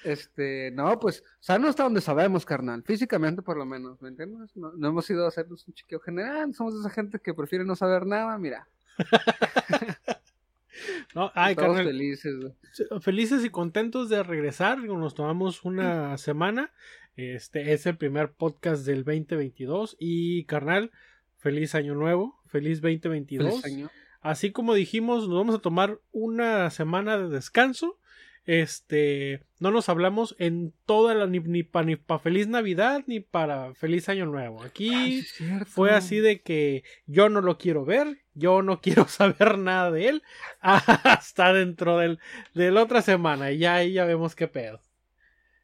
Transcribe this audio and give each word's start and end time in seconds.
Este, 0.04 0.70
no, 0.70 0.98
pues, 1.00 1.24
sano 1.40 1.68
hasta 1.68 1.82
donde 1.82 2.00
sabemos, 2.00 2.44
carnal, 2.44 2.82
físicamente 2.84 3.42
por 3.42 3.56
lo 3.56 3.66
menos, 3.66 4.00
¿me 4.00 4.08
entiendes? 4.08 4.56
No, 4.56 4.88
hemos 4.88 5.08
ido 5.10 5.24
a 5.24 5.28
hacernos 5.28 5.66
un 5.66 5.74
chiqueo 5.74 6.00
general, 6.00 6.54
somos 6.54 6.74
esa 6.74 6.90
gente 6.90 7.18
que 7.18 7.34
prefiere 7.34 7.64
no 7.64 7.74
saber 7.74 8.06
nada, 8.06 8.38
mira. 8.38 8.68
no, 11.14 11.32
ay, 11.34 11.52
Estamos 11.52 11.78
felices. 11.78 12.34
Felices 13.00 13.44
y 13.44 13.50
contentos 13.50 14.08
de 14.08 14.22
regresar, 14.22 14.78
nos 14.78 15.14
tomamos 15.14 15.64
una 15.64 16.16
semana 16.18 16.70
este 17.18 17.72
es 17.72 17.84
el 17.86 17.96
primer 17.96 18.30
podcast 18.30 18.86
del 18.86 19.02
2022 19.02 19.96
y 19.98 20.44
carnal, 20.44 20.92
feliz 21.38 21.74
año 21.74 21.96
nuevo, 21.96 22.40
feliz 22.46 22.80
2022. 22.80 23.60
Así 24.20 24.52
como 24.52 24.72
dijimos, 24.72 25.28
nos 25.28 25.36
vamos 25.36 25.56
a 25.56 25.58
tomar 25.58 25.98
una 26.12 26.70
semana 26.70 27.18
de 27.18 27.28
descanso. 27.28 27.98
Este, 28.48 29.42
no 29.58 29.70
nos 29.70 29.90
hablamos 29.90 30.34
en 30.38 30.72
toda 30.86 31.14
la 31.14 31.26
ni, 31.26 31.62
para 31.62 32.18
feliz 32.18 32.48
Navidad 32.48 33.04
ni 33.06 33.20
para 33.20 33.74
feliz 33.74 34.08
año 34.08 34.24
nuevo. 34.24 34.62
Aquí 34.62 35.22
fue 35.66 35.90
así 35.90 36.20
de 36.20 36.40
que 36.40 36.82
yo 37.04 37.28
no 37.28 37.42
lo 37.42 37.58
quiero 37.58 37.84
ver, 37.84 38.22
yo 38.32 38.62
no 38.62 38.80
quiero 38.80 39.06
saber 39.06 39.58
nada 39.58 39.90
de 39.90 40.08
él 40.08 40.22
hasta 40.60 41.52
dentro 41.52 41.98
del, 41.98 42.20
de 42.54 42.70
la 42.70 42.82
otra 42.82 43.02
semana 43.02 43.52
y 43.52 43.58
ya 43.58 43.74
ahí 43.74 43.92
ya 43.92 44.06
vemos 44.06 44.34
qué 44.34 44.48
pedo. 44.48 44.80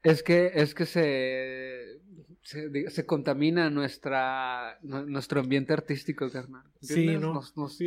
Es 0.02 0.22
que, 0.22 0.52
es 0.52 0.74
que 0.74 0.84
se, 0.84 2.02
se, 2.42 3.06
contamina 3.06 3.70
nuestra, 3.70 4.78
nuestro 4.82 5.40
ambiente 5.40 5.72
artístico, 5.72 6.30
carnal. 6.30 6.64
Sí, 6.82 7.06
no, 7.16 7.32
nos, 7.32 7.56
nos, 7.56 7.78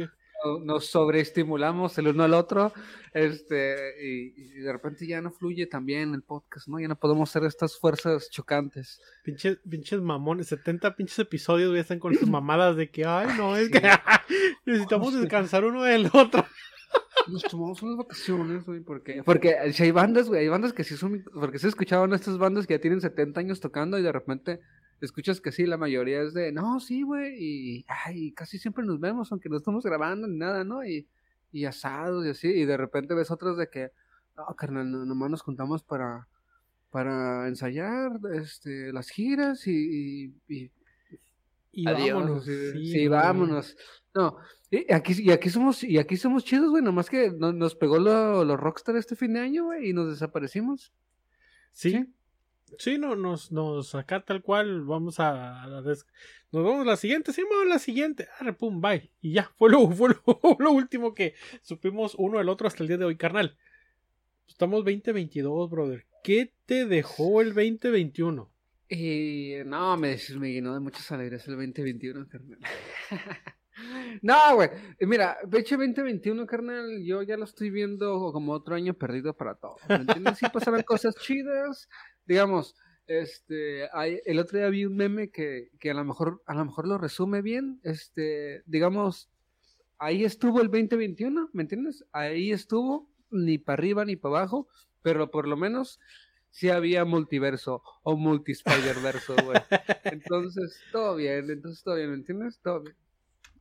sobreestimulamos 0.80 1.98
el 1.98 2.10
uno 2.10 2.24
al 2.24 2.34
otro, 2.34 2.74
este, 3.14 3.76
y, 4.02 4.60
de 4.60 4.72
repente 4.72 5.08
ya 5.08 5.22
no 5.22 5.32
fluye 5.32 5.66
también 5.68 6.14
el 6.14 6.22
podcast, 6.22 6.68
¿no? 6.68 6.80
Ya 6.80 6.88
no 6.88 6.96
podemos 6.98 7.30
hacer 7.30 7.44
estas 7.48 7.78
fuerzas 7.78 8.30
chocantes. 8.30 9.02
Pinches, 9.24 9.60
pinches 9.70 10.02
mamones, 10.02 10.48
70 10.48 10.96
pinches 10.96 11.20
episodios 11.20 11.74
ya 11.74 11.82
están 11.82 12.00
con 12.00 12.14
sus 12.16 12.30
mamadas 12.30 12.76
de 12.76 12.90
que, 12.90 13.06
ay, 13.06 13.28
no, 13.38 13.56
es 13.56 13.70
que 13.70 13.82
necesitamos 14.66 15.14
descansar 15.14 15.66
uno 15.66 15.84
del 15.84 16.10
otro 16.14 16.46
nos 17.28 17.44
tomamos 17.44 17.82
unas 17.82 17.98
vacaciones, 17.98 18.66
güey, 18.66 18.80
porque, 18.80 19.22
porque 19.24 19.56
si 19.74 19.84
hay 19.84 19.92
bandas, 19.92 20.28
güey, 20.28 20.42
hay 20.42 20.48
bandas 20.48 20.74
que 20.74 20.84
sí 20.84 20.96
son, 20.96 21.24
porque 21.34 21.60
se 21.60 21.68
escuchaban 21.68 22.14
estas 22.14 22.38
bandas 22.38 22.68
que 22.68 22.76
ya 22.76 22.82
tienen 22.82 23.02
70 23.02 23.40
años 23.40 23.60
tocando 23.60 23.98
y 23.98 24.04
de 24.04 24.12
repente 24.12 24.60
escuchas 25.02 25.42
que 25.42 25.52
sí, 25.52 25.66
la 25.66 25.78
mayoría 25.78 26.22
es 26.22 26.34
de, 26.34 26.52
no, 26.52 26.80
sí, 26.80 27.04
güey, 27.04 27.36
y 27.38 27.86
ay, 27.88 28.32
casi 28.32 28.58
siempre 28.58 28.86
nos 28.86 29.00
vemos, 29.00 29.32
aunque 29.32 29.50
no 29.50 29.58
estamos 29.58 29.84
grabando 29.84 30.28
ni 30.28 30.38
nada, 30.38 30.64
¿no? 30.64 30.84
Y, 30.84 31.08
y 31.52 31.66
asados 31.66 32.26
y 32.26 32.30
así, 32.30 32.48
y 32.48 32.66
de 32.66 32.78
repente 32.78 33.14
ves 33.14 33.32
otros 33.32 33.58
de 33.58 33.70
que, 33.70 33.92
no, 34.36 34.46
carnal, 34.56 34.90
nomás 35.08 35.30
nos 35.30 35.42
juntamos 35.42 35.84
para, 35.84 36.28
para 36.90 37.48
ensayar, 37.48 38.20
este, 38.34 38.92
las 38.92 39.10
giras 39.10 39.68
y, 39.68 40.34
y, 40.48 40.72
y, 41.72 41.86
vámonos. 41.86 42.46
sí, 42.46 43.08
vámonos. 43.08 43.78
No, 44.16 44.38
y 44.72 44.92
aquí, 44.92 45.14
y 45.18 45.32
aquí 45.32 45.50
somos, 45.50 45.84
y 45.84 46.00
aquí 46.00 46.18
somos 46.18 46.44
chidos, 46.44 46.72
güey, 46.72 46.84
nomás 46.84 47.10
que 47.10 47.32
nos 47.32 47.76
pegó 47.76 48.00
lo, 48.00 48.44
los 48.44 48.60
Rockstar 48.60 48.98
este 48.98 49.16
fin 49.16 49.34
de 49.34 49.42
año, 49.42 49.66
güey, 49.66 49.90
y 49.90 49.94
nos 49.94 50.10
desaparecimos. 50.10 50.92
Sí. 51.72 51.92
Sí, 51.92 52.14
no, 53.00 53.16
nos, 53.16 53.52
nos 53.52 53.96
acá 53.96 54.24
tal 54.24 54.42
cual, 54.42 54.84
vamos 54.84 55.20
a, 55.20 55.66
nos 55.68 56.64
vamos 56.64 56.82
a 56.82 56.86
la 56.86 56.98
siguiente, 56.98 57.34
sí, 57.34 57.44
vamos 57.44 57.66
a 57.66 57.70
la 57.70 57.80
siguiente, 57.80 58.28
ah, 58.40 58.52
pum, 58.54 58.82
bye, 58.82 59.12
y 59.22 59.34
ya, 59.34 59.52
fue 59.58 59.70
lo, 59.70 59.90
fue 59.92 60.10
lo, 60.60 60.72
último 60.72 61.14
que 61.14 61.34
supimos 61.62 62.16
uno 62.18 62.40
al 62.40 62.50
otro 62.50 62.68
hasta 62.68 62.84
el 62.84 62.90
día 62.90 62.98
de 62.98 63.06
hoy, 63.06 63.16
carnal. 63.18 63.58
Estamos 64.48 64.86
2022, 64.86 65.70
brother. 65.70 66.06
¿Qué 66.24 66.54
te 66.66 66.86
dejó 66.86 67.42
el 67.42 67.50
2021? 67.54 68.50
Y 68.90 69.56
no, 69.66 69.98
me, 69.98 70.18
me 70.40 70.54
llenó 70.54 70.74
de 70.74 70.80
muchas 70.80 71.12
alegrías 71.12 71.46
el 71.48 71.56
2021, 71.56 72.28
carnal. 72.28 72.60
No, 74.22 74.56
güey. 74.56 74.70
Mira, 75.02 75.38
fecha 75.52 75.78
2021, 75.78 76.46
carnal, 76.48 77.04
yo 77.04 77.22
ya 77.22 77.38
lo 77.38 77.46
estoy 77.46 77.70
viendo 77.70 78.32
como 78.32 78.54
otro 78.54 78.76
año 78.76 78.94
perdido 78.94 79.36
para 79.36 79.56
todo. 79.56 79.76
¿Me 79.88 79.96
entiendes? 79.96 80.40
Sí 80.40 80.48
pasaron 80.52 80.82
cosas 80.84 81.16
chidas. 81.16 81.88
Digamos, 82.28 82.76
este, 83.08 83.88
hay, 83.94 84.20
el 84.26 84.38
otro 84.40 84.60
día 84.60 84.70
vi 84.70 84.86
un 84.86 84.98
meme 84.98 85.30
que, 85.30 85.72
que 85.80 85.92
a 85.92 85.94
lo 85.94 86.04
mejor, 86.04 86.44
a 86.46 86.54
lo 86.54 86.66
mejor 86.66 86.88
lo 86.88 86.98
resume 86.98 87.42
bien. 87.42 87.80
Este, 87.84 88.64
digamos, 88.66 89.30
ahí 89.98 90.26
estuvo 90.26 90.62
el 90.62 90.68
2021, 90.68 91.50
¿me 91.54 91.62
entiendes? 91.64 92.06
Ahí 92.12 92.52
estuvo, 92.52 93.10
ni 93.32 93.58
para 93.58 93.76
arriba 93.76 94.06
ni 94.06 94.18
para 94.18 94.40
abajo, 94.40 94.68
pero 95.02 95.32
por 95.32 95.48
lo 95.48 95.56
menos 95.56 96.00
sí 96.52 96.70
había 96.70 97.06
multiverso 97.06 97.82
o 98.04 98.18
multispider-verso, 98.18 99.36
güey. 99.44 99.58
Entonces, 100.04 100.80
todo 100.92 101.16
bien, 101.16 101.50
entonces 101.50 101.84
todo 101.84 101.96
bien, 101.96 102.10
¿me 102.10 102.16
entiendes? 102.16 102.60
Todo 102.60 102.82
bien. 102.82 102.96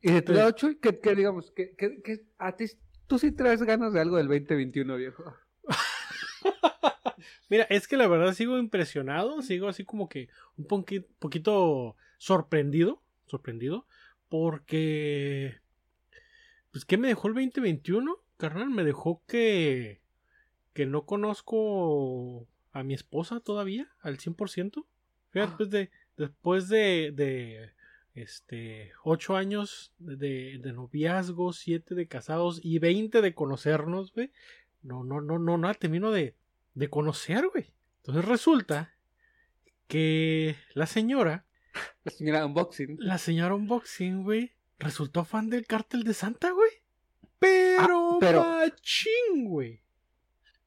Y 0.03 0.13
de 0.13 0.23
tu 0.23 0.33
lado, 0.33 0.51
Chuy, 0.53 0.77
¿qué, 0.77 1.15
digamos? 1.15 1.51
que 1.53 2.27
a 2.39 2.55
ti, 2.55 2.67
tú 3.07 3.19
sí 3.19 3.33
traes 3.33 3.63
ganas 3.63 3.93
de 3.93 4.01
algo 4.01 4.17
del 4.17 4.29
2021, 4.29 4.97
viejo? 4.97 5.35
Mira, 7.49 7.65
es 7.71 7.87
que 7.87 7.97
la 7.97 8.09
verdad 8.09 8.33
sigo 8.33 8.59
impresionado, 8.59 9.41
sigo 9.43 9.69
así 9.69 9.85
como 9.85 10.09
que 10.09 10.29
un 10.57 10.67
poquito 10.67 11.97
sorprendido, 12.19 13.03
sorprendido, 13.27 13.87
porque, 14.29 15.59
pues, 16.73 16.85
¿qué 16.85 16.99
me 16.99 17.09
dejó 17.09 17.29
el 17.29 17.35
2021? 17.35 18.19
Carnal, 18.37 18.71
me 18.71 18.85
dejó 18.85 19.23
que, 19.27 20.01
que 20.73 20.87
no 20.87 21.07
conozco 21.07 22.47
a 22.73 22.83
mi 22.83 22.95
esposa 22.95 23.41
todavía 23.41 23.89
al 24.01 24.19
100%. 24.19 24.85
Fíjate, 25.31 25.57
después 25.65 25.71
de, 25.71 25.91
después 26.17 26.69
de 26.69 27.73
este, 28.17 28.93
ocho 29.05 29.37
años 29.37 29.93
de, 29.99 30.59
de, 30.59 30.73
noviazgo, 30.73 31.53
siete 31.53 31.95
de 31.95 32.09
casados 32.09 32.61
y 32.63 32.79
veinte 32.79 33.21
de 33.21 33.35
conocernos, 33.35 34.13
güey. 34.13 34.33
No, 34.83 35.05
no, 35.05 35.21
no, 35.21 35.39
no, 35.39 35.59
no, 35.59 35.75
termino 35.75 36.11
de, 36.11 36.35
de 36.77 36.89
conocer, 36.89 37.49
güey. 37.53 37.75
Entonces 37.99 38.25
resulta 38.25 38.95
que 39.89 40.57
la 40.75 40.87
señora. 40.87 41.45
La 42.05 42.13
señora 42.13 42.47
Unboxing. 42.47 42.97
La 43.01 43.19
señora 43.19 43.55
Unboxing, 43.55 44.23
güey, 44.23 44.53
resultó 44.79 45.25
fan 45.25 45.51
del 45.51 45.67
cártel 45.67 46.05
de 46.05 46.15
Santa, 46.15 46.51
güey. 46.53 46.71
Pero, 47.39 48.13
ah, 48.13 48.17
pero 48.21 48.45
machín, 48.45 49.47
güey. 49.47 49.83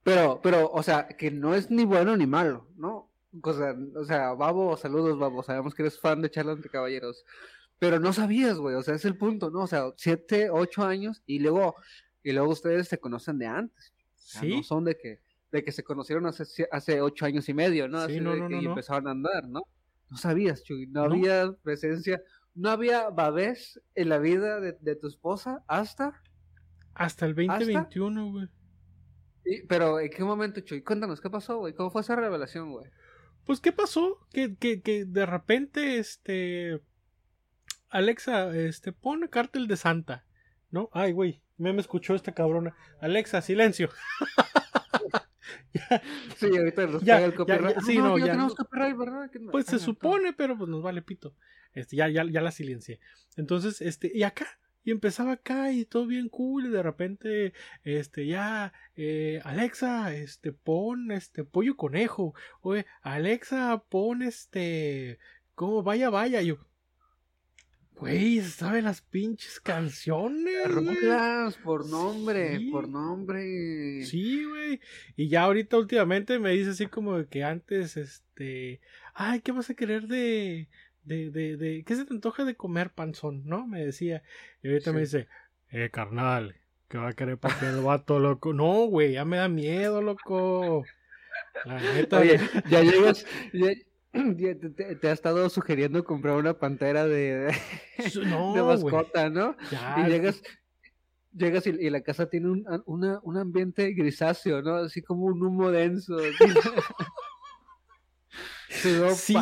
Pero, 0.03 0.39
pero, 0.41 0.69
o 0.71 0.83
sea, 0.83 1.07
que 1.07 1.31
no 1.31 1.55
es 1.55 1.69
ni 1.69 1.85
bueno 1.85 2.17
ni 2.17 2.25
malo, 2.25 2.67
¿no? 2.75 3.09
o 3.43 4.05
sea, 4.05 4.33
Babo, 4.33 4.75
saludos, 4.75 5.19
Babo. 5.19 5.43
Sabemos 5.43 5.75
que 5.75 5.83
eres 5.83 5.99
fan 5.99 6.21
de 6.21 6.31
Charla 6.31 6.53
entre 6.53 6.69
Caballeros. 6.69 7.23
Pero 7.77 7.99
no 7.99 8.11
sabías, 8.11 8.57
güey. 8.57 8.75
O 8.75 8.81
sea, 8.81 8.95
es 8.95 9.05
el 9.05 9.15
punto, 9.17 9.51
¿no? 9.51 9.61
O 9.61 9.67
sea, 9.67 9.93
siete, 9.95 10.49
ocho 10.49 10.83
años 10.83 11.21
y 11.27 11.39
luego, 11.39 11.75
y 12.23 12.31
luego 12.31 12.51
ustedes 12.51 12.87
se 12.87 12.99
conocen 12.99 13.37
de 13.37 13.45
antes. 13.45 13.93
sí. 14.15 14.57
No 14.57 14.63
son 14.63 14.83
de 14.85 14.97
que, 14.97 15.19
de 15.51 15.63
que 15.63 15.71
se 15.71 15.83
conocieron 15.83 16.25
hace, 16.27 16.67
hace 16.71 17.01
ocho 17.01 17.25
años 17.25 17.49
y 17.49 17.53
medio, 17.53 17.87
¿no? 17.87 18.05
Sí, 18.07 18.19
no, 18.19 18.35
no, 18.35 18.61
y 18.61 18.65
empezaron 18.65 19.07
a 19.07 19.11
andar, 19.11 19.47
¿no? 19.47 19.63
No 20.09 20.17
sabías, 20.17 20.63
Chuy. 20.63 20.87
No, 20.87 21.03
había 21.03 21.51
presencia, 21.63 22.21
no 22.55 22.69
había 22.69 23.09
babés 23.09 23.79
en 23.95 24.09
la 24.09 24.17
vida 24.19 24.59
de, 24.59 24.95
tu 24.95 25.07
esposa 25.07 25.63
hasta. 25.67 26.21
Hasta 26.93 27.25
el 27.25 27.35
2021, 27.35 28.31
güey. 28.31 28.47
pero, 29.67 29.99
¿en 29.99 30.09
qué 30.09 30.23
momento, 30.23 30.61
Chuy? 30.61 30.83
Cuéntanos, 30.83 31.21
¿qué 31.21 31.29
pasó, 31.29 31.59
güey? 31.59 31.73
¿Cómo 31.73 31.91
fue 31.91 32.01
esa 32.01 32.15
revelación, 32.15 32.71
güey? 32.71 32.89
pues, 33.45 33.61
¿qué 33.61 33.71
pasó? 33.71 34.19
Que, 34.31 34.55
que, 34.55 34.81
que 34.81 35.05
de 35.05 35.25
repente, 35.25 35.97
este. 35.97 36.81
Alexa, 37.89 38.55
este, 38.55 38.91
pon 38.91 39.27
cártel 39.27 39.67
de 39.67 39.77
Santa. 39.77 40.25
¿No? 40.69 40.89
Ay, 40.91 41.13
güey, 41.13 41.41
me, 41.57 41.73
me 41.73 41.81
escuchó 41.81 42.13
esta 42.13 42.33
cabrona. 42.33 42.75
Alexa, 43.01 43.41
silencio. 43.41 43.89
Sí, 46.37 46.47
ahorita 46.57 46.87
nos 46.87 47.03
Ya, 47.03 47.15
pega 47.17 47.27
el 47.27 47.33
copyright. 47.35 47.75
ya, 47.75 47.81
sí, 47.81 47.97
Ah, 47.97 48.01
no, 48.01 48.17
ya. 48.17 48.25
tenemos 48.25 48.55
copyright, 48.55 48.97
¿verdad? 48.97 49.29
Que 49.31 49.39
no- 49.39 49.51
Pues 49.51 49.65
se 49.65 49.75
Ah, 49.77 49.79
supone, 49.79 50.33
pero 50.33 50.57
pues 50.57 50.69
nos 50.69 50.81
vale 50.81 51.01
pito. 51.01 51.35
Este, 51.73 51.95
ya, 51.95 52.07
ya, 52.09 52.25
ya 52.25 52.41
la 52.41 52.51
silencié. 52.51 52.99
Entonces, 53.37 53.81
este, 53.81 54.11
y 54.13 54.23
acá, 54.23 54.47
y 54.83 54.91
empezaba 54.91 55.33
acá 55.33 55.71
y 55.71 55.85
todo 55.85 56.07
bien 56.07 56.29
cool, 56.29 56.65
y 56.65 56.69
de 56.69 56.81
repente, 56.81 57.53
este, 57.83 58.25
ya, 58.25 58.73
eh, 58.95 59.39
Alexa, 59.43 60.15
este, 60.15 60.51
pon, 60.51 61.11
este, 61.11 61.43
pollo 61.43 61.75
conejo. 61.77 62.33
Oye, 62.61 62.85
Alexa, 63.01 63.83
pon, 63.89 64.23
este, 64.23 65.19
como 65.53 65.83
vaya, 65.83 66.09
vaya. 66.09 66.41
Y 66.41 66.47
yo, 66.47 66.57
güey, 67.99 68.39
¿sabe 68.41 68.81
las 68.81 69.01
pinches 69.01 69.59
canciones? 69.59 70.67
Rolas, 70.71 71.57
por 71.57 71.85
nombre, 71.87 72.57
Sí. 72.57 72.71
por 72.71 72.87
nombre. 72.87 74.03
Sí, 74.05 74.45
güey. 74.45 74.79
Y 75.15 75.27
ya 75.27 75.43
ahorita 75.43 75.77
últimamente 75.77 76.39
me 76.39 76.51
dice 76.51 76.71
así 76.71 76.87
como 76.87 77.27
que 77.27 77.43
antes, 77.43 77.97
este, 77.97 78.79
ay, 79.13 79.41
¿qué 79.41 79.51
vas 79.51 79.69
a 79.69 79.73
querer 79.75 80.07
de, 80.07 80.69
de, 81.03 81.29
de, 81.31 81.57
de, 81.57 81.83
qué 81.85 81.95
se 81.95 82.05
te 82.05 82.13
antoja 82.13 82.45
de 82.45 82.55
comer 82.55 82.91
panzón, 82.91 83.43
no? 83.45 83.67
Me 83.67 83.85
decía. 83.85 84.23
Y 84.63 84.69
ahorita 84.69 84.93
me 84.93 85.01
dice, 85.01 85.27
eh, 85.71 85.89
carnal, 85.91 86.55
¿qué 86.87 86.97
va 86.97 87.09
a 87.09 87.13
querer 87.13 87.37
para 87.37 87.69
el 87.69 87.81
vato, 87.81 88.19
loco? 88.19 88.53
No, 88.53 88.85
güey, 88.85 89.13
ya 89.13 89.25
me 89.25 89.37
da 89.37 89.49
miedo, 89.49 90.01
loco. 90.01 90.83
La 91.65 91.79
neta. 91.81 92.19
Oye, 92.19 92.39
ya 92.69 92.81
llegas, 92.81 93.25
ya 93.53 93.71
te, 94.37 94.55
te- 94.55 94.95
te 94.95 95.07
ha 95.07 95.11
estado 95.11 95.49
sugiriendo 95.49 96.03
comprar 96.03 96.35
una 96.35 96.57
pantera 96.57 97.05
de, 97.05 97.53
no, 98.25 98.65
mascota, 98.65 99.29
¿no? 99.29 99.55
Ya, 99.71 100.03
y 100.05 100.09
llegas, 100.11 100.41
llegas 101.33 101.67
y, 101.67 101.69
y 101.71 101.89
la 101.89 102.01
casa 102.01 102.29
tiene 102.29 102.49
un, 102.49 102.65
una, 102.85 103.19
un 103.23 103.37
ambiente 103.37 103.91
grisáceo, 103.93 104.61
¿no? 104.61 104.75
Así 104.75 105.01
como 105.01 105.25
un 105.25 105.43
humo 105.43 105.71
denso. 105.71 106.17
Se 108.69 109.09
Sí, 109.15 109.35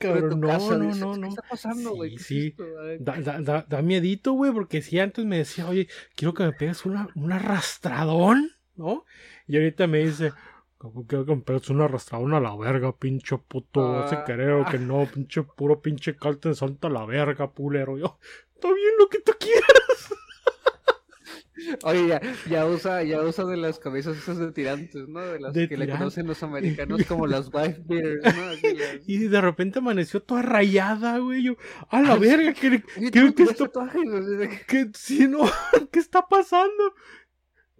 cabrón, 0.00 0.40
no, 0.40 0.48
casa, 0.48 0.78
no, 0.78 0.86
dices, 0.86 1.00
no, 1.00 1.16
¿Qué 1.16 1.20
no. 1.20 1.28
está 1.28 1.42
pasando, 1.42 1.94
güey? 1.94 2.10
Sí, 2.10 2.16
¿Qué 2.16 2.22
es 2.22 2.26
sí. 2.28 2.46
esto? 2.48 2.64
Ay, 2.80 2.98
Da, 3.00 3.20
da, 3.20 3.40
da, 3.40 3.66
da 3.68 3.82
miedito, 3.82 4.32
güey, 4.32 4.52
porque 4.52 4.80
si 4.80 4.98
antes 4.98 5.24
me 5.24 5.38
decía, 5.38 5.68
oye, 5.68 5.88
quiero 6.14 6.34
que 6.34 6.44
me 6.44 6.52
pegues 6.52 6.84
una, 6.86 7.08
un 7.14 7.32
arrastradón, 7.32 8.50
¿no? 8.76 9.04
Y 9.46 9.56
ahorita 9.56 9.86
me 9.86 9.98
dice, 9.98 10.32
¿cómo 10.80 11.06
quiero 11.06 11.26
que 11.26 11.36
pegues 11.36 11.68
un 11.68 11.82
arrastradón 11.82 12.32
a 12.32 12.40
la 12.40 12.56
verga, 12.56 12.96
pinche 12.96 13.36
puto? 13.36 14.06
Ese 14.06 14.14
Ah. 14.16 14.24
querer 14.24 14.64
que 14.70 14.78
no, 14.78 15.06
pinche 15.12 15.42
puro 15.42 15.82
pinche 15.82 16.16
calten 16.16 16.54
santa 16.54 16.88
a 16.88 16.90
la 16.90 17.04
verga, 17.04 17.52
pulero. 17.52 17.98
Yo, 17.98 18.18
está 18.54 18.68
bien 18.72 18.92
lo 18.98 19.08
que 19.08 19.20
tú 19.20 19.32
quieras. 19.38 19.66
Oye, 21.84 22.06
ya, 22.08 22.20
ya 22.48 22.64
usa, 22.66 23.02
ya 23.02 23.20
usa 23.20 23.44
de 23.44 23.58
las 23.58 23.78
cabezas 23.78 24.16
esas 24.16 24.38
de 24.38 24.50
tirantes, 24.50 25.06
¿no? 25.06 25.20
De 25.20 25.38
las 25.38 25.52
De 25.52 25.68
que 25.68 25.76
le 25.76 25.86
conocen 25.90 26.26
los 26.26 26.42
americanos 26.42 27.02
como 27.06 27.26
las 27.26 27.50
wife 27.52 27.82
beaters, 27.84 28.34
¿no? 28.34 28.42
Las- 28.78 29.06
Y 29.06 29.18
de 29.28 29.40
repente 29.42 29.78
amaneció 29.80 30.22
toda 30.22 30.40
rayada, 30.40 31.18
güey. 31.18 31.42
Yo, 31.44 31.56
a 31.90 32.00
la 32.00 32.14
sí. 32.14 32.20
verga, 32.20 32.54
¿qué, 32.54 32.82
Oye, 32.96 33.10
qué, 33.10 33.20
¿tú 33.20 33.34
qué 33.34 33.42
ves 33.42 33.50
está 33.52 33.66
tatuajes? 33.66 34.10
Así 34.10 34.36
de 34.36 34.48
que- 34.48 34.66
¿Qué? 34.66 34.90
Sí, 34.94 35.28
no, 35.28 35.40
¿qué 35.92 35.98
está 35.98 36.26
pasando? 36.26 36.94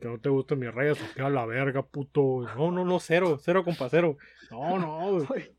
Que 0.01 0.09
no 0.09 0.19
te 0.19 0.29
gustan 0.31 0.59
mis 0.59 0.69
o 0.71 1.15
que 1.15 1.23
a 1.23 1.29
la 1.29 1.45
verga, 1.47 1.83
puto. 1.85 2.41
No, 2.57 2.71
no, 2.71 2.85
no, 2.85 2.99
cero, 3.01 3.39
cero, 3.43 3.63
compa, 3.65 3.89
cero. 3.91 4.17
No, 4.51 4.79
no, 4.79 5.25
güey. 5.27 5.53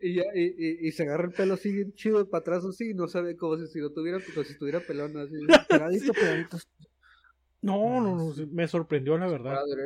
Y, 0.00 0.14
ya, 0.14 0.22
y, 0.34 0.42
y, 0.56 0.88
y 0.88 0.92
se 0.92 1.02
agarra 1.02 1.24
el 1.24 1.32
pelo 1.32 1.54
así 1.54 1.72
bien 1.72 1.92
chido 1.94 2.28
para 2.28 2.40
atrás 2.40 2.64
así 2.64 2.90
y 2.90 2.94
no 2.94 3.08
sabe 3.08 3.36
como 3.36 3.58
si, 3.58 3.66
si 3.66 3.78
lo 3.78 3.90
tuviera, 3.92 4.18
como 4.20 4.44
si 4.44 4.52
estuviera 4.52 4.80
pelón 4.80 5.16
así. 5.18 5.34
Pegadito, 5.68 6.12
Sí. 6.14 6.20
pegadito. 6.20 6.58
No, 7.60 8.00
no, 8.00 8.16
no, 8.16 8.32
sí, 8.32 8.46
me 8.46 8.66
sorprendió, 8.68 9.16
la 9.18 9.28
verdad. 9.28 9.54
Padre. 9.54 9.82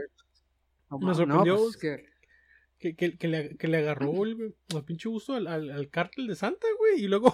No, 0.90 0.98
Me 0.98 1.14
sorprendió. 1.14 1.54
No, 1.54 1.62
pues 1.62 1.74
es 1.74 1.76
que 1.80 2.06
Que, 2.78 2.94
que, 2.96 3.16
que, 3.18 3.28
le, 3.28 3.56
que 3.56 3.68
le 3.68 3.78
agarró 3.78 4.24
el, 4.24 4.54
el 4.74 4.84
pinche 4.84 5.08
gusto 5.08 5.34
al, 5.34 5.46
al, 5.46 5.70
al 5.70 5.88
cártel 5.90 6.26
de 6.26 6.34
Santa, 6.36 6.66
güey. 6.78 7.02
Y 7.04 7.08
luego, 7.08 7.32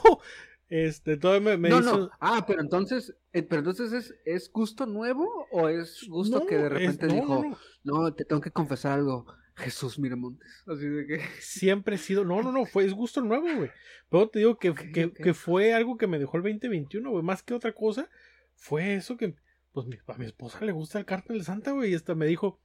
este, 0.75 1.19
me, 1.41 1.57
me 1.59 1.69
no, 1.69 1.81
hizo. 1.81 1.99
no. 1.99 2.11
Ah, 2.21 2.45
pero 2.47 2.61
entonces, 2.63 3.15
eh, 3.33 3.43
pero 3.43 3.61
entonces 3.61 3.93
es, 3.93 4.15
¿es 4.25 4.51
gusto 4.51 4.87
nuevo 4.87 5.47
o 5.51 5.69
es 5.69 6.07
gusto 6.09 6.41
No, 6.41 6.47
que 6.47 6.57
de 6.57 6.67
es- 6.67 6.73
repente 6.73 7.07
no, 7.09 7.15
dijo, 7.15 7.59
no, 7.85 8.15
te 8.15 8.25
tengo 8.25 8.41
que 8.41 8.51
confesar 8.51 8.93
algo, 8.99 9.27
Jesús 9.57 9.99
Miramontes? 9.99 10.49
Así 10.67 10.87
de 10.87 11.07
que. 11.07 11.21
Siempre 11.41 11.97
he 11.97 11.99
sido. 11.99 12.25
No, 12.25 12.43
no, 12.43 12.53
no, 12.53 12.65
fue, 12.65 12.87
es 12.87 12.95
gusto 12.95 13.21
nuevo, 13.21 13.47
güey. 13.55 13.71
Pero 14.09 14.29
te 14.31 14.39
digo 14.39 14.59
que, 14.59 14.73
que, 14.75 15.13
que 15.13 15.35
fue 15.35 15.75
algo 15.75 15.97
que 15.99 16.07
me 16.07 16.19
dejó 16.19 16.37
el 16.39 16.43
2021, 16.43 17.11
güey. 17.11 17.23
Más 17.23 17.43
que 17.43 17.55
otra 17.55 17.73
cosa, 17.73 18.09
fue 18.55 18.95
eso 18.95 19.17
que. 19.17 19.35
Pues 19.73 19.87
mi- 19.87 19.99
a 20.07 20.19
mi 20.19 20.25
esposa 20.27 20.65
le 20.65 20.73
gusta 20.73 20.99
el 20.99 21.05
cártel 21.07 21.39
de 21.39 21.45
Santa, 21.45 21.73
güey. 21.73 21.93
Y 21.93 21.95
hasta 21.95 22.15
me 22.15 22.27
dijo. 22.27 22.61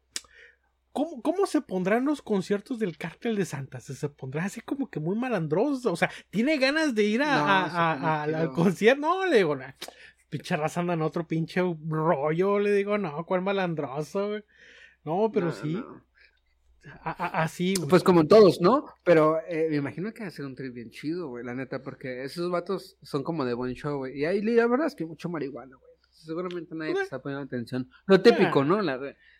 ¿Cómo, 0.97 1.21
¿Cómo 1.21 1.45
se 1.45 1.61
pondrán 1.61 2.05
los 2.05 2.23
conciertos 2.23 2.79
del 2.79 2.97
cártel 2.97 3.35
de 3.35 3.45
Santa? 3.45 3.79
¿Se, 3.79 3.93
se 3.93 4.09
pondrá 4.09 4.45
así 4.45 4.61
como 4.61 4.89
que 4.89 4.99
muy 4.99 5.15
malandroso? 5.15 5.91
O 5.93 5.95
sea, 5.95 6.09
¿tiene 6.31 6.57
ganas 6.57 6.95
de 6.95 7.03
ir 7.03 7.21
a, 7.21 7.97
No, 8.01 8.07
al 8.07 8.49
concierto? 8.51 9.01
No, 9.01 9.23
le 9.27 9.37
digo, 9.37 9.55
"Nah, 9.55 9.73
pinche 10.29 10.57
raza 10.57 10.79
anda 10.79 10.95
en 10.95 11.03
otro 11.03 11.27
pinche 11.27 11.61
rollo. 11.87 12.57
Le 12.57 12.71
digo, 12.73 12.97
no, 12.97 13.23
¿cuál 13.25 13.43
malandroso? 13.43 14.39
No, 15.03 15.29
pero 15.31 15.45
No, 15.47 15.51
sí, 15.51 15.73
no. 15.73 16.03
así, 17.03 17.75
güey. 17.75 17.89
Pues 17.89 18.03
como 18.03 18.21
en 18.21 18.27
todos, 18.27 18.59
¿no? 18.59 18.85
Pero 19.03 19.39
eh, 19.47 19.67
me 19.69 19.75
imagino 19.75 20.11
que 20.13 20.23
va 20.23 20.29
a 20.29 20.31
ser 20.31 20.45
un 20.45 20.55
trip 20.55 20.73
bien 20.73 20.89
chido, 20.89 21.27
güey, 21.27 21.45
la 21.45 21.53
neta, 21.53 21.83
porque 21.83 22.23
esos 22.23 22.49
vatos 22.49 22.97
son 23.03 23.23
como 23.23 23.45
de 23.45 23.53
buen 23.53 23.73
show, 23.75 23.97
güey. 23.97 24.17
Y 24.19 24.25
ahí 24.25 24.41
la 24.41 24.65
verdad 24.65 24.87
es 24.87 24.95
que 24.95 25.05
mucho 25.05 25.29
marihuana, 25.29 25.75
güey. 25.75 25.91
Seguramente 26.25 26.75
nadie 26.75 26.91
te 26.91 26.95
Pues, 26.95 27.03
está 27.05 27.21
poniendo 27.21 27.45
atención. 27.45 27.89
Lo 28.05 28.21
típico. 28.21 28.63
¿no? 28.63 28.81
La 28.81 28.99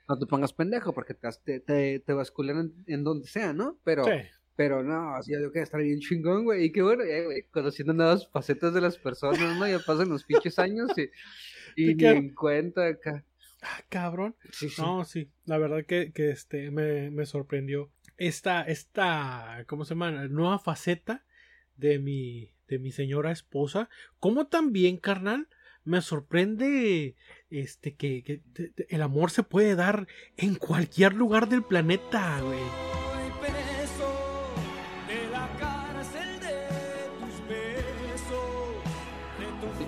no 0.09 0.18
te 0.18 0.25
pongas 0.25 0.53
pendejo 0.53 0.94
porque 0.94 1.13
te, 1.13 1.59
te, 1.59 2.00
te, 2.00 2.13
basculan 2.13 2.57
en, 2.59 2.83
en 2.88 3.03
donde 3.03 3.27
sea, 3.27 3.51
¿no? 3.53 3.77
Pero, 3.83 4.06
Sí. 4.06 4.12
pero 4.56 4.81
no, 4.83 5.18
yo 5.27 5.38
digo 5.38 5.51
que 5.51 5.62
estar 5.62 5.81
bien 5.81 6.00
chingón, 6.00 6.45
güey. 6.45 6.65
Y 6.65 6.71
qué 6.71 6.81
bueno, 6.81 7.03
ya, 7.06 7.24
güey, 7.24 7.44
conociendo 7.51 7.94
nuevas 7.94 8.27
facetas 8.29 8.74
de 8.74 8.81
las 8.81 8.97
personas, 8.97 9.57
¿no? 9.57 9.68
Ya 9.68 9.79
pasan 9.79 10.09
los 10.09 10.24
pinches 10.24 10.59
años 10.59 10.91
y, 10.97 11.09
y 11.75 11.95
ni 11.95 12.06
en 12.06 12.33
cuenta 12.33 12.88
acá. 12.88 13.25
Ah, 13.62 13.81
cabrón. 13.89 14.35
Sí, 14.51 14.69
sí. 14.69 14.81
No, 14.81 15.03
sí, 15.03 15.29
la 15.45 15.57
verdad 15.57 15.83
que, 15.85 16.12
que 16.13 16.29
este 16.29 16.71
me, 16.71 17.09
me 17.12 17.25
sorprendió 17.25 17.89
esta, 18.15 18.62
esta, 18.63 19.65
¿cómo 19.68 19.83
se 19.83 19.89
llama? 19.95 20.12
Nueva 20.27 20.57
faceta 20.59 21.25
de 21.75 22.00
mi, 22.00 22.51
de 22.68 22.79
mi 22.79 22.91
señora 22.91 23.31
esposa. 23.31 23.89
Como 24.19 24.48
también, 24.48 24.98
carnal, 24.98 25.48
me 25.88 26.01
sorprende 26.01 27.15
este 27.50 27.96
que, 27.96 28.22
que 28.24 28.38
te- 28.53 28.70
te- 28.70 28.94
el 28.94 29.01
amor 29.01 29.32
se 29.32 29.44
puede 29.44 29.75
dar 29.75 30.06
en 30.36 30.56
cualquier 30.56 31.13
lugar 31.13 31.48
del 31.48 31.63
planeta, 31.63 32.39
güey. 32.41 32.60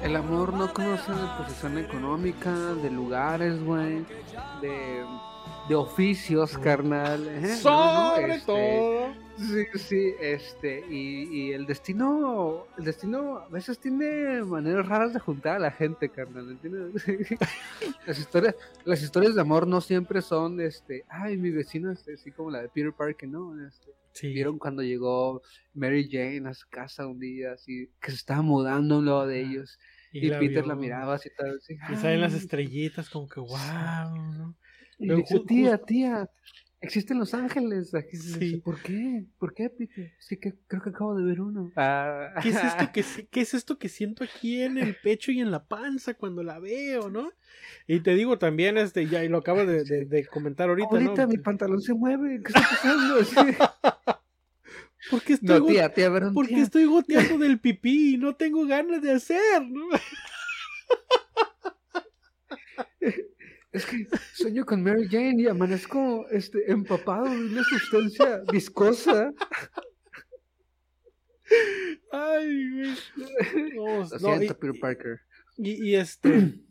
El 0.03 0.15
amor 0.15 0.53
no 0.53 0.73
conoce 0.73 1.11
de 1.11 1.27
posición 1.37 1.77
económica, 1.77 2.51
de 2.75 2.89
lugares, 2.89 3.61
güey, 3.63 4.05
de, 4.61 5.03
de 5.67 5.75
oficios, 5.75 6.57
carnal. 6.57 7.27
¿eh? 7.27 7.41
No, 7.63 7.93
no, 7.93 8.15
Sobre 8.15 8.35
este, 8.35 8.45
todo. 8.45 9.28
Sí, 9.39 9.65
sí, 9.79 10.13
este, 10.19 10.83
y, 10.89 11.23
y 11.47 11.51
el 11.53 11.65
destino, 11.65 12.65
el 12.77 12.83
destino 12.83 13.37
a 13.37 13.47
veces 13.47 13.79
tiene 13.79 14.43
maneras 14.43 14.85
raras 14.85 15.13
de 15.13 15.19
juntar 15.21 15.55
a 15.55 15.59
la 15.59 15.71
gente, 15.71 16.09
carnal, 16.09 16.59
las 18.05 18.19
historias, 18.19 18.55
las 18.83 19.01
historias 19.01 19.35
de 19.35 19.41
amor 19.41 19.65
no 19.65 19.79
siempre 19.79 20.21
son, 20.21 20.59
este, 20.59 21.05
ay, 21.07 21.37
mi 21.37 21.51
vecino, 21.51 21.89
este, 21.91 22.15
así 22.15 22.31
como 22.31 22.51
la 22.51 22.61
de 22.61 22.69
Peter 22.69 22.91
Parker, 22.91 23.29
¿no? 23.29 23.65
Este, 23.65 23.91
Sí. 24.11 24.33
Vieron 24.33 24.57
cuando 24.57 24.81
llegó 24.81 25.41
Mary 25.73 26.09
Jane 26.11 26.49
a 26.49 26.53
su 26.53 26.67
casa 26.67 27.05
un 27.07 27.19
día, 27.19 27.53
así, 27.53 27.89
que 28.01 28.09
se 28.11 28.17
estaba 28.17 28.41
mudando 28.41 28.95
a 28.95 28.97
un 28.97 29.05
lado 29.05 29.27
de 29.27 29.39
ellos, 29.39 29.79
y, 30.11 30.29
Peter 30.31 30.65
la 30.67 30.73
vio. 30.73 30.81
miraba 30.81 31.13
así, 31.13 31.29
tal, 31.37 31.57
así, 31.57 31.77
Y 31.89 31.95
salen 31.95 32.19
las 32.19 32.33
estrellitas 32.33 33.09
como 33.09 33.29
que 33.29 33.39
wow, 33.39 34.15
¿no? 34.37 34.55
Y 34.97 35.13
dice, 35.13 35.35
ju- 35.35 35.45
tía, 35.45 36.27
tía, 36.79 36.87
existen 36.87 37.19
los 37.19 37.33
ángeles. 37.33 37.93
Aquí 37.93 38.15
se 38.17 38.27
dice, 38.27 38.39
Sí. 38.39 38.57
¿Por 38.57 38.81
qué? 38.81 39.25
¿Por 39.37 39.53
qué, 39.53 39.69
Peter? 39.69 40.11
Sí 40.19 40.37
que 40.37 40.53
creo 40.67 40.81
que 40.81 40.89
acabo 40.89 41.15
de 41.15 41.23
ver 41.23 41.41
uno. 41.41 41.71
Ah, 41.75 42.33
¿Qué 42.41 42.49
es 42.49 42.55
esto 42.63 42.91
que 42.93 43.03
si- 43.03 43.25
qué 43.25 43.41
es 43.41 43.53
esto 43.53 43.77
que 43.77 43.89
siento 43.89 44.23
aquí 44.23 44.61
en 44.61 44.77
el 44.77 44.95
pecho 44.95 45.31
y 45.31 45.39
en 45.41 45.51
la 45.51 45.65
panza 45.65 46.13
cuando 46.13 46.43
la 46.43 46.59
veo, 46.59 47.09
no? 47.09 47.31
Y 47.87 47.99
te 48.01 48.15
digo 48.15 48.37
también, 48.37 48.77
este, 48.77 49.07
ya, 49.07 49.23
y 49.23 49.27
lo 49.29 49.39
acabo 49.39 49.65
de, 49.65 49.83
de- 49.83 50.05
de 50.05 50.25
comentar 50.25 50.69
ahorita, 50.69 50.89
Ahorita 50.91 51.23
¿no? 51.23 51.27
mi 51.27 51.37
pantalón 51.37 51.81
se 51.81 51.93
mueve. 51.93 52.41
¿Qué 52.43 52.51
está 52.53 52.61
pasando? 52.61 53.23
Sí. 53.25 53.35
¿Por 55.11 55.21
qué 55.23 55.33
estoy, 55.33 55.47
No, 55.47 55.61
go- 55.61 55.67
tía, 55.67 55.93
tía, 55.93 56.11
perdón, 56.11 56.33
por 56.33 56.45
qué 56.47 56.55
tía. 56.55 56.63
estoy 56.63 56.83
goteando 56.85 57.37
del 57.39 57.57
pipí 57.59 58.15
y 58.15 58.17
no 58.17 58.35
tengo 58.35 58.65
ganas 58.67 59.01
de 59.01 59.11
hacer, 59.13 59.65
¿no? 59.65 59.87
Es 63.71 63.85
que 63.85 64.07
sueño 64.33 64.65
con 64.65 64.81
Mary 64.83 65.07
Jane 65.09 65.43
y 65.43 65.47
amanezco 65.47 66.27
este, 66.29 66.71
empapado 66.71 67.25
de 67.29 67.37
una 67.37 67.63
sustancia 67.63 68.41
viscosa. 68.51 69.31
Ay, 72.11 72.71
güey. 72.71 72.95
No, 73.75 73.85
Lo 73.85 73.99
no, 74.03 74.07
siento, 74.07 74.43
y- 74.43 74.47
Peter 74.47 74.79
Parker. 74.79 75.19
Y, 75.57 75.89
y 75.91 75.95
este. 75.95 76.53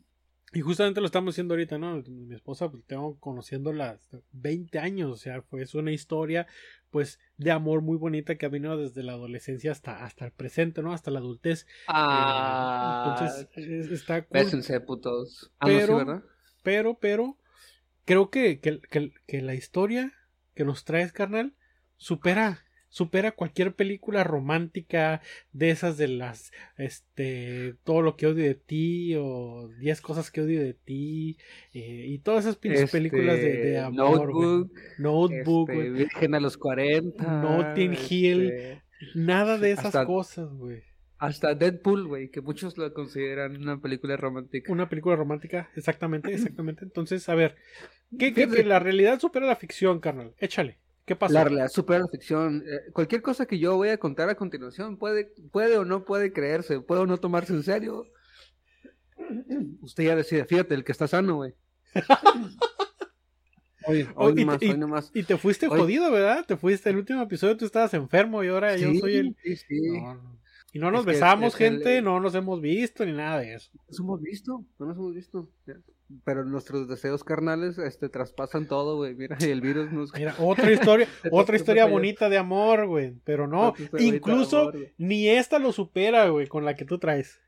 Y 0.51 0.61
justamente 0.61 0.99
lo 0.99 1.05
estamos 1.05 1.35
haciendo 1.35 1.53
ahorita, 1.53 1.77
¿no? 1.77 2.01
Mi 2.07 2.33
esposa, 2.33 2.71
pues 2.71 2.83
tengo 2.87 3.19
conociéndola 3.19 3.91
hasta 3.91 4.17
20 4.31 4.79
años, 4.79 5.11
o 5.11 5.15
sea, 5.15 5.43
fue 5.43 5.61
es 5.61 5.75
una 5.75 5.91
historia, 5.91 6.47
pues, 6.89 7.19
de 7.37 7.51
amor 7.51 7.83
muy 7.83 7.97
bonita 7.97 8.33
que 8.35 8.47
ha 8.47 8.49
venido 8.49 8.75
desde 8.75 9.03
la 9.03 9.11
adolescencia 9.13 9.71
hasta, 9.71 10.03
hasta 10.03 10.25
el 10.25 10.31
presente, 10.31 10.81
¿no? 10.81 10.91
Hasta 10.91 11.11
la 11.11 11.19
adultez. 11.19 11.67
Eh, 11.67 11.83
Ah, 11.89 13.15
Entonces, 13.19 13.47
es- 13.85 13.91
está 13.91 14.23
cool. 14.23 14.39
bésense, 14.39 14.79
putos. 14.79 15.51
Ah, 15.59 15.67
no, 15.67 15.71
sí, 15.73 15.79
Pero- 15.81 15.97
¿verdad? 15.97 16.23
Pero, 16.63 16.97
pero, 16.99 17.37
creo 18.05 18.29
que, 18.29 18.59
que, 18.59 18.79
que- 18.89 19.13
que 19.27 19.41
la 19.41 19.55
historia 19.55 20.13
que 20.55 20.65
nos 20.65 20.83
traes, 20.85 21.11
carnal, 21.11 21.53
supera, 21.97 22.65
supera 22.89 23.31
cualquier 23.33 23.75
película 23.75 24.23
romántica 24.23 25.21
de 25.53 25.69
esas 25.69 25.95
de 25.97 26.07
las, 26.07 26.51
este, 26.77 27.75
todo 27.83 28.01
lo 28.01 28.15
que 28.17 28.25
odio 28.27 28.43
de 28.43 28.55
ti 28.55 29.13
o 29.15 29.69
10 29.79 30.01
cosas 30.01 30.31
que 30.31 30.41
odio 30.41 30.59
de 30.61 30.73
ti 30.73 31.37
eh, 31.73 32.05
y 32.07 32.17
todas 32.19 32.45
esas 32.45 32.55
pinches 32.57 32.81
Este, 32.85 32.97
películas 32.97 33.37
de, 33.37 33.57
de 33.57 33.79
amor. 33.79 34.33
Notebook, 34.33 34.71
Notebook, 34.97 35.69
este. 35.69 35.89
Virgen 35.91 36.35
a 36.35 36.39
los 36.39 36.57
40. 36.57 37.41
Notting 37.41 37.93
Hill. 38.09 38.49
este, 38.51 38.83
Nada 39.15 39.57
de 39.57 39.71
esas 39.71 39.85
hasta- 39.87 40.05
cosas, 40.05 40.49
güey. 40.51 40.81
Hasta 41.19 41.53
Deadpool, 41.53 42.07
güey, 42.07 42.29
que 42.31 42.41
muchos 42.41 42.77
lo 42.77 42.91
consideran 42.93 43.55
una 43.57 43.79
película 43.79 44.17
romántica. 44.17 44.71
Una 44.71 44.89
película 44.89 45.15
romántica, 45.15 45.69
exactamente, 45.75 46.33
exactamente. 46.33 46.83
Entonces, 46.85 47.27
a 47.29 47.35
ver, 47.35 47.55
¿qué, 48.17 48.33
qué- 48.33 48.47
que 48.49 48.63
la 48.63 48.79
realidad 48.79 49.19
supera 49.19 49.45
la 49.45 49.55
ficción, 49.55 49.99
carnal? 49.99 50.33
Échale. 50.39 50.79
¿Qué 51.05 51.15
pasó? 51.15 51.33
La 51.33 51.43
realidad 51.43 51.67
supera 51.69 51.99
la 51.99 52.07
ficción. 52.07 52.63
Eh, 52.65 52.91
cualquier 52.93 53.21
cosa 53.21 53.45
que 53.45 53.59
yo 53.59 53.75
voy 53.75 53.89
a 53.89 53.97
contar 53.97 54.29
a 54.29 54.35
continuación 54.35 54.97
puede, 54.97 55.25
puede 55.51 55.77
o 55.77 55.83
no 55.85 56.05
puede 56.05 56.31
creerse, 56.31 56.79
puede 56.81 57.01
o 57.01 57.05
no 57.07 57.17
tomarse 57.17 57.51
en 57.53 57.63
serio. 57.63 58.05
Usted 59.81 60.03
ya 60.05 60.15
decide, 60.15 60.45
fíjate, 60.45 60.73
el 60.75 60.83
que 60.83 60.91
está 60.91 61.07
sano, 61.07 61.35
güey. 61.37 61.53
Oh, 63.85 63.91
hoy 64.25 64.33
y- 64.33 64.45
nomás, 64.45 64.61
y- 64.61 64.69
hoy 64.69 64.77
nomás. 64.77 65.11
Y 65.13 65.23
te 65.23 65.37
fuiste 65.37 65.67
jodido, 65.67 66.11
¿verdad? 66.11 66.45
Te 66.45 66.57
fuiste. 66.57 66.89
El 66.89 66.97
último 66.97 67.23
episodio 67.23 67.57
tú 67.57 67.65
estabas 67.65 67.93
enfermo 67.93 68.43
y 68.43 68.49
ahora 68.49 68.75
yo 68.77 68.93
soy 68.99 69.15
el. 69.15 69.35
sí, 69.41 69.55
sí. 69.55 69.79
No, 69.99 70.13
no. 70.15 70.39
Y 70.73 70.79
no 70.79 70.91
nos 70.91 71.01
Es 71.01 71.05
que 71.05 71.11
besamos, 71.13 71.59
el- 71.59 71.71
gente. 71.71 72.01
No 72.01 72.19
nos 72.19 72.35
hemos 72.35 72.61
visto 72.61 73.05
ni 73.05 73.13
nada 73.13 73.39
de 73.39 73.55
eso. 73.55 73.71
Nos 73.87 73.99
hemos 73.99 74.21
visto, 74.21 74.65
no 74.77 74.85
nos 74.85 74.97
hemos 74.97 75.15
visto. 75.15 75.49
Pero 76.23 76.43
nuestros 76.43 76.87
deseos 76.87 77.23
carnales 77.23 77.77
este, 77.77 78.09
traspasan 78.09 78.67
todo, 78.67 78.97
güey. 78.97 79.13
Mira, 79.15 79.37
y 79.39 79.45
el 79.45 79.61
virus 79.61 79.91
nos... 79.91 80.13
Mira, 80.13 80.35
otra 80.39 80.71
historia, 80.71 81.07
otra 81.31 81.55
historia 81.55 81.85
bonita 81.85 82.29
de 82.29 82.37
amor, 82.37 82.87
güey. 82.87 83.13
Pero 83.23 83.47
no, 83.47 83.75
incluso 83.99 84.69
amor, 84.69 84.77
ni 84.97 85.27
esta 85.29 85.59
lo 85.59 85.71
supera, 85.71 86.27
güey, 86.29 86.47
con 86.47 86.65
la 86.65 86.75
que 86.75 86.85
tú 86.85 86.97
traes. 86.97 87.39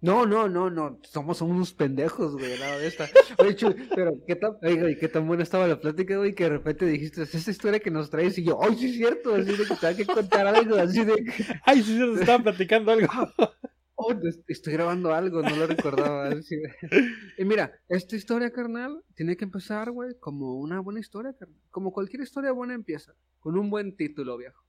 No, 0.00 0.26
no, 0.26 0.48
no, 0.48 0.70
no. 0.70 1.00
Somos 1.02 1.40
unos 1.42 1.74
pendejos, 1.74 2.34
güey, 2.34 2.56
lado 2.58 2.78
de 2.78 2.86
esta. 2.86 3.08
Oye, 3.38 3.56
Chuy, 3.56 3.74
pero 3.94 4.12
qué 4.26 4.36
tan, 4.36 4.52
oye, 4.62 4.80
güey, 4.80 4.98
qué 4.98 5.08
tan 5.08 5.26
buena 5.26 5.42
estaba 5.42 5.66
la 5.66 5.80
plática, 5.80 6.16
güey, 6.16 6.34
que 6.34 6.44
de 6.44 6.50
repente 6.50 6.86
dijiste, 6.86 7.22
es 7.22 7.34
esa 7.34 7.50
historia 7.50 7.80
que 7.80 7.90
nos 7.90 8.08
traes. 8.08 8.38
Y 8.38 8.44
yo, 8.44 8.62
ay, 8.62 8.76
sí 8.76 8.90
es 8.90 8.96
cierto, 8.96 9.34
así 9.34 9.50
de 9.56 9.64
que 9.64 9.74
te 9.74 9.96
que 9.96 10.06
contar 10.06 10.46
algo, 10.46 10.76
así 10.76 11.04
de 11.04 11.16
que, 11.16 11.32
Ay, 11.66 11.82
sí, 11.82 11.94
se 11.96 12.06
nos 12.06 12.20
estaba 12.20 12.44
platicando 12.44 12.92
algo. 12.92 13.08
oh, 13.96 14.12
es- 14.22 14.38
estoy 14.46 14.74
grabando 14.74 15.12
algo, 15.12 15.42
no 15.42 15.56
lo 15.56 15.66
recordaba. 15.66 16.28
así 16.28 16.54
de- 16.56 16.74
Y 17.38 17.44
mira, 17.44 17.72
esta 17.88 18.14
historia, 18.14 18.50
carnal, 18.52 19.02
tiene 19.16 19.36
que 19.36 19.44
empezar, 19.44 19.90
güey, 19.90 20.14
como 20.20 20.54
una 20.60 20.78
buena 20.78 21.00
historia, 21.00 21.34
carnal. 21.36 21.58
Como 21.70 21.92
cualquier 21.92 22.22
historia 22.22 22.52
buena 22.52 22.74
empieza, 22.74 23.14
con 23.40 23.58
un 23.58 23.68
buen 23.68 23.96
título, 23.96 24.36
viejo. 24.36 24.62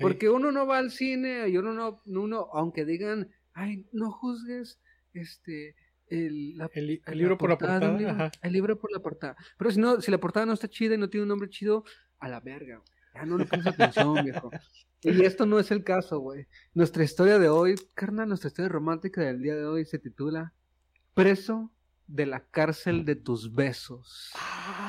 Porque 0.00 0.28
uno 0.28 0.52
no 0.52 0.66
va 0.66 0.78
al 0.78 0.90
cine 0.90 1.48
y 1.48 1.56
uno 1.56 1.72
no, 1.72 2.02
uno, 2.06 2.48
aunque 2.52 2.84
digan, 2.84 3.30
ay, 3.56 3.86
no 3.92 4.10
juzgues 4.12 4.78
este 5.12 5.74
el, 6.08 6.56
la- 6.56 6.70
El, 6.74 7.02
la 7.04 7.14
libro 7.14 7.36
por 7.36 7.50
la 7.50 7.58
portada. 7.58 7.96
libro, 7.98 8.12
Ajá. 8.12 8.30
El 8.42 8.52
libro 8.52 8.78
por 8.78 8.92
la 8.92 9.00
portada. 9.00 9.36
Pero 9.58 9.70
si 9.72 9.80
no, 9.80 10.00
si 10.00 10.10
la 10.12 10.18
portada 10.18 10.46
no 10.46 10.52
está 10.52 10.68
chida 10.68 10.94
y 10.94 10.98
no 10.98 11.10
tiene 11.10 11.22
un 11.22 11.28
nombre 11.30 11.48
chido, 11.50 11.84
a 12.20 12.28
la 12.28 12.38
verga, 12.40 12.76
güey. 12.76 12.88
Ya 13.14 13.24
no 13.24 13.38
le 13.38 13.46
pones 13.46 13.66
atención, 13.66 14.22
viejo. 14.24 14.50
Y 15.02 15.24
esto 15.24 15.46
no 15.46 15.58
es 15.58 15.70
el 15.70 15.82
caso, 15.84 16.18
güey. 16.20 16.46
Nuestra 16.74 17.02
historia 17.02 17.38
de 17.38 17.48
hoy, 17.48 17.74
carnal, 17.94 18.28
nuestra 18.28 18.48
historia 18.48 18.68
romántica 18.68 19.20
del 19.22 19.40
día 19.42 19.54
de 19.56 19.64
hoy 19.64 19.84
se 19.84 19.98
titula 19.98 20.52
Preso 21.14 21.72
de 22.06 22.26
la 22.26 22.40
cárcel 22.40 23.04
de 23.04 23.16
tus 23.16 23.52
besos. 23.54 24.32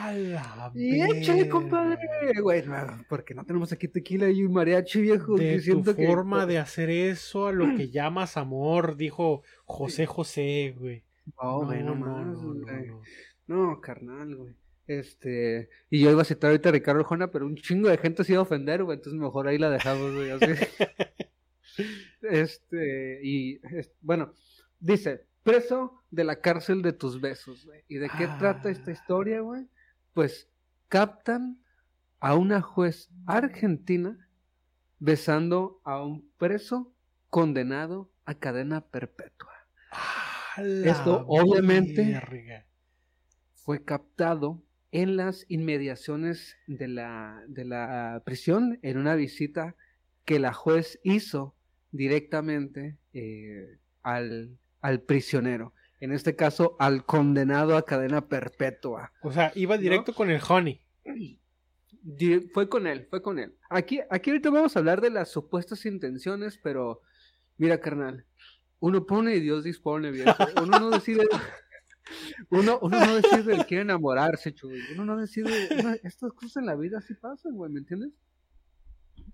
A 0.09 0.55
la 0.55 0.71
Y 0.75 1.01
échale, 1.01 1.47
compadre, 1.49 1.97
güey, 2.41 2.65
no, 2.65 2.75
porque 3.09 3.33
no 3.33 3.43
tenemos 3.45 3.71
aquí 3.71 3.87
tequila 3.87 4.29
y 4.29 4.43
un 4.43 4.53
mariachi, 4.53 5.01
viejo. 5.01 5.35
De 5.35 5.59
tu 5.61 5.83
que- 5.95 6.07
forma 6.07 6.45
de 6.45 6.57
hacer 6.59 6.89
eso 6.89 7.47
a 7.47 7.51
lo 7.51 7.75
que 7.75 7.89
llamas 7.91 8.37
amor, 8.37 8.95
dijo 8.97 9.43
José 9.65 10.05
José, 10.05 10.75
güey. 10.77 11.03
No, 11.41 11.61
No, 11.61 11.65
güey, 11.65 11.83
no, 11.83 11.95
no, 11.95 12.05
no, 12.05 12.25
más, 12.25 12.37
no, 12.43 12.53
güey. 12.53 12.87
no. 12.87 13.01
No, 13.47 13.81
carnal, 13.81 14.35
güey. 14.35 14.55
Este, 14.87 15.67
y 15.89 15.99
yo 16.01 16.11
iba 16.11 16.21
a 16.21 16.25
citar 16.25 16.49
ahorita 16.51 16.69
a 16.69 16.71
Ricardo 16.71 17.01
Arjona, 17.01 17.29
pero 17.29 17.45
un 17.45 17.55
chingo 17.57 17.89
de 17.89 17.97
gente 17.97 18.23
se 18.23 18.31
iba 18.31 18.39
a 18.39 18.43
ofender, 18.43 18.83
güey, 18.85 18.97
entonces 18.97 19.19
mejor 19.19 19.47
ahí 19.47 19.57
la 19.57 19.69
dejamos, 19.69 20.13
güey, 20.15 20.31
así. 20.31 20.45
Este, 22.21 23.19
y, 23.23 23.59
es- 23.75 23.91
bueno, 24.01 24.33
dice, 24.79 25.25
preso 25.43 25.93
de 26.09 26.23
la 26.23 26.39
cárcel 26.39 26.81
de 26.81 26.93
tus 26.93 27.21
besos, 27.21 27.65
güey. 27.65 27.83
¿Y 27.87 27.97
de 27.97 28.07
qué 28.17 28.25
Ah. 28.25 28.37
trata 28.39 28.69
esta 28.69 28.91
historia, 28.91 29.41
güey? 29.41 29.65
Pues 30.17 30.49
captan 30.87 31.61
a 32.19 32.33
una 32.33 32.59
juez 32.59 33.11
argentina 33.27 34.17
besando 34.97 35.79
a 35.83 36.03
un 36.03 36.27
preso 36.39 36.91
condenado 37.29 38.09
a 38.25 38.33
cadena 38.33 38.81
perpetua. 38.81 39.53
Esto, 40.57 41.23
obviamente, 41.27 42.19
fue 43.53 43.85
captado 43.85 44.63
en 44.91 45.17
las 45.17 45.45
inmediaciones 45.49 46.57
de 46.65 46.87
la, 46.87 47.43
de 47.47 47.65
la 47.65 48.23
prisión 48.25 48.79
en 48.81 48.97
una 48.97 49.13
visita 49.13 49.75
que 50.25 50.39
la 50.39 50.51
juez 50.51 50.99
hizo 51.03 51.53
directamente 51.91 52.97
eh, 53.13 53.77
al, 54.01 54.57
al 54.81 54.99
prisionero. 54.99 55.75
En 55.99 56.11
este 56.11 56.35
caso, 56.35 56.75
al 56.79 57.05
condenado 57.05 57.75
a 57.75 57.85
cadena 57.85 58.27
perpetua. 58.27 59.11
O 59.23 59.31
sea, 59.31 59.51
iba 59.55 59.77
directo 59.77 60.13
con 60.13 60.29
el 60.29 60.41
honey. 60.47 60.81
Di- 62.01 62.49
Fue 62.53 62.69
con 62.69 62.85
él, 62.87 63.07
fue 63.09 63.21
con 63.21 63.39
él. 63.39 63.55
Aquí, 63.69 63.99
aquí 64.09 64.29
ahorita 64.29 64.49
vamos 64.49 64.75
a 64.75 64.79
hablar 64.79 65.01
de 65.01 65.09
las 65.09 65.29
supuestas 65.29 65.85
intenciones, 65.85 66.59
pero 66.61 67.01
mira, 67.57 67.79
carnal, 67.79 68.25
uno 68.79 69.05
pone 69.05 69.35
y 69.35 69.39
Dios 69.39 69.63
dispone, 69.63 70.11
viejo. 70.11 70.31
Uno 70.61 70.79
no 70.79 70.89
decide, 70.91 71.27
uno, 72.51 72.79
uno 72.81 72.99
no 73.05 73.15
decide 73.15 73.55
el 73.55 73.65
quiere 73.65 73.81
enamorarse, 73.81 74.53
chuy. 74.53 74.79
Uno 74.93 75.03
no 75.05 75.17
decide, 75.17 75.67
uno- 75.79 75.95
estas 76.03 76.31
cosas 76.33 76.57
en 76.57 76.67
la 76.67 76.75
vida 76.75 77.01
sí 77.01 77.15
pasan, 77.15 77.55
güey, 77.55 77.71
¿me 77.71 77.79
entiendes? 77.79 78.11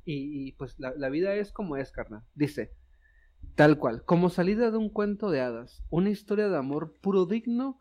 Y, 0.06 0.48
y, 0.48 0.52
pues 0.54 0.80
la, 0.80 0.94
la 0.96 1.10
vida 1.10 1.34
es 1.36 1.52
como 1.52 1.78
es, 1.78 1.92
carnal. 1.92 2.24
Dice, 2.36 2.72
tal 3.56 3.78
cual, 3.78 4.04
como 4.04 4.30
salida 4.30 4.72
de 4.72 4.78
un 4.78 4.90
cuento 4.90 5.30
de 5.30 5.42
hadas, 5.42 5.84
una 5.90 6.10
historia 6.10 6.50
de 6.50 6.58
amor 6.58 6.94
puro 7.02 7.26
digno 7.26 7.80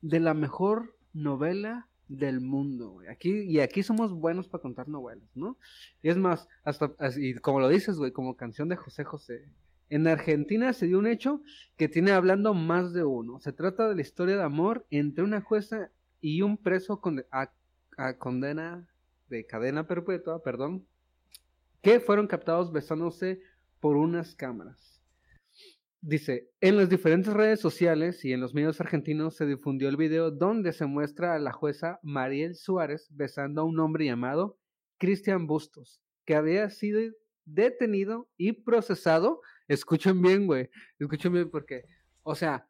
de 0.00 0.20
la 0.20 0.34
mejor 0.34 0.96
novela 1.12 1.88
del 2.08 2.40
mundo. 2.40 2.98
Aquí, 3.10 3.42
y 3.42 3.60
aquí 3.60 3.82
somos 3.82 4.12
buenos 4.12 4.48
para 4.48 4.62
contar 4.62 4.88
novelas, 4.88 5.28
¿no? 5.34 5.56
Y 6.02 6.10
es 6.10 6.16
más, 6.16 6.48
hasta, 6.64 6.92
así, 6.98 7.34
como 7.34 7.60
lo 7.60 7.68
dices, 7.68 7.96
güey, 7.96 8.12
como 8.12 8.36
canción 8.36 8.68
de 8.68 8.76
José 8.76 9.04
José. 9.04 9.48
En 9.88 10.06
Argentina 10.06 10.72
se 10.72 10.86
dio 10.86 10.98
un 10.98 11.06
hecho 11.06 11.42
que 11.76 11.88
tiene 11.88 12.12
hablando 12.12 12.54
más 12.54 12.92
de 12.92 13.04
uno. 13.04 13.40
Se 13.40 13.52
trata 13.52 13.88
de 13.88 13.94
la 13.94 14.00
historia 14.00 14.36
de 14.36 14.42
amor 14.42 14.86
entre 14.90 15.24
una 15.24 15.40
jueza 15.42 15.90
y 16.20 16.42
un 16.42 16.56
preso 16.56 17.00
con, 17.00 17.24
a, 17.30 17.50
a 17.96 18.18
condena 18.18 18.88
de 19.28 19.46
cadena 19.46 19.86
perpetua, 19.86 20.42
perdón, 20.42 20.86
que 21.82 22.00
fueron 22.00 22.26
captados 22.26 22.72
besándose 22.72 23.40
por 23.80 23.96
unas 23.96 24.34
cámaras. 24.34 24.91
Dice, 26.04 26.50
en 26.60 26.76
las 26.76 26.88
diferentes 26.90 27.32
redes 27.32 27.60
sociales 27.60 28.24
y 28.24 28.32
en 28.32 28.40
los 28.40 28.54
medios 28.54 28.80
argentinos 28.80 29.36
se 29.36 29.46
difundió 29.46 29.88
el 29.88 29.96
video 29.96 30.32
donde 30.32 30.72
se 30.72 30.84
muestra 30.84 31.34
a 31.34 31.38
la 31.38 31.52
jueza 31.52 32.00
Mariel 32.02 32.56
Suárez 32.56 33.06
besando 33.12 33.60
a 33.60 33.64
un 33.64 33.78
hombre 33.78 34.06
llamado 34.06 34.58
Cristian 34.98 35.46
Bustos, 35.46 36.02
que 36.24 36.34
había 36.34 36.68
sido 36.70 37.00
detenido 37.44 38.28
y 38.36 38.50
procesado. 38.50 39.42
Escuchen 39.68 40.20
bien, 40.20 40.48
güey, 40.48 40.70
escuchen 40.98 41.34
bien 41.34 41.48
porque, 41.50 41.84
o 42.24 42.34
sea, 42.34 42.68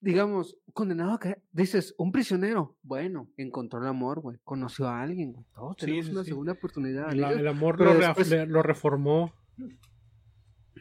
digamos, 0.00 0.56
condenado 0.72 1.12
a 1.12 1.20
que, 1.20 1.36
dices, 1.52 1.94
un 1.98 2.12
prisionero, 2.12 2.78
bueno, 2.82 3.30
encontró 3.36 3.78
el 3.78 3.88
amor, 3.88 4.20
güey, 4.20 4.38
conoció 4.42 4.88
a 4.88 5.02
alguien, 5.02 5.34
güey, 5.34 5.44
todos 5.54 5.76
tenemos 5.76 6.06
sí, 6.06 6.12
una 6.12 6.22
sí. 6.24 6.30
segunda 6.30 6.52
oportunidad. 6.52 7.12
El, 7.12 7.46
amor 7.46 7.78
lo, 7.78 7.92
después- 7.92 8.48
lo 8.48 8.62
reformó. 8.62 9.34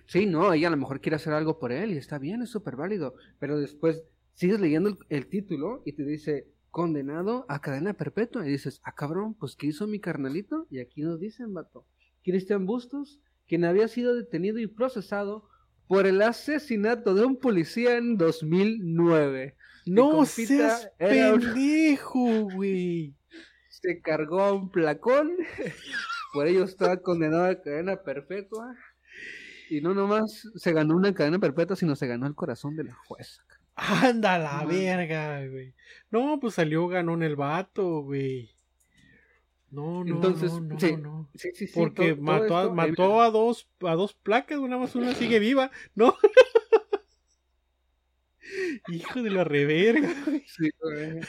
Sí, 0.07 0.25
no, 0.25 0.53
ella 0.53 0.67
a 0.67 0.71
lo 0.71 0.77
mejor 0.77 1.01
quiere 1.01 1.15
hacer 1.15 1.33
algo 1.33 1.59
por 1.59 1.71
él 1.71 1.91
y 1.91 1.97
está 1.97 2.17
bien, 2.19 2.41
es 2.41 2.49
súper 2.49 2.75
válido. 2.75 3.15
Pero 3.39 3.59
después 3.59 4.03
sigues 4.33 4.59
leyendo 4.59 4.89
el, 4.89 4.97
el 5.09 5.27
título 5.27 5.81
y 5.85 5.93
te 5.93 6.03
dice 6.03 6.47
condenado 6.69 7.45
a 7.47 7.61
cadena 7.61 7.93
perpetua. 7.93 8.45
Y 8.45 8.51
dices, 8.51 8.81
ah, 8.83 8.93
cabrón, 8.93 9.33
pues 9.33 9.55
¿qué 9.55 9.67
hizo 9.67 9.87
mi 9.87 9.99
carnalito? 9.99 10.67
Y 10.69 10.79
aquí 10.79 11.01
nos 11.01 11.19
dicen, 11.19 11.53
vato. 11.53 11.85
Cristian 12.23 12.65
Bustos, 12.65 13.21
quien 13.47 13.63
había 13.63 13.87
sido 13.87 14.15
detenido 14.15 14.59
y 14.59 14.67
procesado 14.67 15.47
por 15.87 16.07
el 16.07 16.21
asesinato 16.21 17.13
de 17.13 17.25
un 17.25 17.37
policía 17.37 17.97
en 17.97 18.17
2009. 18.17 19.55
Mi 19.85 19.93
No 19.93 20.25
seas 20.25 20.91
pendejo, 20.97 22.49
güey. 22.55 23.15
se 23.69 24.01
cargó 24.01 24.41
a 24.41 24.51
un 24.53 24.71
placón, 24.71 25.31
por 26.33 26.47
ello 26.47 26.63
estaba 26.63 26.97
condenado 26.97 27.45
a 27.45 27.61
cadena 27.61 28.01
perpetua. 28.03 28.75
Y 29.69 29.81
no 29.81 29.93
nomás 29.93 30.47
se 30.55 30.71
ganó 30.73 30.95
una 30.95 31.13
cadena 31.13 31.39
perpetua, 31.39 31.75
sino 31.75 31.95
se 31.95 32.07
ganó 32.07 32.27
el 32.27 32.35
corazón 32.35 32.75
de 32.75 32.83
la 32.85 32.93
jueza. 32.93 33.43
Anda 33.75 34.37
la 34.37 34.61
No. 34.61 34.67
verga, 34.69 35.45
güey. 35.47 35.73
No, 36.11 36.39
pues 36.39 36.53
salió 36.55 36.87
ganón 36.87 37.23
el 37.23 37.35
vato, 37.35 38.01
güey. 38.03 38.51
No, 39.71 40.03
no, 40.05 40.15
Entonces, 40.15 40.53
no, 40.53 40.61
no, 40.61 40.79
sí, 40.79 40.95
no. 40.95 41.29
Sí, 41.35 41.49
sí, 41.53 41.67
Porque 41.73 42.13
todo- 42.15 42.23
todo 42.23 42.23
mató, 42.23 42.57
a, 42.57 42.73
mató 42.73 43.21
a 43.21 43.29
dos 43.31 43.67
a 43.81 43.95
dos 43.95 44.13
placas, 44.13 44.61
nada 44.61 44.77
más 44.77 44.95
una 44.95 45.13
sigue 45.13 45.39
viva, 45.39 45.71
¿no? 45.95 46.15
Hijo 48.89 49.23
de 49.23 49.29
la 49.29 49.43
reverga. 49.43 50.13
güey. 50.25 50.43
Sí, 50.47 50.69
güey. 50.79 51.19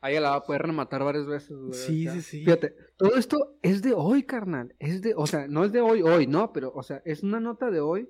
A 0.00 0.10
ella 0.10 0.20
la 0.20 0.30
va 0.30 0.36
a 0.36 0.44
poder 0.44 0.62
rematar 0.62 1.02
varias 1.02 1.26
veces, 1.26 1.56
güey. 1.56 1.74
Sí, 1.74 2.06
o 2.06 2.12
sea, 2.12 2.20
sí, 2.20 2.28
sí. 2.28 2.44
Fíjate, 2.44 2.74
todo 2.96 3.16
esto 3.16 3.58
es 3.62 3.82
de 3.82 3.92
hoy, 3.94 4.22
carnal. 4.22 4.74
Es 4.78 5.02
de, 5.02 5.14
o 5.16 5.26
sea, 5.26 5.46
no 5.48 5.64
es 5.64 5.72
de 5.72 5.80
hoy, 5.80 6.02
hoy, 6.02 6.26
no, 6.26 6.52
pero, 6.52 6.72
o 6.74 6.82
sea, 6.82 7.02
es 7.04 7.22
una 7.22 7.40
nota 7.40 7.70
de 7.70 7.80
hoy 7.80 8.08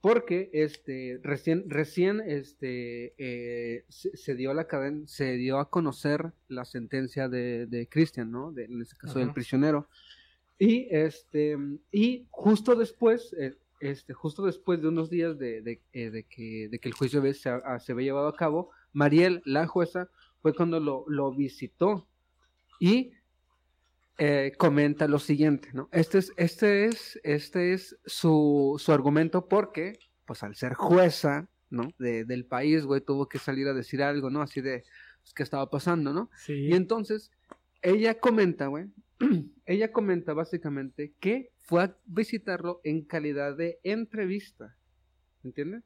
porque, 0.00 0.50
este, 0.52 1.18
recién, 1.22 1.64
recién, 1.70 2.20
este, 2.20 3.14
eh, 3.16 3.86
se, 3.88 4.14
se 4.14 4.34
dio 4.34 4.52
la 4.52 4.66
cadena, 4.66 5.06
se 5.06 5.32
dio 5.36 5.58
a 5.58 5.70
conocer 5.70 6.32
la 6.46 6.66
sentencia 6.66 7.30
de, 7.30 7.64
de 7.66 7.88
Christian, 7.88 8.30
¿no? 8.30 8.52
De, 8.52 8.64
en 8.64 8.82
este 8.82 8.96
caso 8.96 9.18
del 9.18 9.32
prisionero. 9.32 9.88
Y, 10.58 10.88
este, 10.90 11.56
y 11.90 12.26
justo 12.30 12.76
después, 12.76 13.34
eh, 13.38 13.54
este, 13.84 14.14
justo 14.14 14.42
después 14.44 14.80
de 14.80 14.88
unos 14.88 15.10
días 15.10 15.38
de, 15.38 15.60
de, 15.62 15.80
eh, 15.92 16.10
de 16.10 16.24
que, 16.24 16.68
de 16.70 16.78
que 16.78 16.88
el 16.88 16.94
juicio 16.94 17.22
se, 17.34 17.48
a- 17.50 17.78
se 17.80 17.92
había 17.92 18.06
llevado 18.06 18.28
a 18.28 18.36
cabo, 18.36 18.70
Mariel, 18.92 19.42
la 19.44 19.66
jueza, 19.66 20.08
fue 20.40 20.54
cuando 20.54 20.80
lo, 20.80 21.04
lo 21.08 21.32
visitó 21.34 22.08
y 22.80 23.12
eh, 24.18 24.52
comenta 24.58 25.08
lo 25.08 25.18
siguiente, 25.18 25.70
¿no? 25.72 25.88
Este 25.92 26.18
es, 26.18 26.32
este 26.36 26.86
es, 26.86 27.18
este 27.24 27.72
es 27.72 27.96
su, 28.06 28.76
su 28.78 28.92
argumento 28.92 29.48
porque, 29.48 29.98
pues 30.24 30.42
al 30.42 30.54
ser 30.54 30.74
jueza, 30.74 31.48
¿no? 31.70 31.88
De- 31.98 32.24
del 32.24 32.46
país, 32.46 32.84
güey, 32.84 33.00
tuvo 33.00 33.28
que 33.28 33.38
salir 33.38 33.66
a 33.68 33.74
decir 33.74 34.02
algo, 34.02 34.30
¿no? 34.30 34.40
Así 34.40 34.60
de, 34.60 34.84
pues, 35.22 35.34
¿qué 35.34 35.42
estaba 35.42 35.68
pasando, 35.68 36.12
no? 36.12 36.30
Sí. 36.36 36.52
Y 36.68 36.74
entonces, 36.74 37.30
ella 37.82 38.18
comenta, 38.20 38.68
güey, 38.68 38.86
ella 39.66 39.92
comenta 39.92 40.32
básicamente 40.32 41.12
que 41.18 41.50
fue 41.64 41.82
a 41.82 41.96
visitarlo 42.04 42.80
en 42.84 43.04
calidad 43.04 43.56
de 43.56 43.80
entrevista, 43.82 44.76
¿entiendes? 45.42 45.82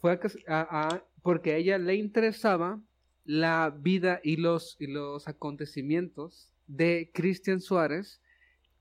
Fue 0.00 0.18
a, 0.48 1.02
porque 1.22 1.52
a 1.52 1.56
ella 1.56 1.78
le 1.78 1.94
interesaba 1.94 2.82
la 3.24 3.70
vida 3.70 4.20
y 4.22 4.36
los, 4.36 4.76
y 4.78 4.88
los 4.88 5.28
acontecimientos 5.28 6.52
de 6.66 7.10
Cristian 7.14 7.60
Suárez 7.60 8.20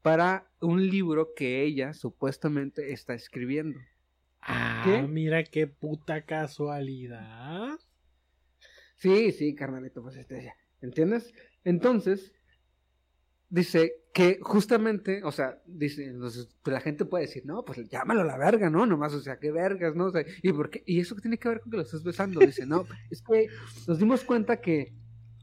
para 0.01 0.51
un 0.59 0.87
libro 0.87 1.33
que 1.35 1.63
ella 1.63 1.93
supuestamente 1.93 2.91
está 2.91 3.13
escribiendo. 3.13 3.79
Ah, 4.41 4.83
¿Qué? 4.85 5.01
mira 5.07 5.43
qué 5.43 5.67
puta 5.67 6.25
casualidad. 6.25 7.79
Sí, 8.95 9.31
sí, 9.31 9.55
carnalito, 9.55 10.01
pues 10.01 10.15
este, 10.15 10.53
¿entiendes? 10.81 11.33
Entonces, 11.63 12.34
dice 13.49 14.05
que 14.13 14.39
justamente, 14.41 15.23
o 15.23 15.31
sea, 15.31 15.61
dice, 15.65 16.13
pues 16.19 16.73
la 16.73 16.79
gente 16.79 17.05
puede 17.05 17.25
decir, 17.25 17.45
no, 17.45 17.65
pues 17.65 17.87
llámalo 17.89 18.21
a 18.21 18.25
la 18.25 18.37
verga, 18.37 18.69
¿no? 18.69 18.85
Nomás, 18.85 19.13
o 19.13 19.19
sea, 19.19 19.39
qué 19.39 19.51
vergas, 19.51 19.95
¿no? 19.95 20.05
O 20.05 20.11
sea, 20.11 20.23
¿y 20.41 20.53
por 20.53 20.69
qué? 20.69 20.83
¿Y 20.85 20.99
eso 21.01 21.15
qué 21.15 21.21
tiene 21.21 21.37
que 21.37 21.49
ver 21.49 21.59
con 21.59 21.72
que 21.72 21.77
lo 21.77 21.83
estés 21.83 22.03
besando? 22.03 22.39
Dice, 22.39 22.65
no, 22.65 22.85
es 23.09 23.22
que 23.22 23.48
nos 23.87 24.00
dimos 24.00 24.24
cuenta 24.24 24.61
que 24.61 24.93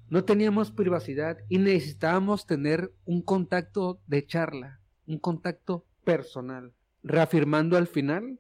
no 0.08 0.24
teníamos 0.24 0.70
privacidad 0.70 1.38
y 1.48 1.58
necesitábamos 1.58 2.46
tener 2.46 2.92
un 3.04 3.22
contacto 3.22 4.00
de 4.06 4.26
charla, 4.26 4.80
un 5.06 5.18
contacto 5.18 5.86
personal, 6.04 6.72
reafirmando 7.02 7.76
al 7.76 7.86
final 7.86 8.38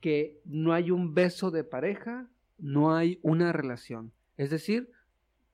que 0.00 0.40
no 0.44 0.72
hay 0.72 0.90
un 0.90 1.14
beso 1.14 1.50
de 1.50 1.64
pareja, 1.64 2.28
no 2.58 2.94
hay 2.94 3.18
una 3.22 3.52
relación. 3.52 4.12
Es 4.36 4.50
decir, 4.50 4.90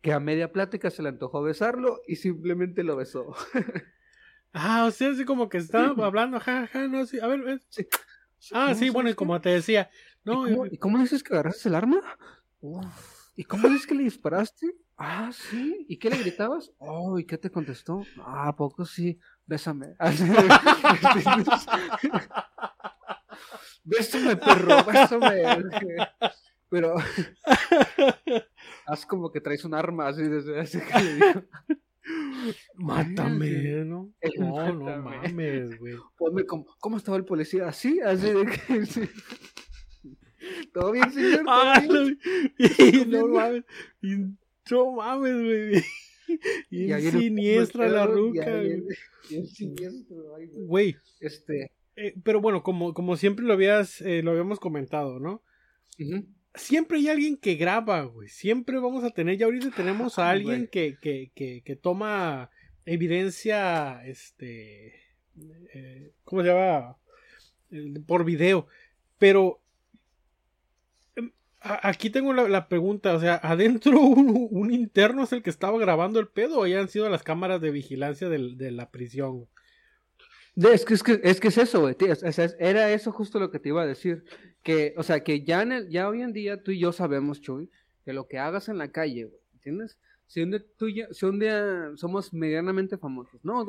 que 0.00 0.12
a 0.12 0.20
media 0.20 0.52
plática 0.52 0.90
se 0.90 1.02
le 1.02 1.08
antojó 1.08 1.42
besarlo 1.42 2.00
y 2.06 2.16
simplemente 2.16 2.82
lo 2.82 2.96
besó. 2.96 3.34
Ah, 4.54 4.86
o 4.86 4.90
sea, 4.90 5.10
así 5.10 5.26
como 5.26 5.50
que 5.50 5.58
estaba 5.58 6.06
hablando, 6.06 6.40
jaja, 6.40 6.88
no, 6.88 7.04
sí, 7.04 7.20
a 7.20 7.26
ver, 7.26 7.42
ven. 7.42 7.60
Ah, 8.52 8.68
¿Cómo 8.68 8.74
sí, 8.74 8.88
bueno, 8.88 9.10
y 9.10 9.14
como 9.14 9.38
te 9.42 9.50
decía, 9.50 9.90
no, 10.24 10.48
¿Y, 10.48 10.50
cómo, 10.50 10.64
eh, 10.64 10.70
y 10.72 10.78
cómo 10.78 10.98
dices 10.98 11.22
que 11.22 11.34
agarraste 11.34 11.68
el 11.68 11.74
arma? 11.74 12.00
Uf. 12.60 12.86
¿Y 13.36 13.44
cómo 13.44 13.68
dices 13.68 13.86
que 13.86 13.94
le 13.94 14.04
disparaste? 14.04 14.74
Ah, 14.96 15.30
sí. 15.32 15.84
¿Y 15.88 15.98
qué 15.98 16.10
le 16.10 16.16
gritabas? 16.16 16.72
Oh, 16.78 17.20
¿y 17.20 17.24
qué 17.24 17.38
te 17.38 17.50
contestó? 17.50 18.04
Ah, 18.18 18.48
¿a 18.48 18.56
poco 18.56 18.84
sí. 18.84 19.16
Bésame. 19.46 19.94
Bésame, 23.84 24.36
perro, 24.36 24.84
bésame. 24.84 25.42
Pero 26.70 26.96
haz 28.88 29.06
como 29.06 29.30
que 29.30 29.40
traes 29.40 29.64
un 29.64 29.74
arma 29.74 30.08
así 30.08 30.22
desde 30.22 30.58
así 30.60 30.78
que 30.80 31.02
le 31.04 31.14
digo, 31.14 31.44
mátame, 32.74 33.48
¿no? 33.84 34.12
No, 34.38 34.72
no 34.74 34.84
Mátame. 34.84 35.18
mames, 35.22 35.78
güey. 35.78 35.94
ponme 36.16 36.44
como, 36.44 36.66
¿cómo 36.80 36.96
estaba 36.96 37.16
el 37.16 37.24
policía? 37.24 37.68
Así, 37.68 38.00
así 38.00 38.30
de 38.30 38.46
que 38.46 38.86
sí. 38.86 39.02
¿Todo 40.72 40.92
bien, 40.92 41.10
señor? 41.12 41.44
¿Todo 41.44 41.48
Ah, 41.48 41.80
bien? 41.80 42.18
no, 42.58 42.86
y 42.86 43.06
no 43.06 43.28
mames, 43.28 43.64
y 44.02 44.16
no 44.70 44.92
mames, 44.92 45.34
güey. 45.34 45.84
Y 46.70 46.92
un 46.92 47.00
siniestra 47.02 47.88
la 47.88 48.06
ruca, 48.06 48.44
güey. 48.62 48.82
bien 49.28 49.46
siniestro, 49.46 50.16
güey. 50.66 50.96
Este, 51.20 51.72
eh, 51.96 52.14
pero 52.22 52.40
bueno, 52.40 52.62
como, 52.62 52.94
como 52.94 53.16
siempre 53.16 53.44
lo 53.44 53.54
habías, 53.54 54.00
eh, 54.02 54.22
lo 54.22 54.30
habíamos 54.30 54.60
comentado, 54.60 55.18
¿no? 55.18 55.42
ujú. 55.98 56.24
Siempre 56.54 56.98
hay 56.98 57.08
alguien 57.08 57.36
que 57.36 57.54
graba, 57.54 58.02
güey. 58.02 58.28
Siempre 58.28 58.78
vamos 58.78 59.04
a 59.04 59.10
tener, 59.10 59.36
ya 59.36 59.46
ahorita 59.46 59.70
tenemos 59.70 60.18
a 60.18 60.28
Ah, 60.28 60.30
alguien 60.30 60.66
que, 60.66 60.96
que, 61.00 61.30
que, 61.34 61.62
que 61.64 61.76
toma 61.76 62.50
evidencia, 62.84 64.02
este, 64.06 64.94
eh, 65.74 66.12
¿cómo 66.24 66.42
se 66.42 66.48
llama? 66.48 66.96
Por 68.06 68.24
video. 68.24 68.66
Pero 69.18 69.60
em, 71.16 71.30
aquí 71.60 72.10
tengo 72.10 72.32
la, 72.32 72.48
la 72.48 72.68
pregunta, 72.68 73.14
o 73.14 73.20
sea, 73.20 73.34
¿adentro 73.42 74.00
un, 74.00 74.48
un 74.50 74.72
interno 74.72 75.24
es 75.24 75.32
el 75.32 75.42
que 75.42 75.50
estaba 75.50 75.78
grabando 75.78 76.18
el 76.18 76.28
pedo 76.28 76.60
o 76.60 76.66
ya 76.66 76.80
han 76.80 76.88
sido 76.88 77.08
las 77.08 77.22
cámaras 77.22 77.60
de 77.60 77.70
vigilancia 77.70 78.28
del- 78.28 78.56
de 78.56 78.70
la 78.72 78.90
prisión? 78.90 79.46
Es 80.60 80.84
que, 80.84 80.94
es 80.94 81.02
que 81.02 81.20
es 81.22 81.40
que 81.40 81.48
es 81.48 81.58
eso, 81.58 81.80
güey. 81.80 81.94
o 82.10 82.32
sea, 82.32 82.46
era 82.58 82.90
eso 82.92 83.12
justo 83.12 83.38
lo 83.38 83.50
que 83.50 83.58
te 83.60 83.68
iba 83.68 83.82
a 83.82 83.86
decir. 83.86 84.24
Que, 84.62 84.92
o 84.96 85.02
sea, 85.02 85.22
que 85.22 85.44
ya, 85.44 85.62
en 85.62 85.72
el- 85.72 85.88
ya 85.88 86.08
hoy 86.08 86.22
en 86.22 86.32
día 86.32 86.62
tú 86.62 86.72
y 86.72 86.80
yo 86.80 86.92
sabemos, 86.92 87.40
Chuy, 87.40 87.70
que 88.04 88.12
lo 88.12 88.26
que 88.26 88.38
hagas 88.38 88.68
en 88.68 88.78
la 88.78 88.90
calle, 88.90 89.24
güey, 89.26 89.40
¿entiendes? 89.54 89.98
Si 90.26 90.42
un 90.42 90.50
día, 90.50 90.62
tú 90.76 90.86
si 91.12 91.26
un 91.26 91.38
día 91.38 91.90
somos 91.94 92.32
medianamente 92.34 92.98
famosos, 92.98 93.42
no, 93.44 93.64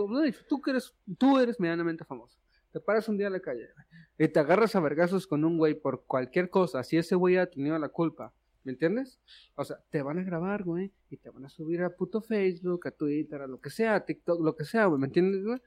tú 0.48 0.62
que 0.62 0.72
eres, 0.72 0.94
tú 1.18 1.38
eres 1.38 1.60
medianamente 1.60 2.04
famoso, 2.06 2.38
te 2.74 2.80
paras 2.80 3.08
un 3.08 3.18
día 3.18 3.28
en 3.28 3.34
la 3.34 3.40
calle 3.40 3.70
y 4.18 4.28
te 4.28 4.40
agarras 4.40 4.76
a 4.76 4.80
vergazos 4.82 5.26
con 5.28 5.46
un 5.46 5.58
güey 5.58 5.76
por 5.76 6.04
cualquier 6.06 6.50
cosa, 6.50 6.84
si 6.84 6.98
ese 6.98 7.16
güey 7.16 7.38
ha 7.38 7.46
tenido 7.50 7.78
la 7.80 7.88
culpa, 7.90 8.34
¿me 8.66 8.74
entiendes? 8.74 9.22
O 9.56 9.64
sea, 9.64 9.78
te 9.90 10.02
van 10.02 10.20
a 10.20 10.24
grabar, 10.24 10.64
güey, 10.64 10.92
y 11.10 11.16
te 11.18 11.30
van 11.30 11.46
a 11.46 11.50
subir 11.50 11.82
a 11.82 11.96
puto 11.96 12.20
Facebook, 12.22 12.88
a 12.88 12.92
Twitter, 12.92 13.42
a 13.42 13.48
lo 13.48 13.62
que 13.62 13.70
sea, 13.70 13.96
a 13.96 14.06
TikTok, 14.06 14.42
lo 14.44 14.56
que 14.56 14.66
sea, 14.66 14.88
güey, 14.88 15.00
¿me 15.00 15.08
entiendes, 15.08 15.46
güey? 15.46 15.62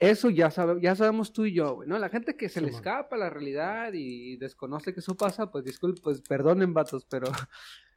Eso 0.00 0.28
ya, 0.28 0.50
sabe, 0.50 0.80
ya 0.82 0.94
sabemos 0.96 1.32
tú 1.32 1.44
y 1.46 1.54
yo, 1.54 1.76
güey, 1.76 1.88
¿no? 1.88 1.98
La 1.98 2.08
gente 2.08 2.36
que 2.36 2.48
se 2.48 2.60
le 2.60 2.68
Simón. 2.68 2.74
escapa 2.74 3.16
la 3.16 3.30
realidad 3.30 3.92
y 3.94 4.36
desconoce 4.36 4.92
que 4.92 5.00
eso 5.00 5.16
pasa, 5.16 5.50
pues 5.50 5.64
disculpen, 5.64 6.02
pues 6.02 6.20
perdonen, 6.20 6.74
vatos, 6.74 7.04
pero 7.06 7.26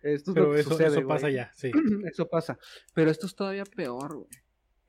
esto 0.04 0.32
es 0.32 0.38
lo 0.38 0.52
que 0.54 0.60
eso, 0.62 0.70
sucede, 0.72 1.00
eso 1.00 1.08
pasa 1.08 1.30
ya, 1.30 1.52
sí. 1.56 1.72
Eso 2.06 2.30
pasa. 2.30 2.58
Pero 2.94 3.10
esto 3.12 3.26
es 3.26 3.36
todavía 3.36 3.66
peor, 3.66 4.16
güey. 4.16 4.30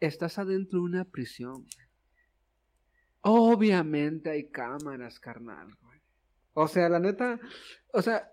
Estás 0.00 0.38
adentro 0.38 0.78
de 0.80 0.84
una 0.84 1.04
prisión. 1.04 1.54
güey. 1.54 1.88
Obviamente 3.22 4.30
hay 4.30 4.50
cámaras, 4.50 5.18
carnal, 5.18 5.74
güey. 5.80 6.00
O 6.54 6.68
sea, 6.68 6.88
la 6.88 6.98
neta, 7.00 7.40
o 7.92 8.02
sea, 8.02 8.32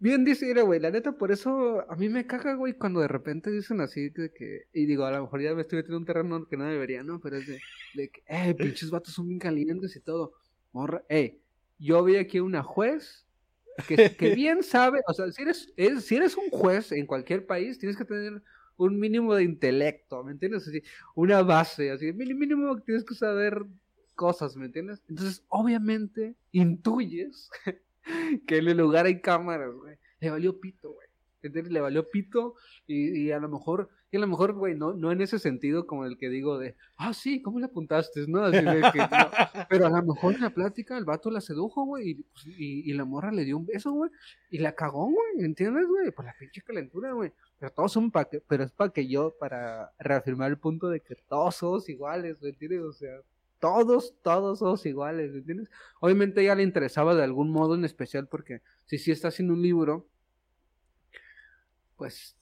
bien 0.00 0.24
dice, 0.24 0.46
mira, 0.46 0.62
güey, 0.62 0.80
la 0.80 0.90
neta, 0.90 1.12
por 1.12 1.30
eso 1.32 1.84
a 1.90 1.96
mí 1.96 2.08
me 2.08 2.26
caga, 2.26 2.54
güey, 2.54 2.74
cuando 2.74 3.00
de 3.00 3.08
repente 3.08 3.50
dicen 3.50 3.80
así 3.80 4.08
de 4.10 4.32
que, 4.32 4.62
y 4.72 4.86
digo, 4.86 5.04
a 5.04 5.10
lo 5.12 5.22
mejor 5.22 5.40
ya 5.42 5.54
me 5.54 5.62
estoy 5.62 5.78
metiendo 5.78 5.96
en 5.96 6.02
un 6.02 6.06
terreno 6.06 6.46
que 6.48 6.56
no 6.56 6.64
debería, 6.64 7.02
¿no? 7.02 7.20
Pero 7.20 7.36
es 7.36 7.46
de, 7.46 7.60
de 7.94 8.08
que, 8.10 8.22
eh, 8.26 8.54
pinches 8.54 8.90
vatos 8.90 9.14
son 9.14 9.28
bien 9.28 9.38
calientes 9.38 9.94
y 9.96 10.00
todo. 10.00 10.32
Morra, 10.72 11.04
eh, 11.08 11.40
yo 11.78 12.02
vi 12.04 12.16
aquí 12.16 12.40
una 12.40 12.62
juez 12.62 13.26
que, 13.86 13.96
que 14.16 14.34
bien 14.34 14.62
sabe, 14.62 15.00
o 15.06 15.12
sea, 15.14 15.30
si 15.32 15.42
eres, 15.42 15.72
es- 15.76 16.04
si 16.04 16.16
eres 16.16 16.36
un 16.36 16.50
juez 16.50 16.92
en 16.92 17.06
cualquier 17.06 17.46
país, 17.46 17.78
tienes 17.78 17.96
que 17.96 18.04
tener 18.04 18.42
un 18.76 18.98
mínimo 18.98 19.34
de 19.34 19.44
intelecto, 19.44 20.22
¿me 20.24 20.32
entiendes? 20.32 20.66
Así, 20.68 20.82
una 21.14 21.42
base, 21.42 21.90
así, 21.90 22.12
mínimo 22.12 22.76
que 22.76 22.82
tienes 22.82 23.04
que 23.04 23.14
saber 23.14 23.64
cosas, 24.14 24.56
¿me 24.56 24.66
entiendes? 24.66 25.02
Entonces, 25.08 25.44
obviamente, 25.48 26.34
intuyes 26.52 27.50
que 28.46 28.58
en 28.58 28.68
el 28.68 28.78
lugar 28.78 29.06
hay 29.06 29.20
cámaras, 29.20 29.74
güey. 29.74 29.96
Le 30.20 30.30
valió 30.30 30.60
pito, 30.60 30.92
güey. 30.92 31.08
¿Entiendes? 31.40 31.72
Le 31.72 31.80
valió 31.80 32.08
pito 32.08 32.56
y, 32.86 33.26
y 33.26 33.30
a 33.30 33.38
lo 33.38 33.48
mejor, 33.48 33.88
y 34.10 34.16
a 34.16 34.20
lo 34.20 34.26
mejor, 34.26 34.54
güey, 34.54 34.74
no, 34.74 34.92
no 34.94 35.12
en 35.12 35.20
ese 35.20 35.38
sentido 35.38 35.86
como 35.86 36.04
el 36.04 36.18
que 36.18 36.28
digo 36.28 36.58
de, 36.58 36.74
ah, 36.96 37.14
sí, 37.14 37.40
¿cómo 37.42 37.60
le 37.60 37.66
apuntaste? 37.66 38.26
¿No? 38.26 38.42
Así 38.42 38.56
de 38.64 38.82
que, 38.92 38.98
no. 38.98 39.08
Pero 39.70 39.86
a 39.86 39.90
lo 39.90 40.02
mejor 40.02 40.34
en 40.34 40.40
la 40.40 40.50
plática 40.50 40.98
el 40.98 41.04
vato 41.04 41.30
la 41.30 41.40
sedujo, 41.40 41.84
güey, 41.84 42.10
y, 42.10 42.14
pues, 42.14 42.46
y, 42.46 42.90
y 42.90 42.92
la 42.94 43.04
morra 43.04 43.30
le 43.30 43.44
dio 43.44 43.56
un 43.56 43.66
beso, 43.66 43.92
güey, 43.92 44.10
y 44.50 44.58
la 44.58 44.72
cagó, 44.72 45.04
güey, 45.04 45.44
¿entiendes, 45.44 45.86
güey? 45.86 46.10
Por 46.10 46.24
la 46.24 46.34
pinche 46.36 46.60
calentura, 46.62 47.12
güey. 47.12 47.32
Pero 47.58 47.72
todos 47.72 47.92
son 47.92 48.10
para 48.10 48.28
que, 48.28 48.40
pero 48.40 48.64
es 48.64 48.72
para 48.72 48.92
que 48.92 49.06
yo, 49.06 49.34
para 49.38 49.92
reafirmar 49.98 50.50
el 50.50 50.58
punto 50.58 50.88
de 50.88 51.00
que 51.00 51.14
todos 51.28 51.54
somos 51.54 51.88
iguales, 51.88 52.40
¿me 52.42 52.48
entiendes? 52.48 52.80
O 52.80 52.92
sea, 52.92 53.12
todos, 53.60 54.14
todos 54.22 54.58
somos 54.60 54.84
iguales, 54.86 55.32
¿me 55.32 55.38
entiendes? 55.38 55.70
Obviamente 56.00 56.42
ella 56.42 56.54
le 56.54 56.62
interesaba 56.62 57.14
de 57.14 57.24
algún 57.24 57.50
modo 57.50 57.74
en 57.74 57.84
especial 57.84 58.28
porque 58.28 58.62
si 58.86 58.98
sí 58.98 59.10
está 59.12 59.28
haciendo 59.28 59.54
un 59.54 59.62
libro, 59.62 60.08
pues, 61.96 62.36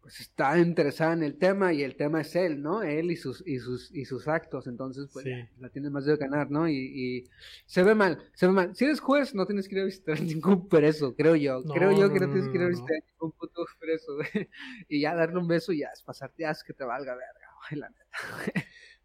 pues 0.00 0.20
está 0.20 0.58
interesada 0.58 1.12
en 1.12 1.22
el 1.22 1.38
tema 1.38 1.72
y 1.72 1.82
el 1.84 1.96
tema 1.96 2.20
es 2.22 2.34
él, 2.34 2.60
¿no? 2.60 2.82
Él 2.82 3.10
y 3.12 3.16
sus, 3.16 3.42
y 3.46 3.58
sus, 3.60 3.90
y 3.94 4.04
sus 4.04 4.26
actos, 4.26 4.66
entonces 4.66 5.08
pues 5.12 5.24
Sí. 5.24 5.30
ya, 5.30 5.48
la 5.58 5.68
tiene 5.70 5.90
más 5.90 6.04
de 6.04 6.16
ganar, 6.16 6.50
¿no? 6.50 6.68
Y, 6.68 6.74
y 6.74 7.24
se 7.66 7.82
ve 7.84 7.94
mal, 7.94 8.18
se 8.34 8.46
ve 8.48 8.52
mal. 8.52 8.74
Si 8.74 8.84
eres 8.84 9.00
juez 9.00 9.34
no 9.34 9.46
tienes 9.46 9.68
que 9.68 9.76
ir 9.76 9.82
a 9.82 9.84
visitar 9.84 10.16
a 10.18 10.20
ningún 10.20 10.68
preso, 10.68 11.14
creo 11.14 11.36
yo. 11.36 11.62
No, 11.64 11.72
creo 11.74 11.92
yo 11.92 12.12
que 12.12 12.18
no, 12.20 12.26
no, 12.26 12.32
tienes 12.32 12.48
que 12.50 12.58
ir 12.58 12.64
a 12.64 12.68
visitar 12.68 12.96
a 12.96 13.06
ningún 13.12 13.32
puto 13.32 13.64
preso. 13.78 14.18
Y 14.88 15.00
ya 15.02 15.14
darle 15.14 15.38
un 15.38 15.46
beso 15.48 15.72
y 15.72 15.78
ya 15.80 15.88
es 15.94 16.02
pasarte, 16.02 16.42
ya 16.42 16.50
es 16.50 16.62
que 16.64 16.72
te 16.74 16.84
valga 16.84 17.14
verga, 17.14 17.48
güey, 17.70 17.80
la 17.80 17.88
neta. 17.88 18.62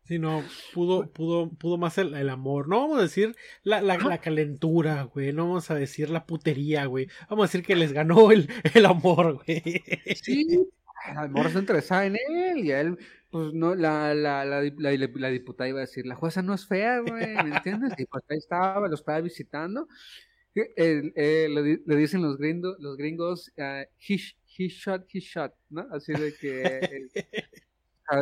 Sí, 0.08 0.20
no, 0.20 0.42
pudo, 0.74 1.12
pudo, 1.12 1.50
pudo 1.50 1.78
más 1.78 1.98
el, 1.98 2.14
el 2.14 2.30
amor. 2.30 2.70
No 2.70 2.80
vamos 2.80 3.00
a 3.00 3.02
decir 3.02 3.36
la, 3.64 3.82
la, 3.82 3.98
la 3.98 4.20
calentura, 4.22 5.04
güey. 5.04 5.34
No 5.34 5.48
vamos 5.48 5.70
a 5.70 5.76
decir 5.76 6.10
la 6.10 6.26
putería, 6.26 6.86
güey. 6.86 7.08
Vamos 7.30 7.44
a 7.44 7.48
decir 7.48 7.66
que 7.66 7.76
les 7.76 7.92
ganó 7.92 8.32
el, 8.32 8.50
el 8.74 8.86
amor, 8.86 9.44
güey. 9.44 9.84
Sí, 10.16 10.70
la 11.14 11.28
morra 11.28 11.50
está 11.50 11.60
interesada 11.60 12.06
en 12.06 12.16
él 12.16 12.66
y 12.66 12.72
a 12.72 12.82
él, 12.82 12.98
pues 13.30 13.54
no, 13.54 13.76
la, 13.76 14.14
la, 14.14 14.46
la, 14.46 14.62
la, 14.62 15.30
diputada 15.30 15.70
iba 15.70 15.80
a 15.80 15.82
decir, 15.82 16.06
la 16.06 16.16
jueza 16.16 16.42
no 16.42 16.54
es 16.54 16.66
fea, 16.66 17.00
güey, 17.00 17.36
¿me 17.44 17.56
entiendes? 17.56 17.94
Y 17.98 18.06
pues 18.06 18.24
ahí 18.30 18.38
estaba, 18.38 18.88
lo 18.88 18.96
estaba 18.96 19.20
visitando. 19.22 19.88
Eh, 20.56 21.12
eh, 21.16 21.48
le, 21.50 21.82
le 21.86 21.96
dicen 21.98 22.22
los 22.22 22.38
gringos, 22.38 22.78
los 22.80 22.98
gringos, 22.98 23.52
ah, 23.60 23.84
he, 24.08 24.18
he 24.58 24.68
shot, 24.70 25.06
he 25.14 25.20
shot, 25.20 25.54
¿no? 25.70 25.86
Así 25.92 26.14
de 26.14 26.34
que 26.34 27.10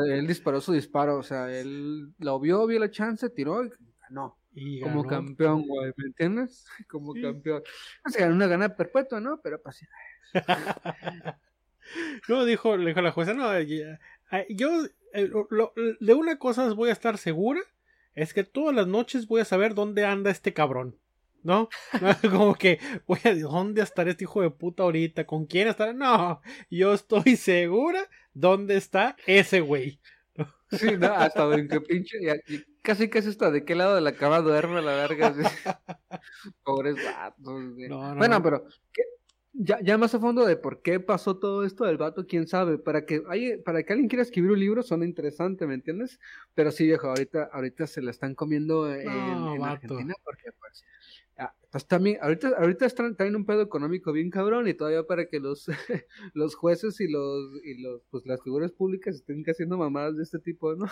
él 0.08 0.28
disparó 0.28 0.62
su 0.62 0.74
disparo, 0.74 1.18
o 1.18 1.24
sea, 1.24 1.52
él 1.58 2.14
lo 2.20 2.40
vio, 2.40 2.66
vio 2.68 2.80
la 2.80 2.90
chance, 2.92 3.30
tiró 3.30 3.64
y 3.66 3.72
ganó. 4.10 4.38
Y 4.54 4.80
Como 4.80 5.06
campeón, 5.06 5.68
güey, 5.68 5.92
¿me 5.98 6.06
entiendes? 6.08 6.66
Como 6.90 7.14
Sí. 7.14 7.22
campeón. 7.22 7.62
No 8.06 8.12
se 8.12 8.20
ganó 8.20 8.36
una 8.36 8.48
gana 8.48 8.76
perpetua, 8.76 9.20
¿no? 9.20 9.40
Pero 9.42 9.62
pues. 9.62 9.86
No, 12.28 12.46
dijo, 12.46 12.78
le 12.78 12.88
dijo 12.90 13.02
la 13.02 13.12
jueza, 13.12 13.34
no, 13.34 13.60
ya- 13.62 14.00
ah, 14.32 14.42
yo 14.50 14.86
eh, 15.14 15.30
lo- 15.50 15.74
de 16.00 16.14
una 16.14 16.38
cosa 16.40 16.74
voy 16.74 16.90
a 16.90 16.94
estar 16.94 17.18
segura, 17.18 17.62
es 18.16 18.34
que 18.34 18.44
todas 18.44 18.76
las 18.76 18.88
noches 18.88 19.28
voy 19.28 19.42
a 19.42 19.46
saber 19.46 19.76
dónde 19.76 20.04
anda 20.06 20.32
este 20.32 20.54
cabrón. 20.54 20.98
¿No? 21.46 21.70
Como 22.32 22.56
que, 22.56 22.80
a, 23.06 23.36
¿dónde 23.36 23.84
estará 23.84 24.10
este 24.10 24.24
hijo 24.24 24.42
de 24.42 24.50
puta 24.50 24.82
ahorita? 24.82 25.26
¿Con 25.28 25.46
quién 25.46 25.68
estará? 25.68 25.94
No, 25.94 26.42
yo 26.72 26.92
estoy 26.94 27.36
segura 27.38 28.10
dónde 28.34 28.78
está 28.78 29.16
ese 29.28 29.60
güey. 29.62 30.00
Sí, 30.72 30.98
no, 30.98 31.14
hasta 31.14 31.46
en 31.54 31.68
que 31.68 31.80
pinche, 31.82 32.18
y 32.22 32.30
aquí- 32.30 32.66
casi 32.82 33.10
casi 33.10 33.30
hasta 33.30 33.52
de 33.52 33.64
qué 33.64 33.76
lado 33.76 33.94
de 33.94 34.02
la 34.02 34.14
cama 34.16 34.40
duerme 34.42 34.82
la 34.82 34.94
verga. 34.96 35.34
Pobres 36.64 36.96
vatos. 36.96 37.74
güey. 37.76 37.88
No, 37.90 38.10
no, 38.10 38.16
bueno, 38.18 38.38
no. 38.40 38.44
pero 38.44 38.66
¿qué? 38.92 39.04
Ya, 39.58 39.80
ya 39.82 39.98
más 39.98 40.14
a 40.14 40.20
fondo 40.20 40.46
de 40.46 40.58
por 40.58 40.82
qué 40.82 41.00
pasó 41.00 41.38
todo 41.38 41.64
esto 41.64 41.86
del 41.86 41.98
vato, 41.98 42.28
quién 42.28 42.46
sabe. 42.46 42.78
Para 42.78 43.06
que, 43.06 43.24
hay, 43.30 43.58
para 43.58 43.84
que 43.84 43.94
alguien 43.94 44.10
quiera 44.10 44.24
escribir 44.24 44.52
un 44.52 44.60
libro 44.60 44.84
suena 44.84 45.06
interesante, 45.06 45.66
¿me 45.66 45.76
entiendes? 45.76 46.20
Pero 46.54 46.72
sí, 46.72 46.86
viejo, 46.86 47.08
ahorita, 47.08 47.50
ahorita 47.54 47.88
se 47.88 48.02
la 48.02 48.12
están 48.12 48.36
comiendo 48.36 48.94
en, 48.94 49.06
No, 49.06 49.56
en. 49.56 49.64
Argentina 49.64 50.14
porque 50.26 50.52
pues, 50.60 50.84
ah, 51.38 51.54
pues 51.72 51.88
también, 51.88 52.18
ahorita, 52.22 52.50
ahorita 52.58 52.86
están 52.86 53.16
traen 53.16 53.38
un 53.38 53.46
pedo 53.46 53.62
económico 53.62 54.12
bien 54.12 54.30
cabrón 54.30 54.68
y 54.68 54.74
todavía 54.74 55.04
para 55.04 55.30
que 55.30 55.40
los, 55.40 55.68
los 56.34 56.56
jueces 56.56 57.00
y 57.00 57.10
los, 57.10 57.64
y 57.64 57.82
los, 57.82 58.02
pues 58.12 58.26
las 58.26 58.44
figuras 58.44 58.74
públicas 58.74 59.16
estén 59.16 59.42
haciendo 59.48 59.78
mamadas 59.78 60.18
de 60.18 60.24
este 60.24 60.40
tipo, 60.40 60.76
¿no? 60.76 60.88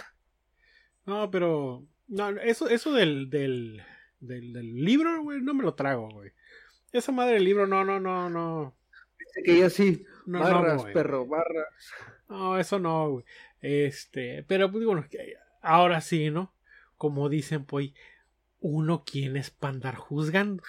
No, 1.05 1.29
pero. 1.29 1.85
No, 2.07 2.29
eso, 2.29 2.69
eso 2.69 2.93
del, 2.93 3.29
del, 3.29 3.81
del, 4.21 4.53
del 4.53 4.75
libro, 4.85 5.21
güey, 5.21 5.41
no 5.41 5.53
me 5.53 5.63
lo 5.63 5.73
trago, 5.73 6.09
güey. 6.09 6.31
Esa 6.93 7.11
madre 7.11 7.35
del 7.35 7.43
libro, 7.45 7.67
no, 7.67 7.83
no, 7.83 7.99
no, 7.99 8.29
no. 8.29 8.75
Dice 9.19 9.43
que 9.43 9.55
ella 9.57 9.69
sí, 9.69 10.05
No, 10.25 10.39
barras, 10.39 10.83
perro, 10.93 11.25
barras. 11.25 11.67
No, 12.29 12.57
eso 12.57 12.79
no, 12.79 13.09
güey. 13.11 13.25
Este, 13.61 14.43
pero 14.47 14.71
pues 14.71 14.85
bueno, 14.85 15.05
ahora 15.61 16.01
sí, 16.01 16.29
¿no? 16.29 16.53
Como 16.97 17.29
dicen, 17.29 17.65
pues, 17.65 17.91
uno 18.59 19.03
quién 19.05 19.37
es 19.37 19.49
para 19.49 19.73
andar 19.73 19.95
juzgando, 19.95 20.63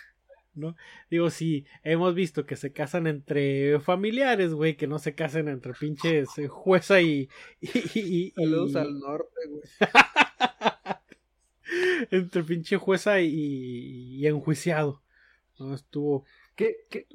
¿no? 0.54 0.76
Digo, 1.10 1.30
sí, 1.30 1.66
hemos 1.82 2.14
visto 2.14 2.46
que 2.46 2.56
se 2.56 2.72
casan 2.72 3.06
entre 3.06 3.78
familiares, 3.80 4.52
güey, 4.54 4.76
que 4.76 4.86
no 4.86 4.98
se 4.98 5.14
casen 5.14 5.48
entre 5.48 5.74
pinches 5.74 6.28
eh, 6.38 6.48
jueza 6.48 7.00
y. 7.02 7.28
y, 7.60 7.68
y- 7.94 8.26
y- 8.26 8.30
Saludos 8.32 8.76
al 8.76 8.98
norte, 8.98 9.40
güey. 9.48 9.62
entre 12.10 12.42
pinche 12.44 12.76
jueza 12.76 13.20
y 13.20 14.26
enjuiciado. 14.26 15.02
No 15.58 15.74
estuvo. 15.74 16.24
¿Qué, 16.56 16.76
qué, 16.90 17.06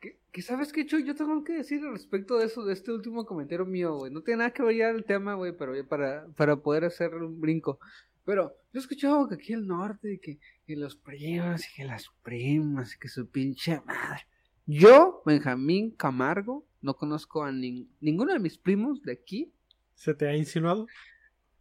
qué, 0.00 0.18
qué 0.30 0.42
sabes 0.42 0.72
qué, 0.72 0.86
Chuy? 0.86 1.04
Yo 1.04 1.14
tengo 1.14 1.42
que 1.44 1.54
decir 1.54 1.82
al 1.84 1.92
respecto 1.92 2.38
de 2.38 2.46
eso, 2.46 2.64
de 2.64 2.72
este 2.72 2.92
último 2.92 3.24
comentario 3.26 3.66
mío, 3.66 3.96
güey. 3.96 4.12
No 4.12 4.22
tiene 4.22 4.38
nada 4.38 4.52
que 4.52 4.62
ver 4.62 4.76
ya 4.76 4.90
el 4.90 5.04
tema, 5.04 5.34
güey, 5.34 5.52
pero 5.56 5.72
para, 5.88 6.26
para 6.36 6.56
poder 6.56 6.84
hacer 6.84 7.14
un 7.14 7.40
brinco. 7.40 7.78
Pero 8.24 8.54
yo 8.72 8.78
he 8.78 8.82
escuchado 8.82 9.26
que 9.28 9.36
aquí 9.36 9.54
al 9.54 9.66
norte, 9.66 10.20
que, 10.22 10.38
que 10.66 10.76
los 10.76 10.96
primos 10.96 11.62
y 11.66 11.74
que 11.76 11.84
las 11.84 12.08
primas 12.22 12.94
y 12.94 12.98
que 12.98 13.08
su 13.08 13.28
pinche 13.28 13.80
madre. 13.86 14.26
Yo, 14.66 15.22
Benjamín 15.24 15.92
Camargo, 15.92 16.66
no 16.82 16.94
conozco 16.94 17.42
a 17.42 17.50
nin- 17.50 17.88
ninguno 18.00 18.34
de 18.34 18.38
mis 18.38 18.58
primos 18.58 19.00
de 19.02 19.12
aquí. 19.12 19.50
¿Se 19.94 20.12
te 20.14 20.28
ha 20.28 20.36
insinuado? 20.36 20.86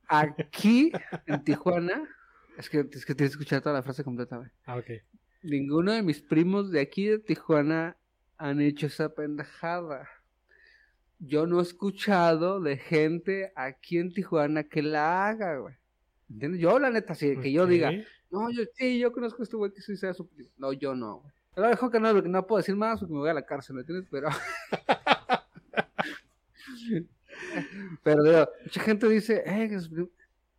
Aquí, 0.09 0.91
en 1.25 1.43
Tijuana. 1.43 2.03
Es 2.57 2.69
que, 2.69 2.79
es 2.91 3.05
que 3.05 3.15
tienes 3.15 3.35
que 3.35 3.41
escuchar 3.43 3.61
toda 3.61 3.75
la 3.75 3.83
frase 3.83 4.03
completa, 4.03 4.37
güey. 4.37 4.49
Ah, 4.65 4.77
ok. 4.77 4.89
Ninguno 5.47 5.93
de 5.93 6.03
mis 6.03 6.21
primos 6.21 6.71
de 6.71 6.81
aquí 6.81 7.05
de 7.05 7.19
Tijuana 7.19 7.95
han 8.37 8.59
hecho 8.59 8.87
esa 8.87 9.15
pendejada. 9.15 10.09
Yo 11.19 11.47
no 11.47 11.59
he 11.59 11.61
escuchado 11.63 12.59
de 12.59 12.75
gente 12.75 13.53
aquí 13.55 13.97
en 13.97 14.11
Tijuana 14.11 14.65
que 14.65 14.81
la 14.81 15.25
haga, 15.25 15.57
güey. 15.57 15.73
¿Entiendes? 16.29 16.59
Yo, 16.59 16.77
la 16.79 16.89
neta, 16.89 17.15
sí, 17.15 17.37
que 17.37 17.53
yo 17.53 17.65
diga, 17.65 17.93
no, 18.29 18.51
yo 18.51 18.63
sí, 18.73 18.99
yo 18.99 19.13
conozco 19.13 19.41
a 19.41 19.43
este 19.43 19.55
güey 19.55 19.71
que 19.71 19.81
sí 19.81 19.95
sea 19.95 20.13
su 20.13 20.27
primo. 20.27 20.49
No, 20.57 20.73
yo 20.73 20.93
no, 20.93 21.21
güey. 21.21 21.33
Lo 21.55 21.69
dejo 21.69 21.89
que 21.89 22.01
no, 22.01 22.11
porque 22.11 22.27
no 22.27 22.45
puedo 22.45 22.57
decir 22.57 22.75
más 22.75 22.99
porque 22.99 23.13
me 23.13 23.19
voy 23.19 23.29
a 23.29 23.33
la 23.33 23.45
cárcel, 23.45 23.77
¿me 23.77 23.83
entiendes? 23.83 24.09
Pero. 24.11 24.27
Pero, 28.03 28.23
digo, 28.23 28.49
mucha 28.65 28.81
gente 28.81 29.07
dice, 29.07 29.43
eh, 29.45 29.69
que 29.69 29.75
es 29.75 29.87
primo". 29.87 30.09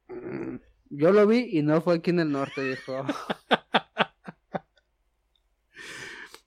Mm, 0.08 0.56
Yo 0.88 1.12
lo 1.12 1.26
vi 1.26 1.58
y 1.58 1.62
no 1.62 1.82
fue 1.82 1.96
aquí 1.96 2.08
en 2.08 2.20
el 2.20 2.32
norte, 2.32 2.62
dijo. 2.62 3.04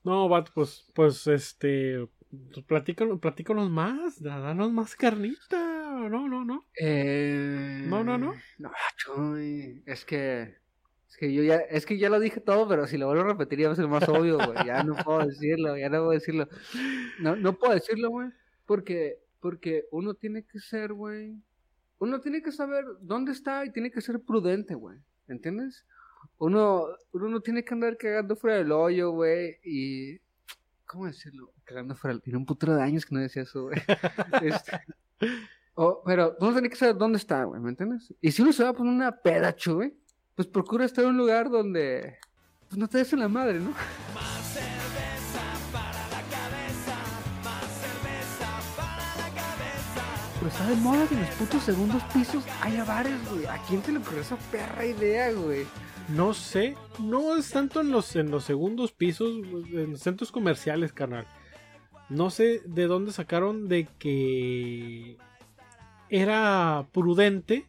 No, 0.04 0.28
vato, 0.28 0.50
pues, 0.54 0.90
pues, 0.94 1.26
este, 1.26 2.08
pues, 2.52 2.64
platícanos, 2.66 3.20
platícanos 3.20 3.70
más, 3.70 4.20
da- 4.22 4.38
danos 4.40 4.72
más 4.72 4.96
carnita, 4.96 5.58
no, 6.10 6.28
no, 6.28 6.44
no. 6.44 6.64
Eh... 6.78 7.84
No, 7.86 8.02
no, 8.02 8.18
no. 8.18 8.34
No, 8.58 8.70
Chuy, 8.96 9.82
es 9.86 10.04
que. 10.04 10.56
Es 11.08 11.16
que 11.18 11.32
yo 11.32 11.42
ya. 11.42 11.56
Es 11.56 11.84
que 11.86 11.98
ya 11.98 12.08
lo 12.08 12.18
dije 12.18 12.40
todo, 12.40 12.66
pero 12.68 12.86
si 12.86 12.96
lo 12.98 13.06
vuelvo 13.06 13.22
a 13.22 13.28
repetir 13.28 13.60
ya 13.60 13.66
va 13.68 13.74
a 13.74 13.76
ser 13.76 13.86
más 13.86 14.08
obvio, 14.08 14.38
güey. 14.38 14.66
Ya 14.66 14.82
no 14.82 14.94
puedo 14.96 15.18
decirlo, 15.26 15.76
ya 15.76 15.88
no 15.88 15.98
puedo 15.98 16.10
decirlo. 16.12 16.48
No, 17.20 17.36
no 17.36 17.52
puedo 17.58 17.74
decirlo, 17.74 18.08
güey. 18.10 18.30
Porque, 18.66 19.18
porque 19.40 19.84
uno 19.92 20.14
tiene 20.14 20.44
que 20.44 20.58
ser, 20.58 20.92
güey. 20.94 21.36
Uno 21.98 22.20
tiene 22.20 22.42
que 22.42 22.50
saber 22.50 22.84
dónde 23.00 23.32
está 23.32 23.64
y 23.64 23.70
tiene 23.72 23.90
que 23.90 24.00
ser 24.00 24.20
prudente, 24.20 24.74
güey. 24.74 24.98
¿Entiendes? 25.28 25.84
uno, 26.38 26.86
uno 27.12 27.28
no 27.28 27.40
tiene 27.40 27.64
que 27.64 27.74
andar 27.74 27.96
cagando 27.96 28.36
fuera 28.36 28.56
del 28.56 28.72
hoyo, 28.72 29.10
güey, 29.10 29.58
y... 29.64 30.18
¿Cómo 30.86 31.06
decirlo? 31.06 31.52
Cagando 31.64 31.94
fuera 31.94 32.14
del... 32.14 32.22
Tiene 32.22 32.38
un 32.38 32.46
putero 32.46 32.74
de 32.74 32.82
años 32.82 33.06
que 33.06 33.14
no 33.14 33.20
decía 33.20 33.42
eso, 33.42 33.64
güey. 33.64 33.78
Este, 34.42 34.72
pero 36.04 36.36
uno 36.40 36.52
tiene 36.52 36.68
que 36.68 36.76
saber 36.76 36.96
dónde 36.96 37.18
está, 37.18 37.44
güey, 37.44 37.60
¿me 37.60 37.70
entiendes? 37.70 38.12
Y 38.20 38.32
si 38.32 38.42
uno 38.42 38.52
se 38.52 38.64
va 38.64 38.70
a 38.70 38.74
poner 38.74 38.92
una 38.92 39.12
pedacho, 39.12 39.76
güey, 39.76 39.94
pues 40.34 40.48
procura 40.48 40.84
estar 40.84 41.04
en 41.04 41.10
un 41.10 41.16
lugar 41.16 41.48
donde... 41.50 42.18
Pues 42.68 42.78
no 42.78 42.88
te 42.88 42.98
desen 42.98 43.20
la 43.20 43.28
madre, 43.28 43.60
¿no? 43.60 43.74
pero 50.42 50.50
está 50.52 50.66
de 50.66 50.74
moda 50.74 51.06
que 51.06 51.14
en 51.14 51.20
los 51.20 51.30
putos 51.36 51.62
segundos 51.62 52.02
pisos 52.12 52.42
haya 52.62 52.84
bares, 52.84 53.16
güey. 53.30 53.46
¿A 53.46 53.58
quién 53.68 53.80
te 53.80 53.92
le 53.92 53.98
ocurrió 53.98 54.22
esa 54.22 54.36
perra 54.50 54.84
idea, 54.84 55.30
güey? 55.30 55.66
No 56.08 56.34
sé, 56.34 56.76
no 56.98 57.36
es 57.36 57.50
tanto 57.50 57.80
en 57.80 57.90
los, 57.90 58.14
en 58.16 58.30
los 58.30 58.44
segundos 58.44 58.92
pisos, 58.92 59.30
en 59.72 59.92
los 59.92 60.00
centros 60.00 60.30
comerciales, 60.30 60.92
carnal. 60.92 61.26
No 62.08 62.30
sé 62.30 62.60
de 62.66 62.86
dónde 62.86 63.12
sacaron 63.12 63.68
de 63.68 63.88
que 63.98 65.16
era 66.10 66.86
prudente 66.92 67.66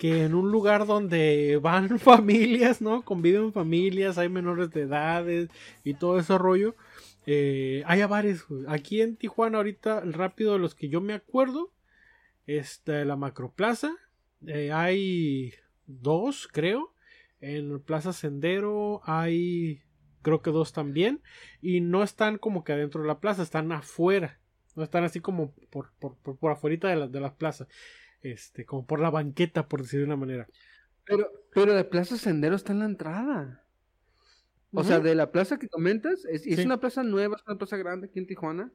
que 0.00 0.24
en 0.24 0.34
un 0.34 0.50
lugar 0.50 0.86
donde 0.86 1.60
van 1.62 1.98
familias, 2.00 2.80
¿no? 2.80 3.02
Conviven 3.02 3.52
familias, 3.52 4.16
hay 4.16 4.30
menores 4.30 4.70
de 4.70 4.82
edades 4.82 5.50
y 5.84 5.92
todo 5.94 6.18
ese 6.18 6.38
rollo. 6.38 6.74
Eh, 7.26 7.82
haya 7.86 8.06
bares. 8.06 8.46
Aquí 8.66 9.02
en 9.02 9.16
Tijuana, 9.16 9.58
ahorita, 9.58 10.00
rápido 10.00 10.54
de 10.54 10.58
los 10.58 10.74
que 10.74 10.88
yo 10.88 11.02
me 11.02 11.12
acuerdo, 11.12 11.70
está 12.46 13.04
la 13.04 13.16
Macroplaza. 13.16 13.94
Eh, 14.46 14.72
hay 14.72 15.52
dos, 15.86 16.48
creo. 16.50 16.89
En 17.40 17.80
Plaza 17.80 18.12
Sendero 18.12 19.00
hay, 19.04 19.82
creo 20.22 20.42
que 20.42 20.50
dos 20.50 20.72
también. 20.72 21.22
Y 21.60 21.80
no 21.80 22.02
están 22.02 22.38
como 22.38 22.64
que 22.64 22.72
adentro 22.72 23.02
de 23.02 23.08
la 23.08 23.20
plaza, 23.20 23.42
están 23.42 23.72
afuera. 23.72 24.40
No 24.76 24.82
están 24.84 25.04
así 25.04 25.20
como 25.20 25.54
por, 25.70 25.92
por, 25.98 26.16
por, 26.18 26.36
por 26.38 26.52
afuera 26.52 26.88
de 26.90 26.96
la, 26.96 27.08
de 27.08 27.20
la 27.20 27.34
plaza. 27.34 27.66
Este, 28.22 28.64
como 28.66 28.86
por 28.86 29.00
la 29.00 29.10
banqueta, 29.10 29.66
por 29.68 29.82
decir 29.82 30.00
de 30.00 30.06
una 30.06 30.16
manera. 30.16 30.46
Pero, 31.04 31.30
pero 31.54 31.74
de 31.74 31.84
Plaza 31.84 32.16
Sendero 32.16 32.54
está 32.54 32.72
en 32.72 32.80
la 32.80 32.84
entrada. 32.84 33.64
O 34.72 34.84
sea, 34.84 35.00
de 35.00 35.14
la 35.14 35.32
plaza 35.32 35.58
que 35.58 35.68
comentas, 35.68 36.24
es, 36.26 36.46
es 36.46 36.56
Sí. 36.56 36.64
una 36.64 36.78
plaza 36.78 37.02
nueva, 37.02 37.36
es 37.36 37.42
una 37.46 37.58
plaza 37.58 37.76
grande 37.76 38.06
aquí 38.06 38.18
en 38.20 38.26
Tijuana. 38.26 38.72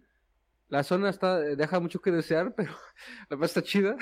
La 0.67 0.83
zona 0.83 1.09
está, 1.09 1.39
deja 1.39 1.79
mucho 1.79 2.01
que 2.01 2.11
desear, 2.11 2.55
pero 2.55 2.73
la 3.29 3.37
plaza 3.37 3.59
está 3.59 3.61
chida. 3.61 3.97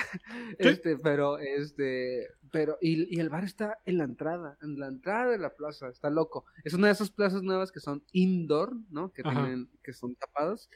Sí. 0.59 0.69
Este, 0.69 0.97
pero, 0.97 1.37
este, 1.37 2.29
pero, 2.51 2.77
y, 2.79 3.15
y 3.15 3.19
el 3.19 3.29
bar 3.29 3.43
está 3.43 3.79
en 3.85 3.97
la 3.97 4.05
entrada, 4.05 4.57
en 4.61 4.79
la 4.79 4.87
entrada 4.87 5.31
de 5.31 5.37
la 5.37 5.53
plaza, 5.55 5.89
está 5.89 6.09
loco. 6.09 6.45
Es 6.63 6.73
una 6.73 6.87
de 6.87 6.93
esas 6.93 7.11
plazas 7.11 7.43
nuevas 7.43 7.71
que 7.71 7.81
son 7.81 8.03
indoor, 8.13 8.73
¿no? 8.89 9.11
Que 9.11 9.23
Ajá. 9.25 9.41
tienen, 9.43 9.69
que 9.83 9.91
son 9.91 10.15
tapadas. 10.15 10.69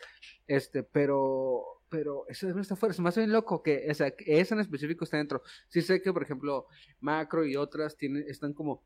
Este, 0.45 0.84
pero, 0.84 1.63
pero 1.89 2.26
ese 2.28 2.47
no 2.47 2.62
está 2.62 2.73
afuera, 2.73 2.93
se 2.93 3.02
me 3.02 3.10
hace 3.10 3.21
bien 3.21 3.32
loco 3.32 3.63
que, 3.63 3.88
o 3.89 3.93
sea, 3.93 4.12
que 4.12 4.39
esa 4.39 4.56
en 4.56 4.62
específico 4.62 5.06
está 5.06 5.17
dentro. 5.17 5.41
Sí 5.69 5.82
sé 5.82 6.02
que, 6.02 6.12
por 6.12 6.23
ejemplo, 6.23 6.67
Macro 7.00 7.45
y 7.45 7.56
otras 7.56 7.95
tienen, 7.95 8.26
están 8.28 8.54
como 8.54 8.84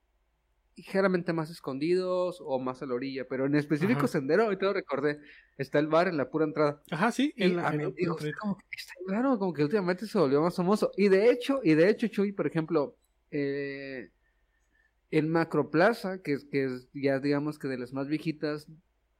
ligeramente 0.75 1.34
más 1.34 1.49
escondidos 1.49 2.38
o 2.41 2.60
más 2.60 2.81
a 2.81 2.86
la 2.86 2.93
orilla, 2.93 3.27
pero 3.27 3.45
en 3.45 3.55
específico 3.55 3.99
Ajá. 3.99 4.07
Sendero, 4.07 4.43
ahorita 4.43 4.65
lo 4.67 4.73
recordé, 4.73 5.19
está 5.57 5.79
el 5.79 5.88
bar 5.88 6.07
en 6.07 6.17
la 6.17 6.29
pura 6.29 6.45
entrada. 6.45 6.81
Ajá, 6.91 7.12
sí, 7.12 7.34
Y 7.36 7.43
en 7.43 7.55
la, 7.57 7.67
a 7.69 7.73
en 7.73 7.84
la 7.84 7.89
digo, 7.91 8.17
como 8.39 8.57
está 8.71 8.93
claro, 9.05 9.38
como 9.38 9.53
que 9.53 9.63
últimamente 9.63 10.05
se 10.07 10.17
volvió 10.17 10.41
más 10.41 10.55
famoso. 10.55 10.91
Y 10.95 11.10
de 11.10 11.29
hecho, 11.31 11.60
y 11.63 11.73
de 11.73 11.89
hecho, 11.89 12.07
Chuy, 12.07 12.31
por 12.31 12.47
ejemplo, 12.47 12.95
eh, 13.31 14.10
en 15.12 15.29
Macroplaza, 15.29 16.21
que 16.21 16.34
es, 16.34 16.45
que 16.45 16.63
es 16.65 16.89
ya 16.93 17.19
digamos 17.19 17.60
que 17.60 17.67
de 17.67 17.77
las 17.77 17.91
más 17.93 18.07
viejitas, 18.07 18.67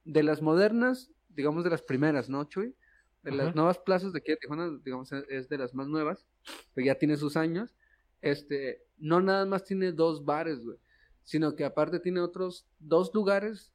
de 0.04 0.22
las 0.22 0.40
modernas, 0.42 1.10
digamos 1.28 1.64
de 1.64 1.70
las 1.70 1.82
primeras, 1.82 2.28
¿no, 2.28 2.44
Chuy? 2.44 2.74
De 3.22 3.30
las 3.30 3.54
nuevas 3.54 3.78
plazas 3.78 4.12
de 4.12 4.18
aquí 4.18 4.32
de 4.32 4.36
Tijuana, 4.38 4.68
digamos, 4.84 5.12
es- 5.12 5.24
es 5.28 5.48
de 5.48 5.56
las 5.58 5.74
más 5.74 5.86
nuevas, 5.86 6.26
pero 6.74 6.86
ya 6.86 6.96
tiene 6.96 7.16
sus 7.16 7.36
años. 7.36 7.72
Este, 8.20 8.82
no 8.98 9.20
nada 9.20 9.46
más 9.46 9.64
tiene 9.64 9.92
dos 9.92 10.24
bares, 10.24 10.58
güey, 10.64 10.76
sino 11.24 11.54
que 11.54 11.64
aparte 11.64 12.00
tiene 12.00 12.20
otros 12.20 12.66
dos 12.78 13.12
lugares 13.14 13.72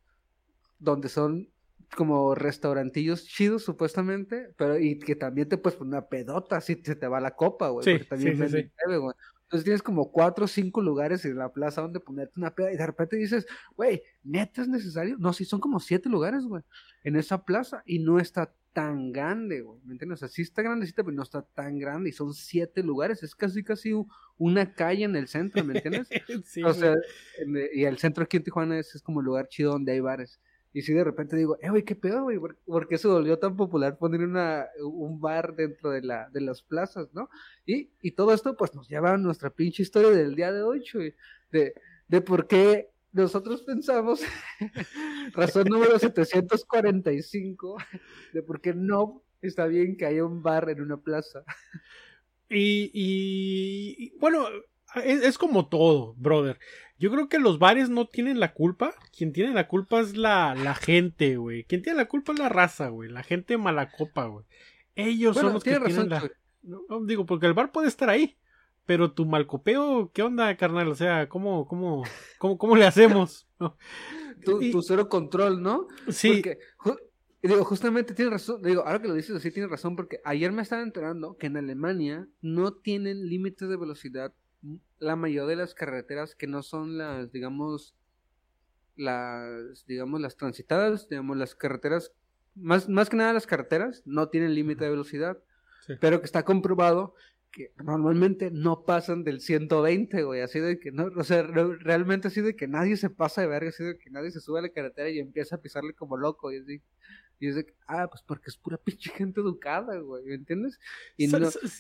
donde 0.80 1.10
son 1.10 1.50
como 1.96 2.36
restaurantillos 2.36 3.26
chidos 3.26 3.64
supuestamente, 3.64 4.54
pero 4.58 4.78
y 4.78 5.00
que 5.00 5.16
también 5.16 5.48
te 5.48 5.58
puedes 5.58 5.78
poner 5.78 6.00
una 6.00 6.08
pedota 6.08 6.60
si 6.60 6.76
se 6.84 6.96
te 6.96 7.08
va 7.08 7.22
la 7.22 7.36
copa, 7.36 7.70
güey, 7.70 7.86
Sí, 7.86 7.92
porque 7.92 8.06
también 8.06 8.50
sí, 8.50 8.64
sí, 8.64 8.72
güey. 8.86 9.16
Entonces 9.44 9.64
tienes 9.64 9.82
como 9.82 10.12
cuatro 10.12 10.44
o 10.44 10.48
cinco 10.48 10.82
lugares 10.82 11.24
en 11.24 11.38
la 11.38 11.54
plaza 11.54 11.82
donde 11.82 12.02
ponerte 12.02 12.34
una 12.38 12.54
peda 12.54 12.74
y 12.74 12.76
de 12.76 12.86
repente 12.86 13.16
dices, 13.16 13.48
güey, 13.78 14.04
¿neta 14.22 14.62
es 14.62 14.68
necesario? 14.68 15.16
No, 15.18 15.32
sí, 15.32 15.46
son 15.46 15.62
como 15.62 15.80
siete 15.80 16.10
lugares, 16.10 16.44
güey, 16.44 16.64
en 17.06 17.16
esa 17.16 17.46
plaza 17.46 17.82
y 17.86 18.00
no 18.00 18.20
está 18.20 18.54
tan 18.78 19.12
grande, 19.12 19.62
güey, 19.62 19.80
¿me 19.86 19.94
entiendes? 19.94 20.18
O 20.18 20.20
sea, 20.20 20.28
sí 20.28 20.44
está 20.44 20.62
grandecita, 20.62 21.04
pero 21.04 21.16
no 21.16 21.24
está 21.24 21.42
tan 21.42 21.80
grande 21.80 22.12
y 22.12 22.14
son 22.14 22.36
siete 22.36 22.84
lugares, 22.84 23.24
es 23.24 23.34
casi 23.34 23.64
casi 23.64 23.92
una 24.38 24.72
calle 24.76 25.04
en 25.06 25.16
el 25.16 25.28
centro, 25.28 25.64
¿me 25.64 25.78
entiendes? 25.78 26.08
Sí, 26.46 26.62
O 26.62 26.72
sea, 26.76 26.94
en- 27.40 27.58
y 27.74 27.86
el 27.86 27.98
centro 27.98 28.24
aquí 28.24 28.38
en 28.38 28.44
Tijuana 28.44 28.78
es, 28.78 28.94
es 28.94 29.02
como 29.02 29.20
el 29.22 29.26
lugar 29.26 29.48
chido 29.50 29.72
donde 29.72 29.94
hay 29.94 30.00
bares. 30.00 30.40
Y 30.74 30.84
si 30.84 30.94
de 30.94 31.04
repente 31.04 31.36
digo, 31.36 31.58
eh, 31.60 31.72
güey, 31.72 31.82
¿qué 31.82 31.96
pedo, 31.96 32.22
güey? 32.22 32.38
¿Por, 32.38 32.56
por 32.68 32.88
qué 32.88 33.00
se 33.00 33.08
volvió 33.08 33.40
tan 33.40 33.56
popular 33.56 33.98
poner 33.98 34.22
una, 34.22 34.68
un 34.84 35.20
bar 35.20 35.56
dentro 35.56 35.90
de, 35.90 36.04
la, 36.04 36.30
de 36.30 36.42
las 36.42 36.62
plazas, 36.62 37.08
no? 37.16 37.32
Y, 37.66 37.90
y 38.00 38.12
todo 38.12 38.32
esto, 38.32 38.56
pues, 38.56 38.76
nos 38.76 38.88
lleva 38.88 39.12
a 39.14 39.18
nuestra 39.18 39.50
pinche 39.50 39.82
historia 39.82 40.12
del 40.12 40.36
día 40.36 40.52
de 40.52 40.62
hoy, 40.62 40.84
güey. 40.94 41.16
De, 41.52 41.74
de 42.08 42.22
por 42.22 42.46
qué 42.46 42.92
nosotros 43.18 43.64
pensamos, 43.64 44.22
razón 45.34 45.68
número 45.70 46.00
745, 46.00 47.78
de 48.34 48.44
por 48.44 48.62
qué 48.62 48.74
no 48.74 49.24
está 49.42 49.68
bien 49.68 49.98
que 49.98 50.06
haya 50.06 50.24
un 50.26 50.42
bar 50.42 50.70
en 50.70 50.82
una 50.82 50.98
plaza. 50.98 51.44
Y, 52.50 52.90
y- 52.94 53.96
y, 54.06 54.18
bueno, 54.20 54.46
es, 55.04 55.22
es 55.24 55.38
como 55.38 55.68
todo, 55.68 56.14
brother. 56.18 56.58
Yo 57.00 57.12
creo 57.12 57.30
que 57.30 57.40
los 57.40 57.60
bares 57.60 57.90
no 57.90 58.08
tienen 58.08 58.40
la 58.40 58.54
culpa. 58.54 58.94
Quien 59.16 59.34
tiene 59.34 59.54
la 59.54 59.68
culpa 59.68 60.00
es 60.00 60.16
la, 60.18 60.56
la 60.56 60.74
gente, 60.74 61.38
güey. 61.38 61.64
Quien 61.66 61.82
tiene 61.84 61.98
la 61.98 62.08
culpa 62.08 62.34
es 62.34 62.40
la 62.40 62.50
raza, 62.50 62.88
güey. 62.88 63.10
La 63.10 63.22
gente 63.22 63.58
mala 63.58 63.92
copa, 63.92 64.26
güey. 64.26 64.46
Ellos 64.96 65.36
son 65.38 65.54
los 65.54 65.64
que 65.64 65.72
tienes 65.72 65.90
tienen 65.94 66.10
razón, 66.10 66.32
la... 66.64 66.82
No, 66.90 67.06
digo, 67.06 67.26
porque 67.26 67.46
el 67.46 67.54
bar 67.54 67.72
puede 67.72 67.88
estar 67.88 68.10
ahí. 68.10 68.36
Pero 68.88 69.12
tu 69.12 69.26
malcopeo, 69.26 70.10
¿qué 70.14 70.24
onda, 70.24 70.56
carnal? 70.58 70.88
O 70.88 70.96
sea, 70.96 71.30
¿cómo, 71.30 71.68
cómo, 71.68 72.04
cómo, 72.40 72.58
cómo 72.58 72.76
le 72.76 72.86
hacemos? 72.88 73.48
¿No? 73.60 73.78
Tu, 74.44 74.62
Y- 74.64 74.72
tu 74.72 74.82
cero 74.82 75.08
control, 75.10 75.62
¿no? 75.62 75.88
sí, 76.10 76.36
Porque, 76.42 76.58
ju- 76.80 77.00
digo, 77.44 77.64
justamente 77.66 78.14
tienes 78.16 78.32
razón, 78.34 78.62
digo, 78.64 78.82
ahora 78.86 79.02
que 79.02 79.08
lo 79.10 79.14
dices 79.14 79.36
así 79.36 79.52
tienes 79.52 79.70
razón, 79.70 79.96
porque 79.96 80.20
ayer 80.26 80.52
me 80.52 80.62
estaba 80.64 80.82
enterando 80.82 81.38
que 81.38 81.48
en 81.48 81.58
Alemania 81.58 82.28
no 82.42 82.74
tienen 82.74 83.28
límites 83.30 83.68
de 83.70 83.78
velocidad 83.78 84.34
la 85.00 85.16
mayoría 85.16 85.46
de 85.46 85.56
las 85.58 85.76
carreteras 85.76 86.34
que 86.34 86.48
no 86.48 86.64
son 86.64 86.98
las, 86.98 87.32
digamos, 87.32 87.94
las, 88.96 89.86
digamos, 89.86 90.22
las 90.22 90.36
transitadas, 90.38 91.08
digamos, 91.10 91.38
las 91.38 91.56
carreteras, 91.56 92.12
más, 92.56 92.90
más 92.90 93.10
que 93.10 93.18
nada 93.18 93.34
las 93.34 93.46
carreteras 93.48 94.02
no 94.06 94.30
tienen 94.30 94.56
límite 94.56 94.86
de 94.86 94.92
velocidad, 94.92 95.38
Sí. 95.86 95.94
pero 96.02 96.20
que 96.20 96.26
está 96.26 96.44
comprobado 96.44 97.14
que 97.58 97.72
normalmente 97.84 98.52
no 98.52 98.86
pasan 98.86 99.24
del 99.24 99.42
120, 99.42 100.22
güey, 100.24 100.42
así 100.42 100.60
de 100.60 100.80
que 100.80 100.92
no, 100.92 101.08
o 101.18 101.24
sea, 101.24 101.42
re- 101.44 101.78
realmente 101.80 102.28
así 102.28 102.42
de 102.42 102.56
que 102.56 102.68
nadie 102.68 102.96
se 102.98 103.10
pasa 103.10 103.42
de 103.42 103.48
verga, 103.48 103.70
así 103.70 103.84
de 103.84 103.98
que 103.98 104.10
nadie 104.12 104.30
se 104.32 104.40
sube 104.40 104.60
a 104.60 104.62
la 104.62 104.70
carretera 104.70 105.10
y 105.10 105.20
empieza 105.20 105.56
a 105.56 105.62
pisarle 105.62 105.94
como 105.94 106.16
loco, 106.18 106.52
y 106.54 106.58
así, 106.60 106.82
y 107.40 107.48
es 107.48 107.56
de 107.56 107.66
que, 107.66 107.74
ah, 107.88 108.08
pues 108.10 108.24
porque 108.26 108.50
es 108.50 108.58
pura 108.58 108.78
pinche 108.86 109.10
gente 109.12 109.42
educada, 109.42 109.98
güey, 110.00 110.24
¿me 110.26 110.36
entiendes? 110.36 110.80
Y 111.18 111.28
no, 111.28 111.40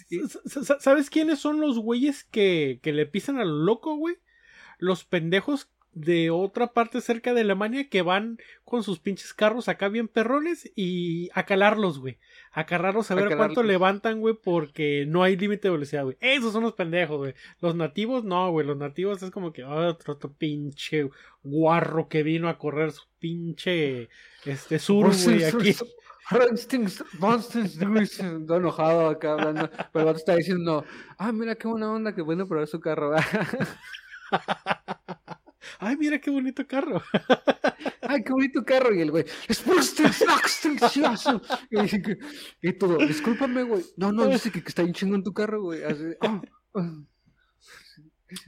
y- 0.10 0.20
sa- 0.28 0.64
sa- 0.64 0.80
¿Sabes 0.80 1.10
quiénes 1.10 1.40
son 1.40 1.62
los 1.62 1.78
güeyes 1.80 2.24
que, 2.26 2.80
que 2.82 2.92
le 2.94 3.06
pisan 3.06 3.38
al 3.38 3.66
loco, 3.66 3.96
güey? 3.96 4.16
Los 4.80 5.06
pendejos 5.06 5.70
de 6.00 6.30
otra 6.30 6.74
parte 6.74 7.02
cerca 7.02 7.34
de 7.34 7.42
Alemania 7.42 7.90
que 7.90 8.02
van 8.02 8.38
con 8.64 8.84
sus 8.84 9.00
pinches 9.00 9.34
carros 9.34 9.68
acá 9.70 9.88
bien 9.90 10.08
perrones 10.08 10.72
y 10.76 11.30
a 11.34 11.44
calarlos, 11.46 12.00
güey. 12.00 12.18
A 12.52 12.66
calarlos 12.66 13.12
a 13.12 13.14
A 13.14 13.18
ver 13.18 13.26
cuánto 13.30 13.56
calarlos. 13.56 13.66
levantan, 13.66 14.20
güey, 14.20 14.36
porque 14.36 15.06
no 15.08 15.24
hay 15.24 15.38
límite 15.38 15.68
de 15.68 15.72
velocidad, 15.74 16.04
güey. 16.04 16.18
Esos 16.20 16.54
son 16.54 16.64
los 16.64 16.74
pendejos, 16.74 17.18
güey. 17.18 17.34
Los 17.62 17.76
nativos, 17.76 18.24
no, 18.24 18.52
güey. 18.52 18.66
Los 18.66 18.78
nativos 18.78 19.22
es 19.24 19.32
como 19.32 19.52
que 19.54 19.64
"Ah, 19.64 19.88
otro, 19.90 20.14
otro 20.14 20.32
pinche 20.34 21.10
guarro 21.44 22.08
que 22.10 22.24
vino 22.24 22.50
a 22.50 22.58
correr 22.58 22.92
su 22.92 23.04
pinche 23.20 24.10
este 24.46 24.80
sur, 24.80 25.12
güey, 25.26 25.44
aquí. 25.44 25.76
Está 28.42 28.58
enojado 28.58 29.08
acá 29.08 29.34
hablando, 29.34 29.70
pero 29.70 30.00
el 30.02 30.06
vato 30.06 30.18
está 30.18 30.36
diciendo, 30.36 30.84
ah, 31.18 31.32
mira 31.32 31.56
qué 31.56 31.68
buena 31.68 31.92
onda, 31.92 32.14
que 32.14 32.22
bueno 32.22 32.48
probar 32.48 32.68
su 32.68 32.80
carro. 32.82 33.14
Ay, 35.80 35.96
mira 35.98 36.20
qué 36.20 36.30
bonito 36.30 36.66
carro. 36.68 37.02
Ay, 38.02 38.24
qué 38.24 38.32
bonito 38.32 38.64
carro. 38.64 38.94
Y 38.94 39.02
el 39.02 39.12
güey, 39.12 39.26
"Es 39.48 39.66
Brusting, 39.66 40.12
Snacksting, 40.12 40.80
Siasu". 40.80 41.42
y, 42.62 42.74
todo, 42.74 42.98
discúlpame, 42.98 43.64
güey. 43.64 43.84
No, 43.98 44.12
no, 44.12 44.28
dice 44.28 44.52
que, 44.52 44.62
que 44.62 44.70
está 44.70 44.84
bien 44.84 44.94
chingón 44.94 45.24
tu 45.24 45.34
carro, 45.34 45.62
güey. 45.62 45.84
Así, 45.84 46.04
"Ah, 46.22 46.42
ah". 46.76 47.04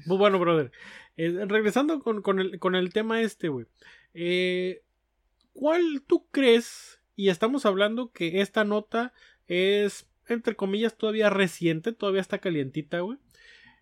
Muy 0.06 0.18
bueno, 0.18 0.40
brother. 0.40 0.72
Eh, 1.18 1.46
regresando 1.48 2.00
con, 2.00 2.22
con 2.22 2.40
el, 2.40 2.60
con 2.60 2.76
el 2.76 2.94
tema 2.94 3.22
este, 3.22 3.50
güey. 3.50 3.66
Eh, 4.14 4.84
¿Cuál 5.54 6.04
tú 6.06 6.28
crees? 6.32 7.02
Y 7.16 7.30
estamos 7.30 7.66
hablando 7.66 8.12
que 8.12 8.42
esta 8.42 8.64
nota 8.64 9.14
es, 9.48 10.08
entre 10.28 10.56
comillas, 10.56 10.98
todavía 10.98 11.30
reciente, 11.30 11.92
todavía 11.92 12.22
está 12.22 12.40
calientita, 12.40 13.02
güey. 13.02 13.18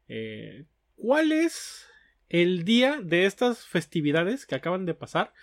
Eh, 0.07 0.65
¿Cuál 0.95 1.31
es 1.31 1.85
el 2.29 2.63
día 2.63 3.01
de 3.01 3.25
estas 3.25 3.65
festividades 3.65 4.45
que 4.45 4.55
acaban 4.55 4.85
de 4.85 4.93
pasar? 4.93 5.33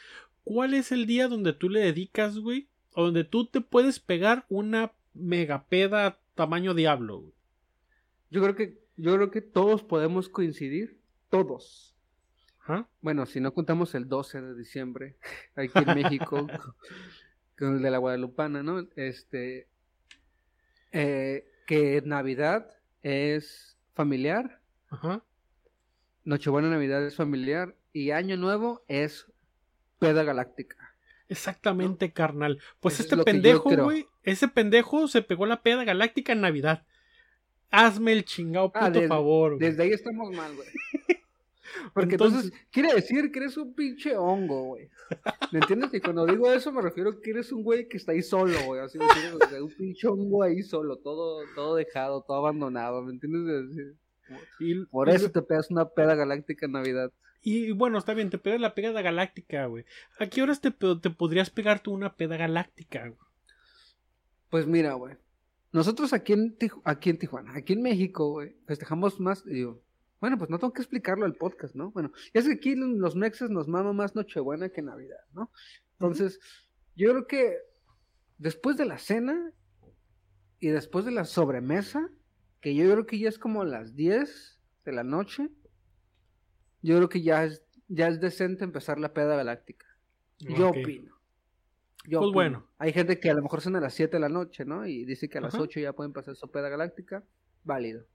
¿Cuál 0.44 0.74
es 0.74 0.92
el 0.92 1.06
día 1.06 1.28
donde 1.28 1.52
tú 1.52 1.68
le 1.68 1.80
dedicas, 1.80 2.38
güey? 2.38 2.68
O 2.92 3.04
donde 3.04 3.24
tú 3.24 3.46
te 3.46 3.60
puedes 3.60 3.98
pegar 3.98 4.44
una 4.48 4.92
megapeda 5.14 6.18
tamaño 6.34 6.74
diablo, 6.74 7.20
güey. 7.20 7.34
Yo 8.30 8.42
creo 8.42 8.54
que, 8.56 8.78
yo 8.96 9.14
creo 9.14 9.30
que 9.30 9.40
todos 9.40 9.82
podemos 9.82 10.28
coincidir, 10.28 10.98
todos. 11.30 11.94
Ajá. 12.60 12.88
Bueno, 13.00 13.26
si 13.26 13.40
no 13.40 13.54
contamos 13.54 13.94
el 13.94 14.08
12 14.08 14.40
de 14.40 14.54
diciembre, 14.54 15.16
aquí 15.54 15.78
en 15.78 15.94
México, 15.94 16.46
con 17.58 17.76
el 17.76 17.82
de 17.82 17.90
la 17.90 17.98
Guadalupana, 17.98 18.62
¿no? 18.62 18.86
Este, 18.96 19.68
eh, 20.92 21.46
que 21.66 22.02
Navidad 22.04 22.70
es 23.02 23.76
familiar, 23.94 24.60
Ajá. 24.90 25.22
Nochebuena 26.24 26.70
Navidad 26.70 27.04
es 27.06 27.16
familiar 27.16 27.74
y 27.92 28.10
Año 28.10 28.36
Nuevo 28.36 28.82
es 28.88 29.26
peda 29.98 30.22
galáctica. 30.24 30.94
Exactamente, 31.28 32.12
carnal. 32.12 32.58
Pues 32.80 32.94
Eso 33.00 33.02
este 33.04 33.24
pendejo, 33.24 33.70
güey, 33.76 34.06
ese 34.22 34.48
pendejo 34.48 35.08
se 35.08 35.22
pegó 35.22 35.46
la 35.46 35.62
peda 35.62 35.84
galáctica 35.84 36.32
en 36.32 36.40
Navidad. 36.42 36.84
Hazme 37.70 38.12
el 38.12 38.24
chingado 38.24 38.68
puto 38.72 38.84
Ah, 38.84 38.90
desde- 38.90 39.08
favor. 39.08 39.58
Desde 39.58 39.82
ahí 39.82 39.90
estamos 39.90 40.30
mal, 40.34 40.54
güey. 40.54 40.68
Porque 41.92 42.14
entonces, 42.14 42.52
quiere 42.70 42.94
decir 42.94 43.32
que 43.32 43.38
eres 43.40 43.56
un 43.56 43.74
pinche 43.74 44.16
hongo, 44.16 44.62
güey. 44.64 44.88
¿Me 45.50 45.58
entiendes? 45.58 45.92
Y 45.92 46.00
cuando 46.00 46.24
digo 46.24 46.50
eso 46.52 46.70
me 46.72 46.80
refiero 46.80 47.20
que 47.20 47.30
eres 47.30 47.50
un 47.52 47.64
güey 47.64 47.88
que 47.88 47.96
está 47.96 48.12
ahí 48.12 48.22
solo, 48.22 48.56
güey. 48.64 48.80
Así 48.80 48.96
me 48.96 49.04
entiendes? 49.06 49.34
O 49.34 49.48
sea, 49.50 49.62
un 49.62 49.70
pinche 49.74 50.06
hongo 50.06 50.42
ahí 50.44 50.62
solo, 50.62 50.96
todo, 50.98 51.42
todo 51.54 51.74
dejado, 51.74 52.22
todo 52.22 52.36
abandonado, 52.38 53.02
¿me 53.02 53.12
entiendes? 53.12 53.94
Y- 54.60 54.84
Por 54.86 55.08
y- 55.08 55.12
eso 55.12 55.30
te 55.30 55.42
pegas 55.42 55.70
una 55.70 55.88
peda 55.88 56.14
galáctica 56.14 56.66
en 56.66 56.72
Navidad. 56.72 57.12
Y 57.42 57.72
bueno, 57.72 57.98
está 57.98 58.14
bien, 58.14 58.30
te 58.30 58.38
pegas 58.38 58.60
la 58.60 58.74
peda 58.74 59.02
galáctica, 59.02 59.66
güey. 59.66 59.84
¿A 60.18 60.26
qué 60.28 60.42
horas 60.42 60.60
te, 60.62 60.70
te 60.70 61.10
podrías 61.10 61.50
pegar 61.50 61.80
tú 61.80 61.92
una 61.92 62.14
peda 62.16 62.36
galáctica, 62.38 63.00
güey? 63.08 63.18
Pues 64.50 64.66
mira, 64.66 64.94
güey. 64.94 65.16
Nosotros 65.72 66.12
aquí 66.12 66.32
en, 66.32 66.56
Tiju- 66.56 66.80
aquí 66.84 67.10
en 67.10 67.18
Tijuana, 67.18 67.54
aquí 67.56 67.72
en 67.72 67.82
México, 67.82 68.30
güey, 68.30 68.54
festejamos 68.66 69.18
más, 69.20 69.44
digo, 69.44 69.82
bueno, 70.20 70.38
pues 70.38 70.48
no 70.48 70.58
tengo 70.58 70.72
que 70.72 70.80
explicarlo 70.82 71.26
al 71.26 71.34
podcast, 71.34 71.74
¿no? 71.74 71.90
Bueno, 71.90 72.12
es 72.32 72.46
que 72.46 72.52
aquí 72.54 72.74
los 72.76 73.16
mexas 73.16 73.50
nos 73.50 73.68
mama 73.68 73.92
más 73.92 74.14
Nochebuena 74.14 74.68
que 74.70 74.80
Navidad, 74.82 75.18
¿no? 75.32 75.50
Entonces, 75.98 76.38
yo 76.94 77.10
creo 77.10 77.26
que 77.26 77.56
después 78.38 78.76
de 78.76 78.86
la 78.86 78.98
cena 78.98 79.50
y 80.60 80.68
después 80.68 81.04
de 81.04 81.10
la 81.10 81.24
sobremesa, 81.24 82.08
que 82.64 82.74
yo 82.74 82.90
creo 82.90 83.04
que 83.04 83.18
ya 83.18 83.28
es 83.28 83.38
como 83.38 83.62
las 83.66 83.94
10 83.94 84.58
de 84.86 84.92
la 84.92 85.04
noche, 85.04 85.50
yo 86.80 86.96
creo 86.96 87.10
que 87.10 87.20
ya 87.20 87.44
es, 87.44 87.62
ya 87.88 88.08
es 88.08 88.20
decente 88.22 88.64
empezar 88.64 88.98
la 88.98 89.12
peda 89.12 89.36
galáctica. 89.36 89.86
Yo 90.38 90.70
opino. 90.70 91.14
Yo 92.06 92.20
Pues 92.20 92.30
opino. 92.30 92.32
bueno. 92.32 92.66
Hay 92.78 92.94
gente 92.94 93.20
que 93.20 93.28
a 93.28 93.34
lo 93.34 93.42
mejor 93.42 93.60
cena 93.60 93.80
a 93.80 93.82
las 93.82 93.92
7 93.92 94.16
de 94.16 94.20
la 94.20 94.30
noche, 94.30 94.64
¿no? 94.64 94.86
Y 94.86 95.04
dice 95.04 95.28
que 95.28 95.36
a 95.36 95.40
las 95.42 95.52
Ajá. 95.54 95.62
8 95.62 95.78
ya 95.80 95.92
pueden 95.92 96.14
pasar 96.14 96.36
su 96.36 96.50
peda 96.50 96.70
galáctica. 96.70 97.22
Válido. 97.64 98.06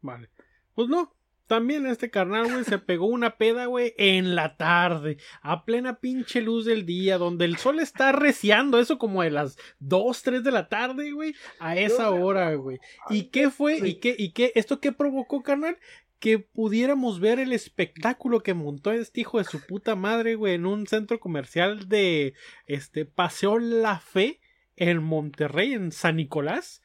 Vale. 0.00 0.30
Pues 0.74 0.88
no. 0.88 1.14
También 1.46 1.86
este 1.86 2.10
carnal, 2.10 2.50
güey, 2.50 2.64
se 2.64 2.78
pegó 2.78 3.06
una 3.06 3.36
peda, 3.36 3.66
güey, 3.66 3.92
en 3.98 4.34
la 4.34 4.56
tarde, 4.56 5.18
a 5.42 5.66
plena 5.66 6.00
pinche 6.00 6.40
luz 6.40 6.64
del 6.64 6.86
día, 6.86 7.18
donde 7.18 7.44
el 7.44 7.58
sol 7.58 7.80
está 7.80 8.12
reciando, 8.12 8.80
eso 8.80 8.98
como 8.98 9.22
de 9.22 9.30
las 9.30 9.58
2, 9.80 10.22
3 10.22 10.42
de 10.42 10.50
la 10.50 10.68
tarde, 10.70 11.12
güey, 11.12 11.34
a 11.60 11.76
esa 11.76 12.10
hora, 12.10 12.54
güey. 12.54 12.78
¿Y 13.10 13.24
qué 13.24 13.50
fue? 13.50 13.76
¿Y 13.86 13.96
qué, 13.96 14.16
y 14.18 14.32
qué, 14.32 14.52
esto 14.54 14.80
qué 14.80 14.92
provocó, 14.92 15.42
carnal? 15.42 15.76
Que 16.18 16.38
pudiéramos 16.38 17.20
ver 17.20 17.38
el 17.38 17.52
espectáculo 17.52 18.42
que 18.42 18.54
montó 18.54 18.90
este 18.92 19.20
hijo 19.20 19.36
de 19.36 19.44
su 19.44 19.60
puta 19.66 19.96
madre, 19.96 20.36
güey, 20.36 20.54
en 20.54 20.64
un 20.64 20.86
centro 20.86 21.20
comercial 21.20 21.90
de, 21.90 22.32
este, 22.66 23.04
Paseo 23.04 23.58
La 23.58 24.00
Fe, 24.00 24.40
en 24.76 25.02
Monterrey, 25.02 25.74
en 25.74 25.92
San 25.92 26.16
Nicolás, 26.16 26.82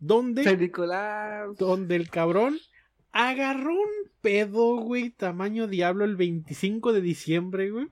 donde 0.00 0.42
San 0.42 0.58
Nicolás. 0.58 1.56
donde 1.56 1.94
el 1.94 2.10
cabrón 2.10 2.58
agarró 3.12 3.74
un 3.74 4.10
pedo, 4.20 4.76
güey, 4.76 5.10
tamaño 5.10 5.66
diablo 5.66 6.04
el 6.04 6.16
25 6.16 6.92
de 6.92 7.00
diciembre, 7.00 7.70
güey. 7.70 7.88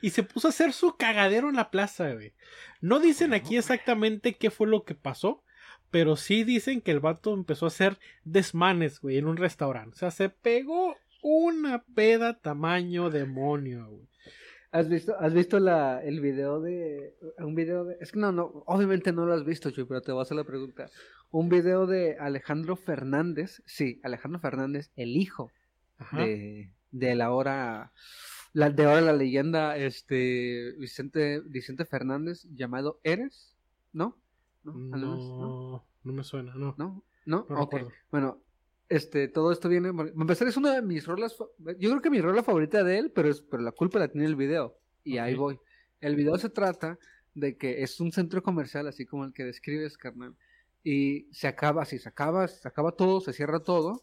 Y 0.00 0.10
se 0.10 0.22
puso 0.22 0.48
a 0.48 0.50
hacer 0.50 0.72
su 0.72 0.96
cagadero 0.96 1.48
en 1.48 1.56
la 1.56 1.70
plaza, 1.70 2.12
güey. 2.12 2.32
No 2.80 3.00
dicen 3.00 3.34
aquí 3.34 3.56
exactamente 3.56 4.34
qué 4.34 4.50
fue 4.50 4.66
lo 4.66 4.84
que 4.84 4.94
pasó, 4.94 5.42
pero 5.90 6.16
sí 6.16 6.44
dicen 6.44 6.80
que 6.80 6.90
el 6.90 7.00
vato 7.00 7.32
empezó 7.34 7.66
a 7.66 7.68
hacer 7.68 7.98
desmanes, 8.24 9.00
güey, 9.00 9.18
en 9.18 9.26
un 9.26 9.36
restaurante. 9.36 9.94
O 9.94 9.98
sea, 9.98 10.10
se 10.10 10.28
pegó 10.28 10.96
una 11.22 11.82
peda 11.82 12.38
tamaño 12.40 13.10
demonio, 13.10 13.86
güey. 13.86 14.08
¿Has 14.74 14.88
visto, 14.88 15.14
has 15.20 15.32
visto 15.32 15.60
la, 15.60 16.02
el 16.02 16.20
video 16.20 16.60
de. 16.60 17.14
Un 17.38 17.54
video 17.54 17.84
de. 17.84 17.96
Es 18.00 18.10
que 18.10 18.18
no, 18.18 18.32
no. 18.32 18.64
Obviamente 18.66 19.12
no 19.12 19.24
lo 19.24 19.32
has 19.32 19.44
visto, 19.44 19.70
Chuy, 19.70 19.84
pero 19.84 20.02
te 20.02 20.10
voy 20.10 20.26
a 20.28 20.34
la 20.34 20.42
pregunta. 20.42 20.90
Un 21.30 21.48
video 21.48 21.86
de 21.86 22.16
Alejandro 22.18 22.74
Fernández. 22.74 23.62
Sí, 23.66 24.00
Alejandro 24.02 24.40
Fernández, 24.40 24.90
el 24.96 25.16
hijo 25.16 25.52
Ajá. 25.96 26.18
de, 26.18 26.72
de 26.90 27.14
la 27.14 27.30
hora. 27.30 27.92
La, 28.52 28.70
de 28.70 28.84
ahora 28.84 29.00
la 29.00 29.12
leyenda, 29.12 29.76
este. 29.76 30.72
Vicente, 30.76 31.40
Vicente 31.46 31.84
Fernández, 31.84 32.42
llamado 32.52 32.98
Eres. 33.04 33.54
¿No? 33.92 34.18
¿No? 34.64 34.72
¿No? 34.72 34.98
No, 34.98 35.86
no 36.02 36.12
me 36.12 36.24
suena, 36.24 36.52
no. 36.56 36.74
¿No? 36.76 37.04
¿No? 37.26 37.46
No 37.48 37.60
ok. 37.60 37.74
recuerdo. 37.74 37.92
Bueno, 38.10 38.42
este, 38.94 39.28
todo 39.28 39.52
esto 39.52 39.68
viene. 39.68 39.92
Para 39.92 40.10
empezar, 40.10 40.48
es 40.48 40.56
una 40.56 40.72
de 40.74 40.82
mis 40.82 41.06
rolas. 41.06 41.36
Yo 41.78 41.90
creo 41.90 42.00
que 42.00 42.10
mi 42.10 42.20
rola 42.20 42.42
favorita 42.42 42.82
de 42.84 42.98
él, 42.98 43.10
pero, 43.10 43.28
es, 43.30 43.40
pero 43.42 43.62
la 43.62 43.72
culpa 43.72 43.98
la 43.98 44.08
tiene 44.08 44.26
el 44.26 44.36
video. 44.36 44.78
Y 45.02 45.18
ahí 45.18 45.34
voy. 45.34 45.58
El 46.00 46.16
video 46.16 46.36
se 46.38 46.50
trata 46.50 46.98
de 47.34 47.56
que 47.56 47.82
es 47.82 48.00
un 48.00 48.12
centro 48.12 48.42
comercial, 48.42 48.86
así 48.86 49.06
como 49.06 49.24
el 49.24 49.32
que 49.32 49.44
describes, 49.44 49.96
carnal. 49.98 50.34
Y 50.82 51.28
se 51.32 51.48
acaba, 51.48 51.82
así 51.82 51.98
se 51.98 52.08
acaba, 52.08 52.46
se 52.46 52.66
acaba 52.68 52.92
todo, 52.92 53.20
se 53.20 53.32
cierra 53.32 53.60
todo. 53.60 54.02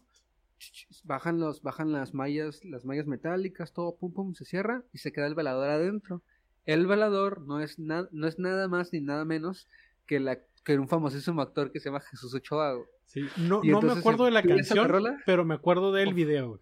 Bajan 1.04 1.40
los, 1.40 1.62
bajan 1.62 1.90
las 1.92 2.14
mallas, 2.14 2.64
las 2.64 2.84
mallas 2.84 3.06
metálicas, 3.06 3.72
todo, 3.72 3.96
pum, 3.96 4.12
pum, 4.12 4.34
se 4.34 4.44
cierra 4.44 4.84
y 4.92 4.98
se 4.98 5.12
queda 5.12 5.26
el 5.26 5.34
velador 5.34 5.68
adentro. 5.68 6.22
El 6.66 6.86
velador 6.86 7.40
no 7.42 7.60
es, 7.60 7.78
na- 7.78 8.08
no 8.12 8.28
es 8.28 8.38
nada 8.38 8.68
más 8.68 8.92
ni 8.92 9.00
nada 9.00 9.24
menos 9.24 9.68
que, 10.06 10.20
la, 10.20 10.38
que 10.64 10.78
un 10.78 10.88
famosísimo 10.88 11.42
actor 11.42 11.70
que 11.70 11.80
se 11.80 11.88
llama 11.88 12.00
Jesús 12.00 12.34
Ochoa. 12.34 12.74
güey. 12.74 12.86
Sí, 13.06 13.26
no, 13.36 13.60
Y 13.62 13.68
no 13.68 13.82
me 13.82 13.92
acuerdo 13.92 14.24
de 14.24 14.30
la 14.30 14.42
canción, 14.42 14.88
pero 15.26 15.44
me 15.44 15.54
acuerdo 15.54 15.92
del 15.92 16.14
video, 16.14 16.48
güey. 16.48 16.60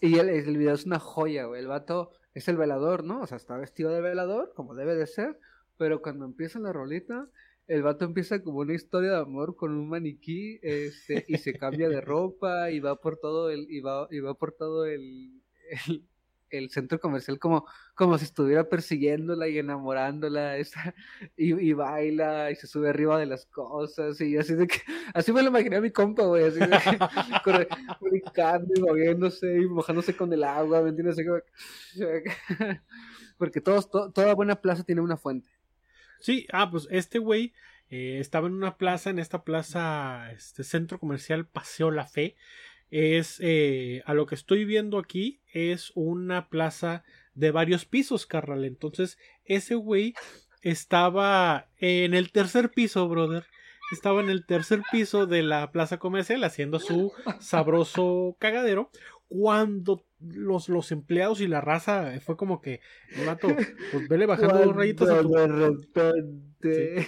Y 0.00 0.18
el, 0.18 0.28
el 0.28 0.56
video 0.56 0.74
es 0.74 0.84
una 0.84 0.98
joya, 0.98 1.44
güey. 1.44 1.60
El 1.60 1.68
vato 1.68 2.10
es 2.34 2.48
el 2.48 2.56
velador, 2.56 3.04
¿no? 3.04 3.22
O 3.22 3.26
sea, 3.26 3.36
está 3.36 3.56
vestido 3.56 3.90
de 3.90 4.00
velador, 4.00 4.52
como 4.54 4.74
debe 4.74 4.96
de 4.96 5.06
ser. 5.06 5.38
Pero 5.78 6.02
cuando 6.02 6.24
empieza 6.24 6.58
la 6.58 6.72
rolita, 6.72 7.28
el 7.66 7.82
vato 7.82 8.04
empieza 8.04 8.42
como 8.42 8.58
una 8.58 8.74
historia 8.74 9.10
de 9.10 9.18
amor 9.18 9.56
con 9.56 9.72
un 9.72 9.88
maniquí, 9.88 10.58
este, 10.62 11.24
y 11.28 11.38
se 11.38 11.54
cambia 11.54 11.88
de 11.88 12.00
ropa, 12.00 12.70
y 12.70 12.80
va 12.80 12.96
por 12.96 13.16
todo 13.18 13.50
el, 13.50 13.66
y 13.70 13.80
va, 13.80 14.06
y 14.10 14.20
va 14.20 14.34
por 14.34 14.52
todo 14.52 14.84
el, 14.84 15.42
el, 15.88 16.04
el 16.50 16.70
centro 16.70 17.00
comercial 17.00 17.38
como, 17.38 17.66
como 17.94 18.16
si 18.18 18.24
estuviera 18.24 18.68
persiguiéndola 18.68 19.48
y 19.48 19.58
enamorándola, 19.58 20.56
esa, 20.58 20.94
y, 21.36 21.72
baila, 21.72 22.50
y 22.50 22.56
se 22.56 22.66
sube 22.66 22.88
arriba 22.90 23.18
de 23.18 23.26
las 23.26 23.46
cosas, 23.46 24.20
y 24.20 24.36
así 24.36 24.54
de 24.54 24.66
que, 24.66 24.78
así 25.14 25.32
me 25.32 25.42
lo 25.42 25.48
imaginé 25.48 25.76
a 25.76 25.80
mi 25.80 25.90
compa, 25.90 26.24
güey, 26.24 26.44
así 26.44 26.60
de 26.60 26.68
que, 26.68 27.68
brincando 28.00 28.72
y 28.76 28.80
moviéndose 28.80 29.56
y 29.56 29.66
mojándose 29.66 30.16
con 30.16 30.32
el 30.32 30.44
agua, 30.44 30.82
¿me 30.82 30.90
entiendes? 30.90 31.16
Porque 33.36 33.60
todos, 33.60 33.90
to- 33.90 34.10
toda 34.12 34.34
buena 34.34 34.60
plaza 34.60 34.84
tiene 34.84 35.00
una 35.00 35.16
fuente. 35.16 35.50
Sí, 36.20 36.46
ah, 36.52 36.70
pues 36.70 36.88
este 36.90 37.18
güey 37.18 37.52
eh, 37.90 38.18
estaba 38.20 38.46
en 38.46 38.54
una 38.54 38.76
plaza, 38.78 39.10
en 39.10 39.18
esta 39.18 39.44
plaza, 39.44 40.30
este 40.32 40.64
centro 40.64 40.98
comercial 40.98 41.46
Paseo 41.46 41.90
La 41.90 42.06
Fe. 42.06 42.36
Es, 42.96 43.38
eh, 43.40 44.04
a 44.06 44.14
lo 44.14 44.24
que 44.26 44.36
estoy 44.36 44.64
viendo 44.64 44.98
aquí, 44.98 45.40
es 45.52 45.90
una 45.96 46.48
plaza 46.48 47.02
de 47.34 47.50
varios 47.50 47.86
pisos, 47.86 48.24
carnal. 48.24 48.64
Entonces, 48.64 49.18
ese 49.44 49.74
güey 49.74 50.14
estaba 50.62 51.66
en 51.78 52.14
el 52.14 52.30
tercer 52.30 52.70
piso, 52.70 53.08
brother. 53.08 53.46
Estaba 53.90 54.20
en 54.20 54.30
el 54.30 54.46
tercer 54.46 54.82
piso 54.92 55.26
de 55.26 55.42
la 55.42 55.72
plaza 55.72 55.98
comercial 55.98 56.44
haciendo 56.44 56.78
su 56.78 57.12
sabroso 57.40 58.36
cagadero. 58.38 58.92
Cuando 59.26 60.06
los, 60.32 60.68
los 60.68 60.92
empleados 60.92 61.40
y 61.40 61.46
la 61.46 61.60
raza 61.60 62.12
fue 62.20 62.36
como 62.36 62.60
que, 62.60 62.80
el 63.16 63.26
vato, 63.26 63.48
pues 63.92 64.08
vele 64.08 64.26
bajando 64.26 64.58
dos 64.58 64.76
rayitas 64.76 65.10
a 65.10 65.20
tu 65.20 65.30
de 65.30 65.46
repente. 65.46 67.06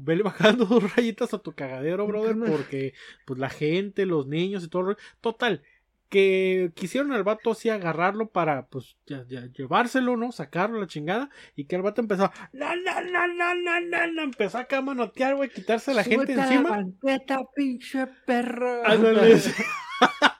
Vele 0.00 0.22
bajando 0.22 0.64
dos 0.64 0.96
rayitas 0.96 1.34
a 1.34 1.38
tu 1.38 1.52
cagadero, 1.52 2.06
brother, 2.06 2.36
porque 2.38 2.94
pues 3.26 3.38
la 3.38 3.50
gente, 3.50 4.06
los 4.06 4.26
niños 4.26 4.64
y 4.64 4.68
todo. 4.68 4.96
Total, 5.20 5.62
que 6.08 6.72
quisieron 6.74 7.12
al 7.12 7.22
vato 7.22 7.50
así 7.50 7.68
agarrarlo 7.68 8.30
para 8.30 8.66
pues 8.66 8.96
ya, 9.06 9.24
ya 9.28 9.46
llevárselo, 9.52 10.16
¿no? 10.16 10.32
Sacarlo 10.32 10.80
la 10.80 10.86
chingada 10.86 11.28
y 11.54 11.66
que 11.66 11.76
el 11.76 11.82
vato 11.82 12.00
empezó, 12.00 12.32
na, 12.52 12.74
na, 12.76 13.02
na, 13.02 13.26
na, 13.26 13.54
na, 13.54 13.80
na, 13.80 14.06
na", 14.06 14.22
empezó 14.22 14.58
acá 14.58 14.78
a 14.78 14.82
manotear, 14.82 15.36
güey, 15.36 15.50
quitarse 15.50 15.90
a 15.90 15.94
la 15.94 16.04
gente 16.04 16.32
encima. 16.32 16.70
banqueta, 16.70 17.40
pinche 17.54 18.06
perro. 18.26 18.82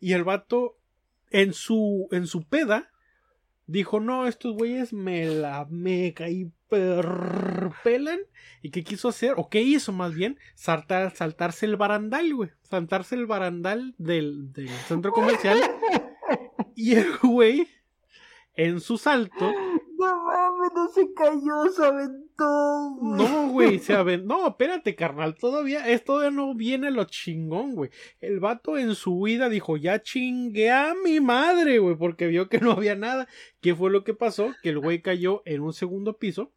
Y 0.00 0.12
el 0.12 0.24
vato 0.24 0.76
en 1.34 1.52
su 1.52 2.06
en 2.12 2.28
su 2.28 2.44
peda 2.44 2.92
dijo, 3.66 3.98
no, 3.98 4.26
estos 4.26 4.54
güeyes 4.54 4.92
me 4.92 5.26
la 5.26 5.66
mega 5.68 6.28
hiperpelan. 6.28 8.20
¿Y 8.62 8.70
qué 8.70 8.84
quiso 8.84 9.08
hacer? 9.08 9.34
¿O 9.36 9.48
qué 9.48 9.62
hizo 9.62 9.92
más 9.92 10.14
bien? 10.14 10.38
Saltar, 10.54 11.14
saltarse 11.14 11.66
el 11.66 11.76
barandal, 11.76 12.32
güey. 12.34 12.50
Saltarse 12.62 13.16
el 13.16 13.26
barandal 13.26 13.94
del, 13.98 14.52
del 14.52 14.68
centro 14.68 15.12
comercial. 15.12 15.60
y 16.76 16.94
el 16.94 17.16
güey, 17.18 17.68
en 18.54 18.80
su 18.80 18.96
salto, 18.96 19.52
se 20.94 21.12
cayó, 21.14 21.68
se 21.74 21.84
aventó. 21.84 22.96
güey. 23.00 23.16
No, 23.22 23.48
güey, 23.50 23.78
se 23.78 23.92
aven- 23.96 24.24
No, 24.24 24.46
espérate, 24.48 24.94
carnal. 24.94 25.34
Todavía, 25.34 25.88
es, 25.88 26.04
todavía 26.04 26.30
no 26.30 26.54
viene 26.54 26.90
lo 26.90 27.04
chingón, 27.04 27.74
güey. 27.74 27.90
El 28.20 28.40
vato 28.40 28.78
en 28.78 28.94
su 28.94 29.14
huida 29.18 29.48
dijo, 29.48 29.76
ya 29.76 30.00
chingué 30.02 30.70
a 30.70 30.94
mi 31.04 31.20
madre, 31.20 31.78
güey, 31.78 31.96
porque 31.96 32.26
vio 32.26 32.48
que 32.48 32.58
no 32.60 32.72
había 32.72 32.94
nada. 32.96 33.28
¿Qué 33.60 33.74
fue 33.74 33.90
lo 33.90 34.04
que 34.04 34.14
pasó? 34.14 34.54
Que 34.62 34.70
el 34.70 34.78
güey 34.78 35.02
cayó 35.02 35.42
en 35.44 35.60
un 35.62 35.72
segundo 35.72 36.18
piso. 36.18 36.52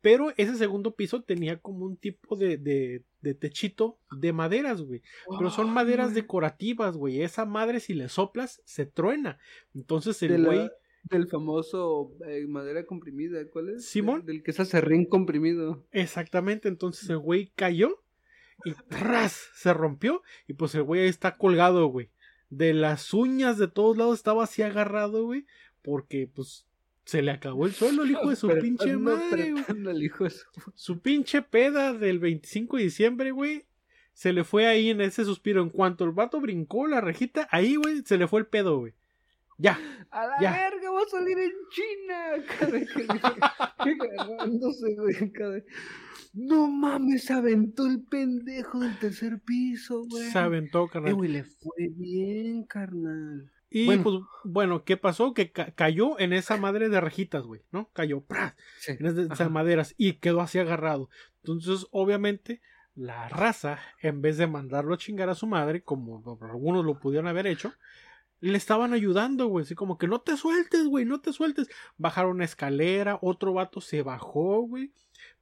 Pero 0.00 0.32
ese 0.36 0.54
segundo 0.54 0.94
piso 0.94 1.22
tenía 1.24 1.58
como 1.58 1.84
un 1.84 1.96
tipo 1.96 2.36
de, 2.36 2.56
de, 2.56 3.02
de 3.20 3.34
techito 3.34 3.98
de 4.12 4.32
maderas, 4.32 4.80
güey. 4.80 5.02
Pero 5.36 5.50
son 5.50 5.70
maderas 5.70 6.14
decorativas, 6.14 6.96
güey. 6.96 7.20
Esa 7.22 7.44
madre, 7.44 7.80
si 7.80 7.94
le 7.94 8.08
soplas, 8.08 8.62
se 8.64 8.86
truena. 8.86 9.38
Entonces 9.74 10.20
de 10.20 10.26
el 10.26 10.42
la- 10.44 10.48
güey. 10.48 10.70
Del 11.04 11.28
famoso 11.28 12.12
eh, 12.26 12.46
madera 12.46 12.84
comprimida, 12.84 13.38
¿cuál 13.50 13.70
es? 13.70 13.86
¿Simón? 13.86 14.26
Del 14.26 14.42
que 14.42 14.50
es 14.50 14.60
acerrín 14.60 15.06
comprimido. 15.06 15.86
Exactamente, 15.92 16.68
entonces 16.68 17.08
el 17.08 17.18
güey 17.18 17.52
cayó 17.54 18.02
y 18.64 18.72
¡tras! 18.88 19.50
se 19.54 19.72
rompió 19.72 20.22
y 20.46 20.54
pues 20.54 20.74
el 20.74 20.82
güey 20.82 21.02
ahí 21.02 21.08
está 21.08 21.36
colgado, 21.36 21.86
güey. 21.86 22.10
De 22.50 22.74
las 22.74 23.12
uñas 23.14 23.58
de 23.58 23.68
todos 23.68 23.96
lados 23.96 24.18
estaba 24.18 24.44
así 24.44 24.62
agarrado, 24.62 25.24
güey, 25.24 25.46
porque 25.82 26.26
pues 26.26 26.66
se 27.08 27.22
le 27.22 27.30
acabó 27.30 27.64
el 27.64 27.72
suelo 27.72 28.02
el 28.02 28.10
hijo 28.10 28.28
de 28.28 28.36
su 28.36 28.48
pinche 28.48 28.94
madre, 28.98 29.54
hijo 29.98 30.24
de 30.24 30.32
Su 30.74 31.00
pinche 31.00 31.40
peda 31.40 31.94
del 31.94 32.18
25 32.18 32.76
de 32.76 32.82
diciembre, 32.82 33.30
güey. 33.30 33.64
Se 34.12 34.32
le 34.34 34.44
fue 34.44 34.66
ahí 34.66 34.90
en 34.90 35.00
ese 35.00 35.24
suspiro. 35.24 35.62
En 35.62 35.70
cuanto 35.70 36.04
el 36.04 36.10
vato 36.10 36.38
brincó 36.38 36.86
la 36.86 37.00
rejita, 37.00 37.48
ahí, 37.50 37.76
güey, 37.76 38.02
se 38.04 38.18
le 38.18 38.28
fue 38.28 38.40
el 38.40 38.46
pedo, 38.46 38.80
güey. 38.80 38.92
Ya. 39.58 39.78
A 40.10 40.26
la 40.26 40.36
Ya. 40.40 40.52
verga, 40.52 40.90
va 40.90 41.00
a 41.02 41.06
salir 41.10 41.36
en 41.38 41.52
China. 41.70 42.44
Cada 42.58 42.78
No 46.34 46.68
mames, 46.68 47.24
se 47.24 47.32
aventó 47.32 47.86
el 47.86 48.02
pendejo 48.04 48.80
del 48.80 48.98
tercer 48.98 49.40
piso, 49.44 50.04
güey. 50.08 50.30
Se 50.30 50.38
aventó, 50.38 50.84
Eh, 50.84 50.88
carnal. 50.92 51.14
güey, 51.14 51.30
le 51.30 51.44
fue 51.44 51.88
bien, 51.90 52.64
carnal. 52.64 53.50
Y 53.70 53.86
Bueno. 53.86 54.02
pues, 54.02 54.16
bueno, 54.44 54.84
¿qué 54.84 54.96
pasó? 54.96 55.34
Que 55.34 55.50
ca- 55.52 55.72
cayó 55.72 56.18
en 56.18 56.32
esa 56.32 56.56
madre 56.56 56.88
de 56.88 57.00
rejitas, 57.00 57.42
güey, 57.42 57.62
¿no? 57.72 57.90
Cayó, 57.92 58.20
¡pras! 58.22 58.54
Sí. 58.78 58.92
en 58.98 59.06
esas 59.06 59.30
Ajá. 59.40 59.48
maderas 59.50 59.94
y 59.98 60.14
quedó 60.14 60.40
así 60.40 60.58
agarrado. 60.58 61.10
Entonces, 61.42 61.86
obviamente, 61.90 62.60
la 62.94 63.28
raza, 63.28 63.78
en 64.00 64.22
vez 64.22 64.38
de 64.38 64.46
mandarlo 64.46 64.94
a 64.94 64.98
chingar 64.98 65.28
a 65.28 65.34
su 65.34 65.46
madre, 65.46 65.82
como 65.82 66.22
algunos 66.42 66.84
lo 66.84 66.98
pudieron 66.98 67.26
haber 67.28 67.46
hecho, 67.46 67.72
le 68.40 68.56
estaban 68.56 68.92
ayudando, 68.92 69.46
güey. 69.46 69.64
Así 69.64 69.74
como 69.74 69.98
que 69.98 70.06
no 70.08 70.20
te 70.20 70.36
sueltes, 70.36 70.84
güey, 70.86 71.04
no 71.04 71.20
te 71.20 71.32
sueltes. 71.32 71.68
Bajaron 71.96 72.32
una 72.36 72.44
escalera, 72.44 73.18
otro 73.22 73.52
vato 73.52 73.80
se 73.80 74.02
bajó, 74.02 74.62
güey, 74.62 74.92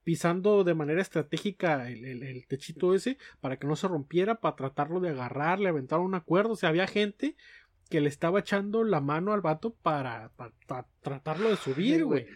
pisando 0.05 0.65
de 0.65 0.75
manera 0.75 1.03
estratégica 1.03 1.89
el, 1.91 2.05
el- 2.05 2.23
el 2.23 2.47
techito 2.47 2.95
ese 2.95 3.19
para 3.41 3.59
que 3.59 3.67
no 3.67 3.77
se 3.77 3.89
rompiera, 3.89 4.41
para 4.41 4.57
tratarlo 4.57 5.01
de 5.01 5.11
agarrar, 5.11 5.59
le 5.61 5.69
aventaron 5.69 6.07
una 6.07 6.21
cuerda. 6.21 6.53
O 6.53 6.57
sea, 6.57 6.69
había 6.71 6.87
gente 6.87 7.37
que 7.91 8.01
le 8.01 8.09
estaba 8.09 8.41
echando 8.41 8.83
la 8.85 9.01
mano 9.01 9.33
al 9.33 9.41
vato 9.41 9.75
para, 9.75 10.31
para- 10.37 10.53
para 10.67 10.87
tratarlo 11.01 11.49
de 11.51 11.57
subir, 11.57 12.05
güey. 12.05 12.27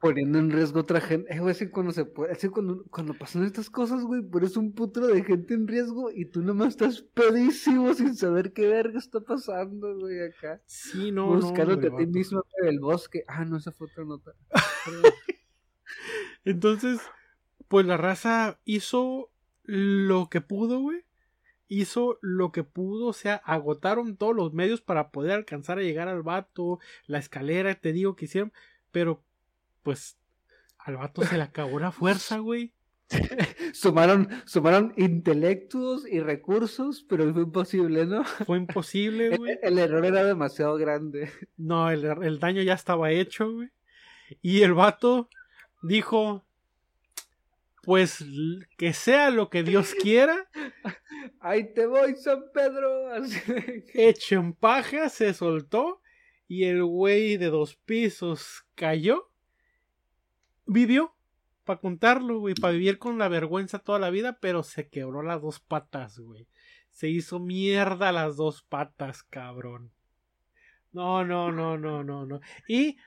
Poniendo 0.00 0.38
en 0.38 0.50
riesgo 0.50 0.78
a 0.78 0.82
otra 0.82 1.00
gente. 1.00 1.34
Eh, 1.34 1.40
güey, 1.40 1.50
así 1.50 1.68
cuando 1.68 1.92
se 1.92 2.04
puede, 2.04 2.32
así 2.32 2.48
cuando, 2.48 2.84
cuando 2.90 3.14
pasan 3.14 3.44
estas 3.44 3.68
cosas, 3.68 4.04
güey, 4.04 4.22
pones 4.22 4.56
un 4.56 4.72
putro 4.72 5.08
de 5.08 5.24
gente 5.24 5.54
en 5.54 5.66
riesgo 5.66 6.12
y 6.12 6.26
tú 6.26 6.40
nomás 6.40 6.68
estás 6.68 7.02
pedísimo 7.02 7.92
sin 7.94 8.14
saber 8.14 8.52
qué 8.52 8.68
verga 8.68 8.98
está 8.98 9.20
pasando, 9.20 9.98
güey, 9.98 10.20
acá. 10.22 10.62
Sí, 10.66 11.10
no, 11.10 11.34
Buscándote 11.34 11.90
no, 11.90 11.96
a 11.96 11.98
ti 11.98 12.06
mismo 12.06 12.44
en 12.62 12.68
el 12.68 12.78
bosque. 12.78 13.24
Ah, 13.26 13.44
no, 13.44 13.56
esa 13.56 13.72
fue 13.72 13.88
otra 13.88 14.04
nota. 14.04 14.32
Entonces, 16.44 17.00
pues 17.66 17.84
la 17.84 17.96
raza 17.96 18.60
hizo 18.64 19.30
lo 19.64 20.28
que 20.30 20.40
pudo, 20.40 20.80
güey. 20.80 21.04
Hizo 21.66 22.18
lo 22.22 22.52
que 22.52 22.64
pudo, 22.64 23.08
o 23.08 23.12
sea, 23.12 23.34
agotaron 23.44 24.16
todos 24.16 24.34
los 24.34 24.54
medios 24.54 24.80
para 24.80 25.10
poder 25.10 25.32
alcanzar 25.32 25.78
a 25.78 25.82
llegar 25.82 26.08
al 26.08 26.22
vato, 26.22 26.78
la 27.06 27.18
escalera, 27.18 27.74
te 27.74 27.92
digo 27.92 28.16
que 28.16 28.24
hicieron, 28.24 28.52
pero 28.90 29.22
pues 29.82 30.18
al 30.78 30.96
vato 30.96 31.22
se 31.22 31.36
le 31.36 31.42
acabó 31.42 31.78
la 31.78 31.92
fuerza, 31.92 32.38
güey. 32.38 32.72
sumaron, 33.72 34.28
sumaron 34.44 34.92
intelectos 34.96 36.06
y 36.06 36.20
recursos, 36.20 37.04
pero 37.08 37.32
fue 37.32 37.42
imposible, 37.42 38.06
¿no? 38.06 38.24
Fue 38.24 38.58
imposible, 38.58 39.28
güey. 39.36 39.52
El, 39.62 39.74
el 39.74 39.78
error 39.78 40.04
era 40.04 40.24
demasiado 40.24 40.76
grande. 40.76 41.30
No, 41.56 41.90
el, 41.90 42.04
el 42.04 42.38
daño 42.38 42.62
ya 42.62 42.74
estaba 42.74 43.10
hecho, 43.10 43.50
güey. 43.50 43.70
Y 44.42 44.62
el 44.62 44.74
vato 44.74 45.28
dijo, 45.82 46.44
pues 47.82 48.22
que 48.76 48.92
sea 48.92 49.30
lo 49.30 49.48
que 49.48 49.62
Dios 49.62 49.94
quiera. 50.02 50.48
Ahí 51.40 51.72
te 51.72 51.86
voy, 51.86 52.16
San 52.16 52.42
Pedro. 52.52 53.10
Hecho 53.94 54.34
en 54.36 54.52
paja, 54.52 55.08
se 55.08 55.32
soltó 55.32 56.02
y 56.46 56.64
el 56.64 56.84
güey 56.84 57.36
de 57.36 57.46
dos 57.46 57.76
pisos 57.76 58.66
cayó. 58.74 59.27
Vivió 60.68 61.14
para 61.64 61.80
contarlo, 61.80 62.40
güey, 62.40 62.54
para 62.54 62.74
vivir 62.74 62.98
con 62.98 63.18
la 63.18 63.28
vergüenza 63.28 63.78
toda 63.78 63.98
la 63.98 64.10
vida, 64.10 64.38
pero 64.38 64.62
se 64.62 64.88
quebró 64.88 65.22
las 65.22 65.40
dos 65.40 65.60
patas, 65.60 66.18
güey. 66.18 66.46
Se 66.90 67.08
hizo 67.08 67.40
mierda 67.40 68.12
las 68.12 68.36
dos 68.36 68.62
patas, 68.62 69.22
cabrón. 69.22 69.92
No, 70.92 71.24
no, 71.24 71.50
no, 71.52 71.78
no, 71.78 72.04
no, 72.04 72.26
no. 72.26 72.40
Y 72.68 72.98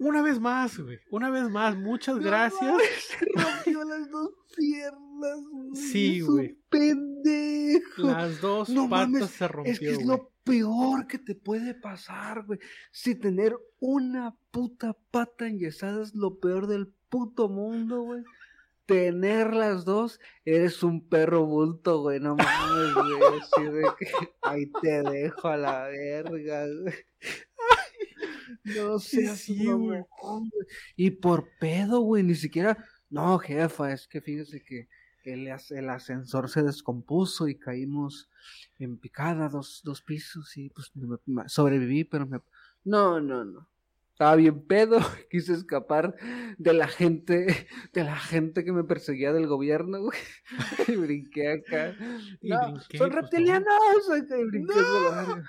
una 0.00 0.22
vez 0.22 0.40
más, 0.40 0.78
güey, 0.78 0.98
una 1.10 1.30
vez 1.30 1.48
más, 1.50 1.76
muchas 1.76 2.16
No 2.16 2.22
gracias. 2.22 2.74
Se 3.18 3.24
rompió 3.26 3.84
las 3.84 4.10
dos 4.10 4.30
piernas. 4.56 5.38
güey, 5.52 5.76
Sí, 5.76 6.20
güey. 6.20 6.58
pendejo. 6.68 8.02
Las 8.02 8.40
dos 8.40 8.68
No 8.68 8.88
patas 8.88 9.08
mames, 9.10 9.30
se 9.30 9.48
rompió, 9.48 9.72
Es 9.72 9.78
que 9.78 9.90
es 9.90 9.94
güey. 9.96 10.06
lo 10.06 10.30
peor 10.44 11.06
que 11.06 11.18
te 11.18 11.34
puede 11.34 11.74
pasar, 11.74 12.44
güey. 12.46 12.58
Si 12.90 13.14
tener 13.14 13.54
una 13.78 14.34
puta 14.50 14.96
pata 15.10 15.46
enyesada 15.46 16.02
es 16.02 16.14
lo 16.14 16.38
peor 16.40 16.66
del 16.66 16.88
puto 17.08 17.48
mundo, 17.48 18.02
güey. 18.02 18.22
Tener 18.86 19.54
las 19.54 19.84
dos, 19.84 20.18
eres 20.44 20.82
un 20.82 21.06
perro 21.08 21.46
bulto, 21.46 22.00
güey. 22.00 22.18
No 22.18 22.34
mames, 22.34 22.94
güey. 23.54 23.84
Que 23.98 24.06
ahí 24.42 24.66
te 24.82 25.02
dejo 25.02 25.46
a 25.48 25.56
la 25.56 25.82
verga, 25.86 26.66
güey. 26.66 26.94
No 28.64 28.98
seas 28.98 29.38
sí, 29.38 29.66
güey. 29.66 30.02
Y 30.96 31.10
por 31.10 31.48
pedo, 31.58 32.00
güey, 32.00 32.22
ni 32.22 32.34
siquiera. 32.34 32.76
No, 33.08 33.38
jefa, 33.38 33.92
es 33.92 34.06
que 34.06 34.20
fíjese 34.20 34.62
que 34.62 34.88
el, 35.24 35.48
el 35.70 35.90
ascensor 35.90 36.48
se 36.48 36.62
descompuso 36.62 37.48
y 37.48 37.58
caímos 37.58 38.30
en 38.78 38.96
picada 38.98 39.48
dos, 39.48 39.80
dos 39.84 40.00
pisos 40.02 40.56
y 40.56 40.70
pues 40.70 40.90
no 40.94 41.18
me- 41.26 41.48
sobreviví, 41.48 42.04
pero 42.04 42.26
me... 42.26 42.40
No, 42.84 43.20
no, 43.20 43.44
no. 43.44 43.68
Estaba 44.12 44.36
bien 44.36 44.66
pedo, 44.66 44.98
quise 45.30 45.54
escapar 45.54 46.14
de 46.58 46.72
la 46.74 46.88
gente, 46.88 47.66
de 47.92 48.04
la 48.04 48.16
gente 48.16 48.64
que 48.64 48.72
me 48.72 48.84
perseguía 48.84 49.32
del 49.32 49.46
gobierno, 49.46 50.00
güey. 50.02 50.18
Y 50.88 50.96
brinqué 50.96 51.52
acá. 51.52 51.96
Y 52.40 52.48
No, 52.50 52.72
brinqué, 52.72 52.98
son 52.98 53.08
pues, 53.08 53.10
no. 53.10 53.20
reptilianos. 53.22 54.10
acá, 54.10 54.38
y 54.38 54.44
brinqué 54.44 54.74
No. 54.74 55.42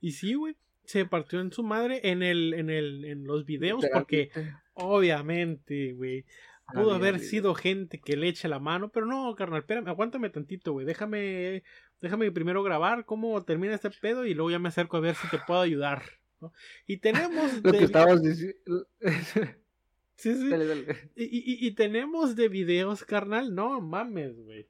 Y 0.00 0.12
sí, 0.12 0.34
güey. 0.34 0.56
Se 0.88 1.04
partió 1.04 1.40
en 1.40 1.52
su 1.52 1.62
madre 1.62 2.00
en 2.02 2.22
el, 2.22 2.54
en 2.54 2.70
el, 2.70 3.04
en 3.04 3.24
los 3.24 3.44
videos, 3.44 3.84
porque 3.92 4.30
obviamente, 4.72 5.92
güey, 5.92 6.24
pudo 6.72 6.94
haber 6.94 7.16
vida. 7.16 7.24
sido 7.24 7.54
gente 7.54 8.00
que 8.00 8.16
le 8.16 8.28
eche 8.28 8.48
la 8.48 8.58
mano, 8.58 8.90
pero 8.90 9.04
no, 9.04 9.34
carnal, 9.34 9.60
espérame, 9.60 9.86
aguántame 9.88 10.30
tantito, 10.30 10.72
güey. 10.72 10.86
Déjame, 10.86 11.62
déjame 12.00 12.32
primero 12.32 12.62
grabar 12.62 13.04
cómo 13.04 13.44
termina 13.44 13.74
este 13.74 13.90
pedo 13.90 14.24
y 14.24 14.32
luego 14.32 14.50
ya 14.50 14.58
me 14.58 14.68
acerco 14.68 14.96
a 14.96 15.00
ver 15.00 15.14
si 15.14 15.28
te 15.28 15.38
puedo 15.46 15.60
ayudar. 15.60 16.02
¿no? 16.40 16.52
Y 16.86 16.96
tenemos 16.98 17.52
Lo 17.62 17.72
de- 17.72 17.78
que 17.78 17.84
estabas 17.84 18.22
diciendo. 18.22 18.86
sí, 20.16 20.34
sí. 20.34 20.48
dale, 20.48 20.66
dale. 20.66 20.86
Y, 21.16 21.24
y- 21.24 21.66
y 21.66 21.70
tenemos 21.72 22.34
de 22.34 22.48
videos, 22.48 23.04
carnal. 23.04 23.54
No 23.54 23.80
mames, 23.82 24.36
güey. 24.40 24.66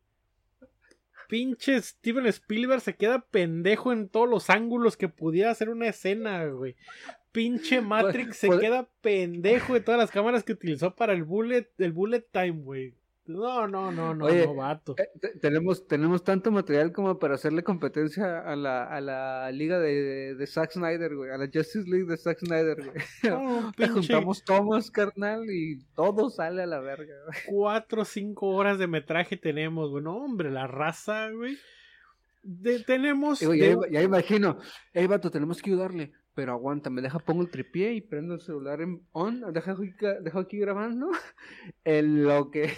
Pinche 1.28 1.80
Steven 1.80 2.26
Spielberg 2.26 2.80
se 2.80 2.96
queda 2.96 3.20
pendejo 3.20 3.92
en 3.92 4.08
todos 4.08 4.28
los 4.28 4.50
ángulos 4.50 4.96
que 4.96 5.08
pudiera 5.08 5.50
hacer 5.50 5.68
una 5.68 5.86
escena, 5.86 6.44
güey. 6.46 6.74
Pinche 7.32 7.80
Matrix 7.82 8.38
se 8.38 8.46
pues- 8.48 8.60
queda 8.60 8.88
pendejo 9.02 9.74
de 9.74 9.80
todas 9.80 10.00
las 10.00 10.10
cámaras 10.10 10.42
que 10.42 10.54
utilizó 10.54 10.96
para 10.96 11.12
el 11.12 11.24
bullet, 11.24 11.70
el 11.78 11.92
bullet 11.92 12.26
time, 12.32 12.62
güey. 12.62 12.94
No, 13.28 13.68
no, 13.68 13.92
no, 13.92 14.14
no, 14.14 14.24
Oye, 14.24 14.46
no, 14.46 14.54
vato. 14.54 14.94
Eh, 14.98 15.08
te- 15.20 15.38
tenemos, 15.38 15.86
tenemos 15.86 16.24
tanto 16.24 16.50
material 16.50 16.92
como 16.92 17.18
para 17.18 17.34
hacerle 17.34 17.62
competencia 17.62 18.40
a 18.40 18.56
la, 18.56 18.84
a 18.84 19.00
la 19.02 19.52
liga 19.52 19.78
de, 19.78 20.34
de 20.34 20.46
Zack 20.46 20.72
Snyder, 20.72 21.14
güey. 21.14 21.30
A 21.30 21.36
la 21.36 21.44
Justice 21.52 21.84
League 21.88 22.06
de 22.06 22.16
Zack 22.16 22.38
Snyder, 22.40 22.76
güey. 22.76 22.96
No, 23.30 23.70
Te 23.76 23.84
pinche 23.84 23.92
juntamos 23.92 24.42
tomas, 24.44 24.90
carnal, 24.90 25.44
y 25.50 25.78
todo 25.94 26.30
sale 26.30 26.62
a 26.62 26.66
la 26.66 26.80
verga, 26.80 27.14
güey. 27.26 27.38
cuatro 27.46 28.02
o 28.02 28.04
cinco 28.06 28.48
horas 28.48 28.78
de 28.78 28.86
metraje 28.86 29.36
tenemos, 29.36 29.90
güey. 29.90 30.02
No, 30.02 30.16
hombre, 30.16 30.50
la 30.50 30.66
raza, 30.66 31.30
güey. 31.30 31.58
De- 32.42 32.82
tenemos. 32.84 33.40
De- 33.40 33.58
ya, 33.58 33.76
ya 33.90 34.02
imagino. 34.02 34.58
Ey, 34.94 35.06
vato, 35.06 35.30
tenemos 35.30 35.60
que 35.60 35.70
ayudarle. 35.70 36.12
Pero 36.34 36.52
aguanta, 36.52 36.88
me 36.88 37.02
deja, 37.02 37.18
pongo 37.18 37.42
el 37.42 37.50
tripié 37.50 37.94
y 37.94 38.00
prendo 38.00 38.34
el 38.34 38.40
celular 38.40 38.80
en 38.80 39.02
on. 39.10 39.52
Deja, 39.52 39.72
aquí- 39.72 39.92
dejo 40.22 40.38
aquí 40.38 40.58
grabando. 40.58 41.10
En 41.84 42.22
lo 42.22 42.52
que. 42.52 42.72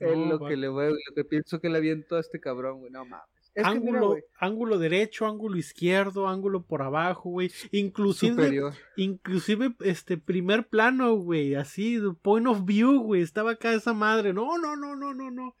No, 0.00 0.26
lo 0.26 0.46
que 0.46 0.56
le 0.56 0.68
voy, 0.68 0.90
lo 0.90 1.14
que 1.14 1.24
pienso 1.24 1.60
que 1.60 1.68
le 1.68 1.78
aviento 1.78 2.16
a 2.16 2.20
este 2.20 2.40
cabrón, 2.40 2.80
güey. 2.80 2.90
No 2.90 3.04
mames. 3.04 3.28
Es 3.54 3.62
mira, 3.62 3.70
ángulo, 3.70 4.08
güey, 4.08 4.24
ángulo 4.40 4.78
derecho, 4.78 5.26
ángulo 5.26 5.56
izquierdo, 5.56 6.26
ángulo 6.26 6.62
por 6.62 6.82
abajo, 6.82 7.30
güey. 7.30 7.52
Inclusive, 7.70 8.34
superior. 8.34 8.74
inclusive, 8.96 9.76
este, 9.80 10.18
primer 10.18 10.66
plano, 10.66 11.14
güey. 11.14 11.54
Así, 11.54 12.00
point 12.22 12.48
of 12.48 12.64
view, 12.64 13.00
güey. 13.00 13.22
Estaba 13.22 13.52
acá 13.52 13.72
esa 13.72 13.92
madre. 13.92 14.32
No, 14.32 14.58
no, 14.58 14.74
no, 14.74 14.96
no, 14.96 15.14
no, 15.14 15.30
no. 15.30 15.54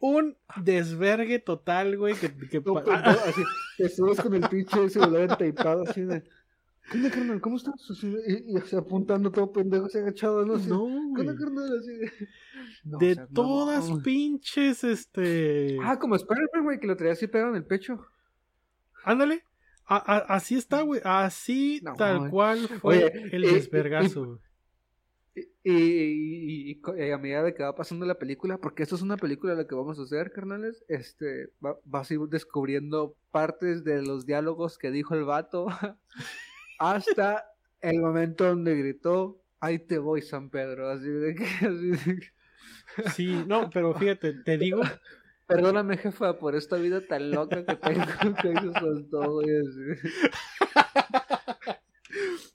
Un 0.00 0.36
desvergue 0.56 1.38
total, 1.38 1.96
güey. 1.96 2.14
Que, 2.14 2.34
que 2.48 2.60
No, 2.60 2.76
así, 3.24 3.42
te 3.76 3.88
subes 3.88 4.20
con 4.20 4.34
el 4.34 4.48
pinche 4.48 4.90
celular 4.90 5.30
entaipado 5.30 5.84
así 5.88 6.02
de. 6.02 6.24
¿Qué 6.90 6.98
onda, 6.98 7.10
carnal? 7.10 7.40
¿Cómo 7.40 7.56
estás? 7.56 7.74
Y, 8.02 8.56
así 8.56 8.76
apuntando 8.76 9.30
todo 9.32 9.52
pendejo, 9.52 9.86
así 9.86 9.98
agachado, 9.98 10.44
¿no? 10.46 10.54
Así, 10.54 10.68
no, 10.68 10.86
¿Qué 11.14 11.20
onda, 11.22 11.36
carnal? 11.36 11.78
Así 11.78 11.92
de. 11.92 12.10
No, 12.84 12.98
De 12.98 13.12
o 13.12 13.14
sea, 13.14 13.26
todas 13.34 13.90
pinches, 14.02 14.82
este. 14.84 15.76
Ah, 15.82 15.98
como 15.98 16.14
Spider-Man, 16.16 16.64
güey, 16.64 16.78
que 16.80 16.86
lo 16.86 16.96
traía 16.96 17.12
así 17.14 17.26
pegado 17.26 17.50
en 17.50 17.56
el 17.56 17.64
pecho. 17.64 18.06
Ándale. 19.04 19.42
A- 19.86 19.96
a- 20.16 20.34
así 20.36 20.56
está, 20.56 20.82
güey. 20.82 21.00
Así 21.04 21.80
No, 21.82 21.94
tal 21.94 22.30
cual 22.30 22.58
fue 22.80 23.04
Oye, 23.04 23.28
el 23.32 23.44
y- 23.44 23.48
y- 23.48 23.54
desvergazo, 23.54 24.24
güey. 24.26 24.38
Y, 25.64 26.72
y 26.80 27.10
a 27.10 27.18
medida 27.18 27.42
de 27.42 27.52
que 27.52 27.62
va 27.62 27.74
pasando 27.74 28.06
la 28.06 28.18
película, 28.18 28.56
porque 28.58 28.82
esto 28.84 28.94
es 28.94 29.02
una 29.02 29.16
película 29.16 29.54
la 29.54 29.66
que 29.66 29.74
vamos 29.74 29.98
a 29.98 30.02
hacer, 30.02 30.32
carnales, 30.32 30.84
este, 30.88 31.48
va- 31.64 31.76
vas 31.84 32.10
a 32.10 32.14
ir 32.14 32.20
descubriendo 32.30 33.16
partes 33.32 33.84
de 33.84 34.00
los 34.02 34.24
diálogos 34.26 34.78
que 34.78 34.90
dijo 34.92 35.14
el 35.14 35.24
vato 35.24 35.66
hasta 36.78 37.44
el 37.80 37.98
momento 38.00 38.44
donde 38.44 38.74
gritó, 38.76 39.40
ahí 39.60 39.78
te 39.78 39.98
voy, 39.98 40.22
San 40.22 40.50
Pedro, 40.50 40.88
así 40.90 41.08
de 41.08 41.34
que, 41.34 41.44
así 41.66 41.90
de 41.90 42.20
que, 42.20 42.32
Sí, 43.14 43.44
no, 43.46 43.68
pero 43.70 43.94
fíjate, 43.94 44.32
te 44.32 44.56
digo, 44.58 44.80
perdóname 45.46 45.96
jefa 45.98 46.38
por 46.38 46.54
esta 46.56 46.76
vida 46.76 47.00
tan 47.06 47.30
loca 47.30 47.64
que 47.66 47.76
tengo, 47.76 48.04
que 48.42 48.52
eso 48.52 48.72
soltó, 48.80 49.32
güey, 49.32 49.48
así. 49.58 50.10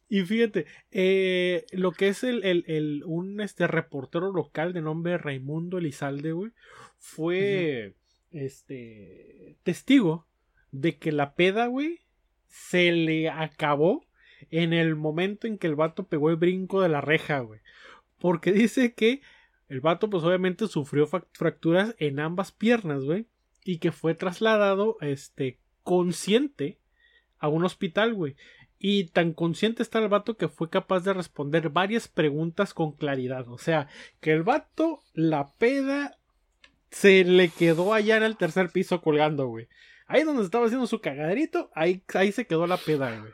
y 0.09 0.21
fíjate, 0.23 0.65
eh, 0.91 1.65
lo 1.71 1.91
que 1.93 2.09
es 2.09 2.23
el, 2.23 2.43
el, 2.43 2.63
el- 2.67 3.03
un 3.05 3.39
este 3.41 3.67
reportero 3.67 4.31
local 4.31 4.73
de 4.73 4.81
nombre 4.81 5.17
Raimundo 5.17 5.77
Elizalde, 5.77 6.31
güey, 6.33 6.51
fue 6.97 7.95
este 8.31 9.57
testigo 9.63 10.25
de 10.71 10.97
que 10.97 11.11
la 11.11 11.33
peda, 11.35 11.67
güey, 11.67 11.99
se 12.47 12.91
le 12.91 13.29
acabó 13.29 14.03
en 14.49 14.73
el 14.73 14.95
momento 14.95 15.47
en 15.47 15.57
que 15.57 15.67
el 15.67 15.75
vato 15.75 16.07
pegó 16.07 16.29
el 16.29 16.35
brinco 16.35 16.81
de 16.81 16.89
la 16.89 17.01
reja, 17.01 17.39
güey. 17.39 17.59
Porque 18.19 18.51
dice 18.51 18.93
que 18.93 19.21
el 19.67 19.81
vato, 19.81 20.09
pues 20.09 20.23
obviamente 20.23 20.67
sufrió 20.67 21.07
fracturas 21.07 21.95
en 21.97 22.19
ambas 22.19 22.51
piernas, 22.51 23.03
güey. 23.03 23.27
Y 23.63 23.77
que 23.77 23.91
fue 23.91 24.15
trasladado, 24.15 24.97
este, 25.01 25.59
consciente 25.83 26.79
a 27.39 27.47
un 27.47 27.63
hospital, 27.63 28.13
güey. 28.13 28.35
Y 28.79 29.05
tan 29.05 29.33
consciente 29.33 29.83
está 29.83 29.99
el 29.99 30.09
vato 30.09 30.37
que 30.37 30.47
fue 30.47 30.69
capaz 30.69 31.01
de 31.01 31.13
responder 31.13 31.69
varias 31.69 32.07
preguntas 32.07 32.73
con 32.73 32.93
claridad. 32.93 33.47
O 33.47 33.57
sea, 33.57 33.87
que 34.19 34.31
el 34.31 34.43
vato, 34.43 35.03
la 35.13 35.53
peda, 35.57 36.17
se 36.89 37.23
le 37.23 37.49
quedó 37.49 37.93
allá 37.93 38.17
en 38.17 38.23
el 38.23 38.37
tercer 38.37 38.69
piso 38.69 39.01
colgando, 39.01 39.47
güey. 39.47 39.67
Ahí 40.07 40.23
donde 40.23 40.43
estaba 40.43 40.65
haciendo 40.65 40.87
su 40.87 40.99
cagaderito, 40.99 41.71
ahí, 41.73 42.03
ahí 42.13 42.31
se 42.31 42.45
quedó 42.45 42.67
la 42.67 42.77
peda, 42.77 43.17
güey. 43.19 43.31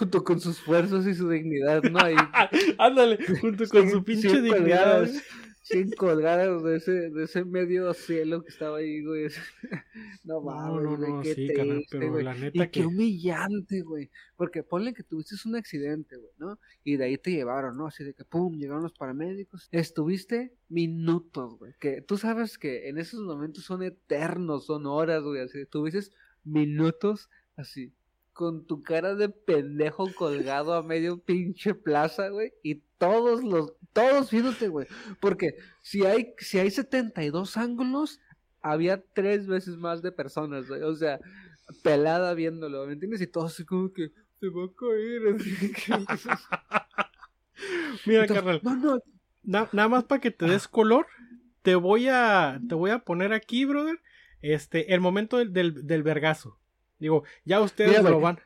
Junto 0.00 0.24
con 0.24 0.40
sus 0.40 0.58
fuerzas 0.60 1.06
y 1.06 1.14
su 1.14 1.28
dignidad, 1.28 1.82
¿no? 1.84 1.98
Ahí, 2.00 2.14
Ándale, 2.78 3.18
junto 3.40 3.66
con 3.68 3.82
Cien- 3.82 3.90
su 3.90 4.02
pinche 4.04 4.28
dignidad. 4.40 4.58
colgadas, 4.58 5.22
cien 5.62 5.90
colgadas 5.92 6.62
de 6.64 6.76
ese, 6.76 6.92
de 7.10 7.24
ese 7.24 7.44
medio 7.44 7.92
cielo 7.94 8.42
que 8.42 8.48
estaba 8.48 8.78
ahí, 8.78 9.04
güey. 9.04 9.28
No 10.24 10.40
mames, 10.40 10.82
no, 10.84 10.96
no, 10.96 11.22
qué 11.22 11.34
sí, 11.34 11.48
triste, 11.48 11.98
pero 11.98 12.12
güey. 12.12 12.24
la 12.24 12.36
Y 12.36 12.40
neta 12.40 12.66
qué 12.70 12.80
que. 12.80 12.86
humillante, 12.86 13.82
güey. 13.82 14.10
Porque 14.36 14.62
ponle 14.62 14.94
que 14.94 15.02
tuviste 15.02 15.34
un 15.46 15.56
accidente, 15.56 16.16
güey, 16.16 16.32
¿no? 16.38 16.58
Y 16.84 16.96
de 16.96 17.04
ahí 17.04 17.18
te 17.18 17.30
llevaron, 17.32 17.76
¿no? 17.76 17.86
Así 17.86 18.02
de 18.04 18.14
que, 18.14 18.24
pum, 18.24 18.56
llegaron 18.56 18.82
los 18.82 18.92
paramédicos. 18.94 19.68
Estuviste 19.70 20.54
minutos, 20.68 21.58
güey. 21.58 21.74
Que 21.78 22.00
tú 22.02 22.16
sabes 22.16 22.56
que 22.58 22.88
en 22.88 22.98
esos 22.98 23.20
momentos 23.20 23.64
son 23.64 23.82
eternos, 23.82 24.66
son 24.66 24.86
horas, 24.86 25.22
güey. 25.22 25.40
Así, 25.42 25.66
tuviste 25.66 26.00
minutos 26.44 27.28
así, 27.56 27.92
con 28.40 28.64
tu 28.64 28.82
cara 28.82 29.14
de 29.14 29.28
pendejo 29.28 30.10
colgado 30.14 30.72
a 30.72 30.82
medio 30.82 31.18
pinche 31.18 31.74
plaza, 31.74 32.30
güey. 32.30 32.54
Y 32.62 32.76
todos 32.96 33.44
los, 33.44 33.74
todos 33.92 34.30
viéndote, 34.30 34.68
güey. 34.68 34.86
Porque 35.20 35.56
si 35.82 36.06
hay, 36.06 36.32
si 36.38 36.58
hay 36.58 36.70
72 36.70 37.58
ángulos, 37.58 38.18
había 38.62 39.02
tres 39.12 39.46
veces 39.46 39.76
más 39.76 40.00
de 40.00 40.10
personas, 40.10 40.66
güey. 40.68 40.80
O 40.80 40.96
sea, 40.96 41.20
pelada 41.82 42.32
viéndolo, 42.32 42.86
¿me 42.86 42.94
entiendes? 42.94 43.20
Y 43.20 43.26
todos 43.26 43.52
así 43.52 43.66
como 43.66 43.92
que 43.92 44.08
se 44.40 44.48
va 44.48 44.64
a 44.64 44.70
caer. 44.74 45.36
Mira, 48.06 48.22
Entonces, 48.22 48.42
carnal, 48.42 48.60
no, 48.62 48.76
no, 48.76 49.02
na- 49.42 49.68
nada 49.72 49.88
más 49.90 50.04
para 50.04 50.22
que 50.22 50.30
te 50.30 50.46
des 50.46 50.66
color, 50.66 51.06
te 51.60 51.74
voy 51.74 52.08
a, 52.08 52.58
te 52.70 52.74
voy 52.74 52.90
a 52.90 53.00
poner 53.00 53.34
aquí, 53.34 53.66
brother, 53.66 54.00
este, 54.40 54.94
el 54.94 55.02
momento 55.02 55.36
del, 55.36 55.52
del, 55.52 55.86
del 55.86 56.02
vergazo. 56.02 56.56
Digo, 57.00 57.24
ya 57.44 57.60
ustedes 57.60 58.02
lo 58.02 58.20
van. 58.20 58.38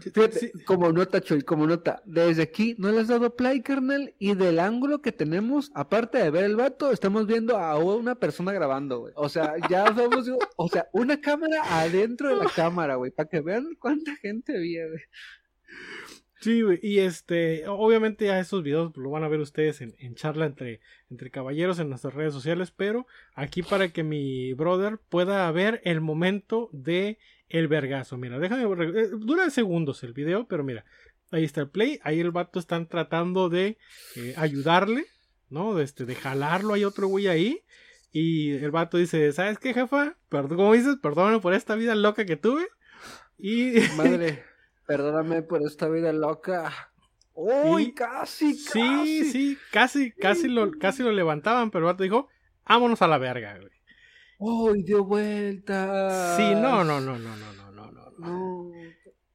Fíjate, 0.00 0.38
Sí, 0.38 0.52
como 0.64 0.90
nota, 0.92 1.20
Choy, 1.20 1.42
como 1.42 1.66
nota, 1.66 2.02
desde 2.06 2.42
aquí 2.42 2.74
no 2.78 2.90
le 2.90 3.00
has 3.00 3.08
dado 3.08 3.36
play, 3.36 3.60
carnal, 3.60 4.14
y 4.18 4.34
del 4.34 4.58
ángulo 4.58 5.02
que 5.02 5.12
tenemos, 5.12 5.70
aparte 5.74 6.16
de 6.18 6.30
ver 6.30 6.44
el 6.44 6.56
vato, 6.56 6.90
estamos 6.90 7.26
viendo 7.26 7.58
a 7.58 7.76
una 7.76 8.14
persona 8.14 8.52
grabando, 8.52 9.00
güey. 9.00 9.12
O 9.16 9.28
sea, 9.28 9.56
ya 9.68 9.84
vamos, 9.90 10.30
o 10.56 10.68
sea, 10.68 10.88
una 10.92 11.20
cámara 11.20 11.58
adentro 11.80 12.30
de 12.30 12.36
la 12.36 12.50
cámara, 12.50 12.94
güey, 12.94 13.10
para 13.10 13.28
que 13.28 13.40
vean 13.40 13.74
cuánta 13.78 14.16
gente 14.16 14.54
güey. 14.54 15.02
Sí, 16.44 16.60
güey, 16.60 16.78
y 16.82 16.98
este, 16.98 17.66
obviamente 17.68 18.26
ya 18.26 18.38
esos 18.38 18.62
videos 18.62 18.94
lo 18.98 19.08
van 19.08 19.24
a 19.24 19.28
ver 19.28 19.40
ustedes 19.40 19.80
en, 19.80 19.96
en 19.98 20.14
charla 20.14 20.44
entre, 20.44 20.82
entre 21.08 21.30
caballeros 21.30 21.78
en 21.78 21.88
nuestras 21.88 22.12
redes 22.12 22.34
sociales, 22.34 22.70
pero 22.70 23.06
aquí 23.34 23.62
para 23.62 23.88
que 23.94 24.02
mi 24.02 24.52
brother 24.52 24.98
pueda 25.08 25.50
ver 25.52 25.80
el 25.84 26.02
momento 26.02 26.68
de 26.70 27.18
el 27.48 27.66
vergazo. 27.66 28.18
Mira, 28.18 28.38
déjame, 28.38 28.64
eh, 28.64 29.08
dura 29.16 29.48
segundos 29.48 30.04
el 30.04 30.12
video, 30.12 30.46
pero 30.46 30.64
mira, 30.64 30.84
ahí 31.30 31.44
está 31.44 31.62
el 31.62 31.70
play, 31.70 31.98
ahí 32.02 32.20
el 32.20 32.30
vato 32.30 32.58
están 32.58 32.88
tratando 32.88 33.48
de 33.48 33.78
eh, 34.14 34.34
ayudarle, 34.36 35.06
¿no? 35.48 35.74
De, 35.74 35.82
este, 35.82 36.04
de 36.04 36.14
jalarlo, 36.14 36.74
hay 36.74 36.84
otro 36.84 37.06
güey 37.06 37.26
ahí, 37.26 37.62
y 38.12 38.50
el 38.50 38.70
vato 38.70 38.98
dice, 38.98 39.32
¿sabes 39.32 39.58
qué, 39.58 39.72
jefa? 39.72 40.18
Perdón, 40.28 40.58
¿Cómo 40.58 40.74
dices? 40.74 40.96
Perdóname 41.02 41.40
por 41.40 41.54
esta 41.54 41.74
vida 41.74 41.94
loca 41.94 42.26
que 42.26 42.36
tuve. 42.36 42.66
Y 43.38 43.76
Madre, 43.96 44.44
perdóname 44.86 45.42
por 45.42 45.62
esta 45.62 45.88
vida 45.88 46.12
loca. 46.12 46.72
¡Uy, 47.32 47.82
Y- 47.84 47.92
casi, 47.94 48.54
Sí, 48.54 48.80
casi! 48.80 49.24
sí, 49.24 49.58
casi, 49.72 50.12
casi 50.12 50.48
lo, 50.48 50.70
casi 50.78 51.02
lo 51.02 51.10
levantaban, 51.12 51.70
pero 51.70 51.86
el 51.86 51.92
vato 51.92 52.02
dijo, 52.04 52.28
vámonos 52.66 53.02
a 53.02 53.08
la 53.08 53.18
verga, 53.18 53.58
güey. 53.58 53.72
¡Uy, 54.38 54.82
dio 54.84 55.04
vuelta! 55.04 56.36
Sí, 56.36 56.54
no, 56.54 56.84
no, 56.84 57.00
no, 57.00 57.18
no, 57.18 57.36
no, 57.36 57.52
no, 57.54 57.72
no, 57.72 57.90
no. 57.90 58.10
No. 58.18 58.70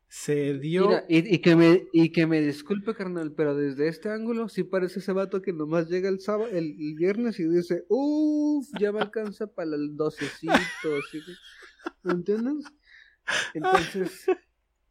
Se 0.08 0.58
dio. 0.58 0.88
Mira, 0.88 1.06
y, 1.08 1.36
y 1.36 1.40
que 1.40 1.56
me, 1.56 1.84
y 1.94 2.12
que 2.12 2.26
me 2.26 2.42
disculpe, 2.42 2.96
carnal, 2.96 3.34
pero 3.36 3.56
desde 3.56 3.88
este 3.88 4.10
ángulo 4.10 4.50
sí 4.50 4.64
parece 4.64 5.00
ese 5.00 5.12
vato 5.12 5.42
que 5.42 5.54
nomás 5.54 5.88
llega 5.90 6.10
el 6.10 6.20
sábado, 6.20 6.48
el, 6.50 6.76
el 6.80 6.96
viernes 6.96 7.40
y 7.40 7.48
dice, 7.48 7.84
uff, 7.90 8.68
ya 8.80 8.92
me 8.92 9.02
alcanza 9.02 9.48
para 9.48 9.76
el 9.76 9.96
docecito, 9.96 10.54
¿me 12.04 12.14
entiendes? 12.14 12.66
Entonces, 13.54 14.26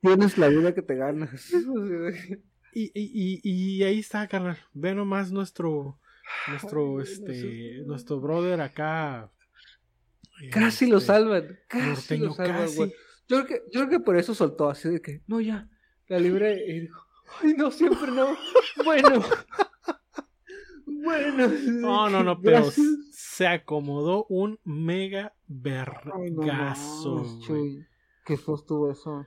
tienes 0.01 0.39
la 0.39 0.49
vida 0.49 0.75
que 0.75 0.83
te 0.83 0.95
ganas. 0.95 1.51
Y, 2.75 2.93
y, 2.95 3.41
y, 3.43 3.77
y 3.79 3.83
ahí 3.83 3.99
está, 3.99 4.29
carnal. 4.29 4.59
Ve 4.75 4.95
nomás 4.95 5.33
nuestro, 5.33 5.99
nuestro, 6.49 7.01
este, 7.01 7.81
no 7.81 7.87
nuestro 7.87 8.21
brother 8.21 8.61
acá. 8.61 9.33
Casi 10.53 10.87
lo 10.87 10.99
este, 10.99 11.07
salvan, 11.07 11.59
casi 11.67 11.89
Norteño, 11.89 12.25
lo 12.27 12.35
salvan, 12.35 12.57
casi. 12.59 12.77
güey. 12.77 12.93
Yo 13.27 13.45
creo, 13.45 13.47
que, 13.47 13.55
yo 13.73 13.81
creo 13.81 13.89
que 13.89 14.01
por 14.01 14.17
eso 14.19 14.35
soltó 14.35 14.69
así 14.69 14.89
de 14.91 15.01
que, 15.01 15.23
no, 15.27 15.41
ya, 15.41 15.69
la 16.09 16.19
libré 16.21 16.63
y 16.69 16.81
dijo, 16.81 17.03
ay, 17.43 17.55
no, 17.55 17.71
siempre 17.71 18.13
no. 18.13 18.37
Bueno, 18.85 19.25
Bueno, 20.87 21.49
No, 21.49 22.09
no, 22.11 22.23
no, 22.23 22.41
pero 22.41 22.63
gracias. 22.65 22.87
se 23.13 23.47
acomodó 23.47 24.27
un 24.29 24.61
mega 24.63 25.35
no 25.49 25.57
vergazo. 25.63 27.25
güey. 27.25 27.41
Chuy. 27.41 27.87
Qué 28.25 28.37
feo 28.37 28.55
estuvo 28.57 28.91
eso. 28.91 29.27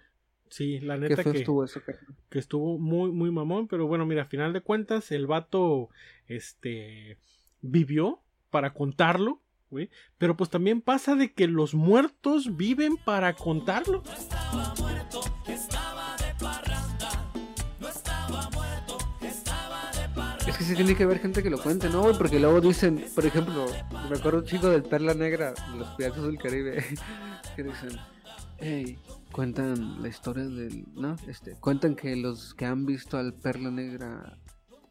Sí, 0.52 0.82
la 0.82 0.98
neta 0.98 1.24
que, 1.24 1.30
estuvo 1.30 1.64
eso, 1.64 1.82
que 2.30 2.38
estuvo 2.38 2.78
muy, 2.78 3.10
muy 3.10 3.32
mamón, 3.32 3.70
pero 3.70 3.88
bueno, 3.88 4.06
mira, 4.06 4.24
a 4.24 4.26
final 4.26 4.52
de 4.52 4.60
cuentas, 4.60 5.10
el 5.14 5.26
vato, 5.26 5.88
este, 6.28 7.18
vivió 7.62 8.20
para 8.50 8.74
contarlo, 8.74 9.40
güey, 9.70 9.90
pero 10.18 10.36
pues 10.36 10.50
también 10.50 10.82
pasa 10.82 11.16
de 11.16 11.32
que 11.32 11.48
los 11.48 11.74
muertos 11.74 12.58
viven 12.58 12.98
para 12.98 13.32
contarlo. 13.32 14.04
Es 20.46 20.58
que 20.58 20.64
sí 20.66 20.76
tiene 20.76 20.96
que 20.98 21.04
haber 21.04 21.20
gente 21.20 21.42
que 21.42 21.50
lo 21.50 21.64
cuente, 21.64 21.90
¿no, 21.90 22.02
güey? 22.02 22.18
Porque 22.18 22.42
luego 22.42 22.60
dicen, 22.60 23.06
por 23.16 23.26
ejemplo, 23.26 23.68
me 24.10 24.18
acuerdo 24.18 24.40
un 24.40 24.46
chico 24.46 24.68
del 24.68 24.84
Perla 24.84 25.14
Negra, 25.14 25.54
de 25.54 25.78
los 25.78 25.88
Piratas 25.96 26.24
del 26.24 26.38
Caribe, 26.38 26.84
que 27.56 27.64
dicen, 27.64 27.98
hey, 28.58 29.00
cuentan 29.32 30.02
la 30.02 30.08
historia 30.08 30.44
del, 30.44 30.86
¿no? 30.94 31.16
Este, 31.28 31.56
cuentan 31.56 31.96
que 31.96 32.16
los 32.16 32.54
que 32.54 32.66
han 32.66 32.86
visto 32.86 33.18
al 33.18 33.34
Perla 33.34 33.72
Negra 33.72 34.38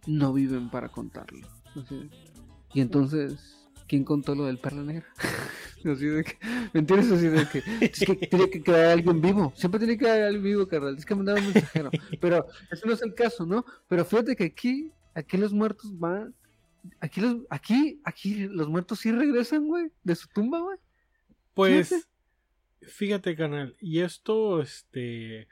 no 0.07 0.33
viven 0.33 0.71
para 0.71 0.89
contarlo. 0.89 1.47
Así. 1.77 2.11
Y 2.73 2.81
entonces, 2.81 3.69
¿quién 3.87 4.05
contó 4.05 4.35
lo 4.35 4.47
del 4.47 4.59
Perla 4.59 4.83
Negra? 4.83 5.07
Así 5.85 6.07
de 6.07 6.25
que, 6.25 6.39
¿me 6.73 6.81
entiendes? 6.81 7.11
Así 7.11 7.29
de 7.29 7.49
que, 7.49 7.63
es 7.81 8.01
que 8.01 8.15
tiene 8.15 8.51
que 8.51 8.63
quedar 8.63 8.91
alguien 8.91 9.21
vivo. 9.21 9.53
Siempre 9.57 9.79
tiene 9.79 9.97
que 9.97 10.05
quedar 10.05 10.23
alguien 10.23 10.43
vivo, 10.43 10.69
carnal. 10.69 10.97
Es 10.97 11.07
que 11.07 11.15
mandar 11.15 11.39
un 11.39 11.45
mensajero. 11.45 11.91
Pero 12.21 12.47
ese 12.71 12.87
no 12.87 12.93
es 12.93 13.03
el 13.03 13.15
caso, 13.15 13.47
¿no? 13.47 13.65
Pero 13.89 14.05
fíjate 14.05 14.37
que 14.37 14.45
aquí, 14.45 14.93
aquí 15.15 15.37
los 15.37 15.53
muertos 15.53 15.99
van. 15.99 16.35
Aquí 17.01 17.21
los, 17.21 17.37
aquí, 17.51 18.01
aquí 18.05 18.47
los 18.49 18.69
muertos 18.69 19.01
sí 19.01 19.13
regresan, 19.13 19.67
güey, 19.67 19.91
de 20.03 20.15
su 20.15 20.29
tumba, 20.29 20.61
güey. 20.61 20.79
Pues. 21.55 22.09
Fíjate, 22.83 23.37
canal, 23.37 23.77
y 23.81 24.01
esto, 24.01 24.61
este, 24.61 25.49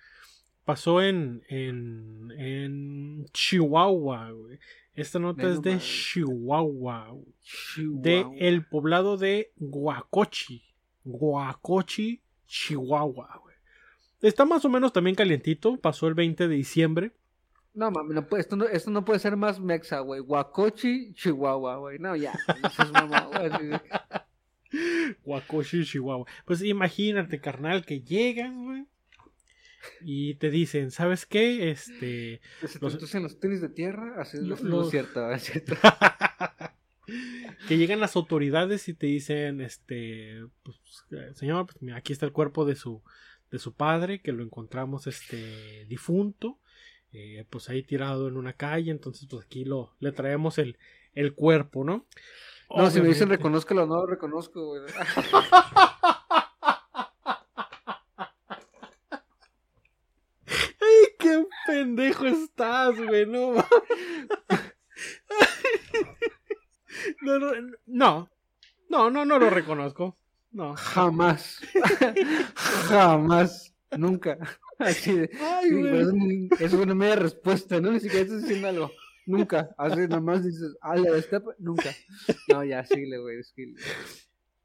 pasó 0.64 1.02
en, 1.02 1.42
en, 1.48 2.30
en 2.36 3.26
Chihuahua, 3.32 4.30
güey. 4.32 4.58
Esta 4.94 5.18
nota 5.18 5.48
es 5.48 5.62
de. 5.62 5.78
Chihuahua, 5.78 7.08
güey. 7.12 7.34
Chihuahua. 7.42 8.02
de 8.02 8.26
el 8.38 8.66
poblado 8.66 9.16
de 9.16 9.52
Guacochi. 9.56 10.64
Guacochi, 11.04 12.20
Chihuahua, 12.46 13.40
güey. 13.42 13.54
Está 14.20 14.44
más 14.44 14.64
o 14.64 14.68
menos 14.68 14.92
también 14.92 15.14
calientito, 15.14 15.76
pasó 15.76 16.08
el 16.08 16.14
20 16.14 16.48
de 16.48 16.54
diciembre. 16.54 17.12
No, 17.74 17.92
mami, 17.92 18.12
no 18.12 18.26
esto, 18.36 18.56
no, 18.56 18.64
esto 18.64 18.90
no 18.90 19.04
puede 19.04 19.20
ser 19.20 19.36
más 19.36 19.60
mexa, 19.60 20.00
güey. 20.00 20.20
Guacochi, 20.20 21.14
Chihuahua, 21.14 21.76
güey. 21.76 21.98
No, 22.00 22.16
ya. 22.16 22.34
no 22.60 22.70
seas 22.70 22.90
mamá, 22.90 23.28
güey, 23.32 23.80
Guacochi, 25.24 25.84
Chihuahua. 25.84 26.26
Pues 26.44 26.62
imagínate, 26.62 27.40
carnal, 27.40 27.84
que 27.84 28.00
llegan, 28.02 28.64
güey. 28.64 28.84
Y 30.02 30.34
te 30.34 30.50
dicen, 30.50 30.90
¿sabes 30.90 31.24
qué? 31.24 31.70
Este. 31.70 32.40
Los- 32.80 32.94
entusiasman 32.94 33.22
los 33.24 33.40
tenis 33.40 33.60
de 33.60 33.68
tierra, 33.68 34.20
así 34.20 34.38
Lo- 34.40 34.54
es 34.54 34.62
lo- 34.62 34.82
lo 34.82 34.90
cierto, 34.90 35.30
es 35.32 35.42
cierto. 35.44 35.74
que 37.68 37.78
llegan 37.78 38.00
las 38.00 38.16
autoridades 38.16 38.88
y 38.88 38.94
te 38.94 39.06
dicen, 39.06 39.60
este, 39.60 40.42
pues, 40.62 40.76
eh, 41.12 41.32
señor, 41.34 41.66
pues, 41.66 41.80
mira, 41.82 41.96
aquí 41.96 42.12
está 42.12 42.26
el 42.26 42.32
cuerpo 42.32 42.64
de 42.64 42.74
su, 42.76 43.02
de 43.50 43.58
su 43.58 43.72
padre, 43.74 44.20
que 44.20 44.32
lo 44.32 44.42
encontramos, 44.42 45.06
este, 45.06 45.86
difunto, 45.86 46.58
eh, 47.12 47.46
pues 47.48 47.70
ahí 47.70 47.82
tirado 47.82 48.28
en 48.28 48.36
una 48.36 48.52
calle, 48.52 48.90
entonces, 48.90 49.26
pues 49.30 49.46
aquí 49.46 49.64
lo, 49.64 49.94
le 50.00 50.12
traemos 50.12 50.58
el, 50.58 50.76
el 51.14 51.32
cuerpo, 51.34 51.84
¿no? 51.84 52.06
No, 52.70 52.90
si 52.90 53.00
me 53.00 53.08
dicen 53.08 53.30
reconózcalo, 53.30 53.86
no 53.86 53.96
lo 53.96 54.06
reconozco, 54.06 54.66
güey. 54.66 54.82
¡Ay, 60.80 61.14
qué 61.18 61.46
pendejo 61.66 62.26
estás, 62.26 62.96
güey! 62.96 63.26
No, 63.26 63.54
no, 67.22 67.38
no, 67.38 67.50
no, 67.86 68.30
no, 68.88 69.10
no, 69.10 69.24
no 69.24 69.38
lo 69.38 69.50
reconozco. 69.50 70.16
No. 70.50 70.74
Jamás. 70.76 71.60
Jamás. 72.54 73.74
Nunca. 73.96 74.38
Así 74.78 75.12
de. 75.14 75.30
Ay, 75.40 75.70
güey. 75.70 76.48
es 76.58 76.72
una 76.72 76.94
media 76.94 77.16
respuesta, 77.16 77.80
¿no? 77.80 77.90
Ni 77.92 78.00
siquiera 78.00 78.24
estás 78.24 78.42
diciendo 78.42 78.68
algo. 78.68 78.90
Nunca. 79.28 79.74
Así 79.76 80.08
nomás 80.08 80.42
dices, 80.44 80.76
ah, 80.80 80.96
la 80.96 81.12
destapa. 81.12 81.54
Nunca. 81.58 81.90
No, 82.48 82.64
ya, 82.64 82.84
síguele, 82.84 83.18
güey. 83.18 83.42
síguele. 83.44 83.78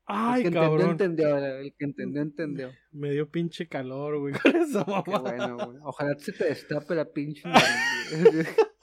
Ay, 0.06 0.44
el 0.44 0.52
que 0.52 0.58
entendió, 0.58 0.62
cabrón. 0.62 0.90
entendió. 0.92 1.38
El 1.38 1.74
que 1.76 1.86
entendió, 1.86 2.22
entendió. 2.22 2.72
Me 2.92 3.12
dio 3.12 3.30
pinche 3.30 3.68
calor, 3.68 4.20
güey, 4.20 4.34
con 4.42 4.56
esa 4.56 4.86
Qué 4.86 4.92
mamá. 4.92 5.20
bueno, 5.20 5.58
güey. 5.58 5.78
Ojalá 5.84 6.18
se 6.18 6.32
te 6.32 6.46
destape 6.46 6.96
la 6.96 7.06
pinche. 7.06 7.44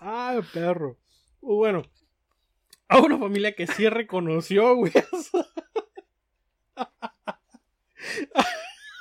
Ay, 0.00 0.40
perro. 0.52 0.98
Bueno, 1.40 1.82
a 2.88 3.00
una 3.00 3.18
familia 3.18 3.54
que 3.54 3.66
sí 3.66 3.88
reconoció, 3.88 4.76
güey, 4.76 4.92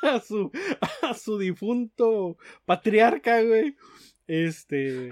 a 0.01 0.19
su, 0.21 0.51
a 1.01 1.13
su 1.13 1.37
difunto 1.37 2.37
patriarca, 2.65 3.41
güey. 3.41 3.75
Este, 4.27 5.09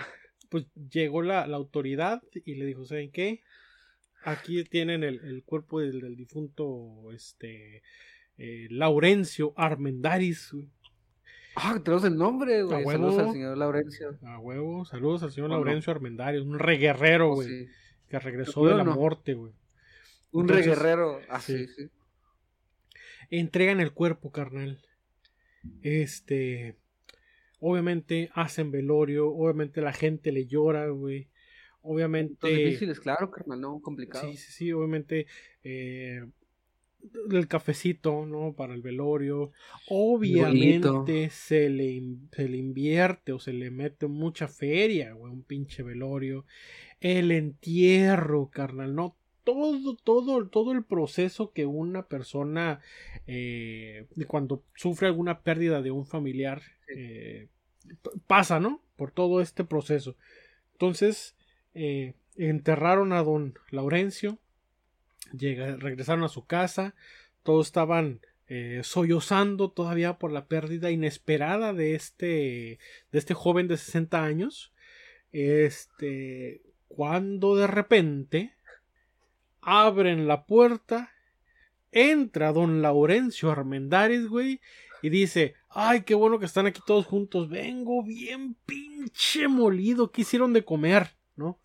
pues 0.49 0.65
llegó 0.91 1.21
la, 1.21 1.47
la 1.47 1.57
autoridad 1.57 2.21
y 2.45 2.55
le 2.55 2.65
dijo, 2.65 2.85
¿saben 2.85 3.11
qué? 3.11 3.41
Aquí 4.23 4.63
tienen 4.63 5.03
el, 5.03 5.19
el 5.23 5.43
cuerpo 5.43 5.79
del, 5.81 5.99
del 6.01 6.15
difunto, 6.15 7.11
este, 7.13 7.83
eh, 8.37 8.67
Laurencio 8.69 9.53
Armendaris. 9.57 10.51
Ah, 11.55 11.79
tenemos 11.83 12.03
el 12.05 12.17
nombre, 12.17 12.63
güey. 12.63 12.83
Saludos 12.85 13.19
al 13.19 13.31
señor 13.33 13.57
Laurencio. 13.57 14.17
A 14.23 14.39
huevo, 14.39 14.85
saludos 14.85 15.23
al 15.23 15.31
señor. 15.31 15.49
Laurencio 15.51 15.91
Armendaris, 15.91 16.41
un 16.41 16.57
reguerrero, 16.57 17.31
Oh, 17.31 17.35
güey. 17.35 17.47
sí. 17.47 17.67
que 18.09 18.17
regresó 18.19 18.63
¿Lo 18.63 18.71
de 18.71 18.77
la 18.77 18.83
no? 18.83 18.95
muerte, 18.95 19.33
güey. 19.35 19.53
Un 20.31 20.47
reguerrero. 20.47 21.19
Así, 21.29 21.67
sí. 21.67 21.73
sí. 21.75 21.89
Entregan 23.29 23.79
el 23.81 23.91
cuerpo, 23.91 24.31
carnal. 24.31 24.81
Este. 25.81 26.75
Obviamente 27.65 28.29
hacen 28.33 28.71
velorio. 28.71 29.29
Obviamente 29.29 29.79
la 29.79 29.93
gente 29.93 30.33
le 30.33 30.45
llora, 30.45 30.89
güey. 30.89 31.29
Obviamente. 31.81 32.33
Entonces, 32.33 32.59
difíciles, 32.59 32.99
claro, 32.99 33.31
carnal, 33.31 33.61
no, 33.61 33.79
complicado. 33.81 34.29
Sí, 34.29 34.35
sí, 34.35 34.51
sí, 34.51 34.71
obviamente. 34.73 35.27
eh, 35.63 36.25
el 37.31 37.47
cafecito, 37.47 38.25
¿no? 38.25 38.53
Para 38.53 38.73
el 38.73 38.81
velorio. 38.81 39.51
Obviamente 39.87 41.29
se 41.29 41.69
le, 41.69 42.01
se 42.31 42.49
le 42.49 42.57
invierte 42.57 43.31
o 43.31 43.39
se 43.39 43.53
le 43.53 43.71
mete 43.71 44.07
mucha 44.07 44.49
feria, 44.49 45.13
güey. 45.13 45.31
Un 45.31 45.43
pinche 45.43 45.83
velorio. 45.83 46.45
El 46.99 47.31
entierro, 47.31 48.49
carnal, 48.49 48.93
¿no? 48.93 49.15
Todo, 49.45 49.95
todo, 50.03 50.47
todo 50.47 50.71
el 50.73 50.83
proceso 50.83 51.51
que 51.51 51.65
una 51.65 52.07
persona 52.07 52.79
eh, 53.25 54.05
cuando 54.27 54.63
sufre 54.75 55.07
alguna 55.07 55.41
pérdida 55.41 55.81
de 55.81 55.91
un 55.91 56.05
familiar 56.05 56.61
eh, 56.95 57.47
pasa, 58.27 58.59
¿no? 58.59 58.81
Por 58.95 59.11
todo 59.11 59.41
este 59.41 59.63
proceso. 59.63 60.15
Entonces, 60.73 61.35
eh, 61.73 62.13
enterraron 62.35 63.13
a 63.13 63.23
don 63.23 63.53
Laurencio, 63.69 64.39
llega, 65.37 65.75
regresaron 65.75 66.23
a 66.23 66.29
su 66.29 66.45
casa, 66.45 66.95
todos 67.43 67.67
estaban 67.67 68.21
eh, 68.47 68.81
sollozando 68.83 69.71
todavía 69.71 70.17
por 70.17 70.31
la 70.31 70.47
pérdida 70.47 70.91
inesperada 70.91 71.73
de 71.73 71.95
este, 71.95 72.79
de 73.11 73.19
este 73.19 73.33
joven 73.33 73.67
de 73.67 73.77
60 73.77 74.23
años. 74.23 74.73
Este, 75.31 76.61
cuando 76.87 77.55
de 77.55 77.67
repente 77.67 78.53
abren 79.61 80.27
la 80.27 80.45
puerta, 80.45 81.11
entra 81.91 82.51
don 82.51 82.81
Laurencio 82.81 83.51
Armendáriz, 83.51 84.27
güey, 84.27 84.61
y 85.01 85.09
dice, 85.09 85.55
ay, 85.73 86.03
qué 86.03 86.15
bueno 86.15 86.39
que 86.39 86.45
están 86.45 86.65
aquí 86.65 86.81
todos 86.85 87.05
juntos, 87.05 87.49
vengo 87.49 88.03
bien 88.03 88.55
pinche 88.65 89.47
molido, 89.47 90.11
¿qué 90.11 90.21
hicieron 90.21 90.53
de 90.53 90.63
comer? 90.63 91.15
¿No? 91.35 91.59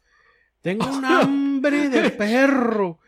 Tengo 0.60 0.86
un 0.86 1.04
hambre 1.04 1.88
de 1.88 2.10
perro. 2.10 2.98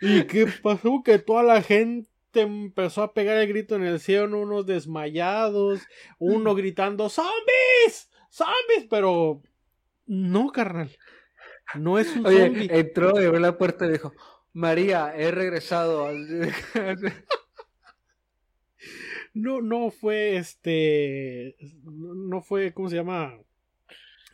¿Y 0.00 0.24
qué 0.24 0.46
pasó? 0.62 1.02
Que 1.04 1.18
toda 1.18 1.42
la 1.42 1.62
gente 1.62 2.08
empezó 2.34 3.02
a 3.02 3.14
pegar 3.14 3.36
el 3.38 3.48
grito 3.48 3.76
en 3.76 3.84
el 3.84 4.00
cielo, 4.00 4.40
unos 4.40 4.66
desmayados, 4.66 5.80
uno 6.18 6.54
gritando, 6.54 7.08
¡Zombies! 7.08 8.10
¡Zombies! 8.30 8.88
Pero 8.90 9.42
no, 10.06 10.50
carnal. 10.50 10.90
No 11.74 11.98
es 11.98 12.14
un 12.16 12.26
Oye, 12.26 12.46
zombie. 12.46 12.68
entró 12.70 13.20
y 13.20 13.24
abrió 13.24 13.40
la 13.40 13.56
puerta 13.56 13.86
y 13.86 13.92
dijo, 13.92 14.12
María, 14.52 15.14
he 15.16 15.30
regresado. 15.30 16.08
No, 19.34 19.60
no 19.62 19.90
fue 19.90 20.36
este. 20.36 21.56
No 21.84 22.42
fue, 22.42 22.72
¿cómo 22.72 22.88
se 22.88 22.96
llama? 22.96 23.38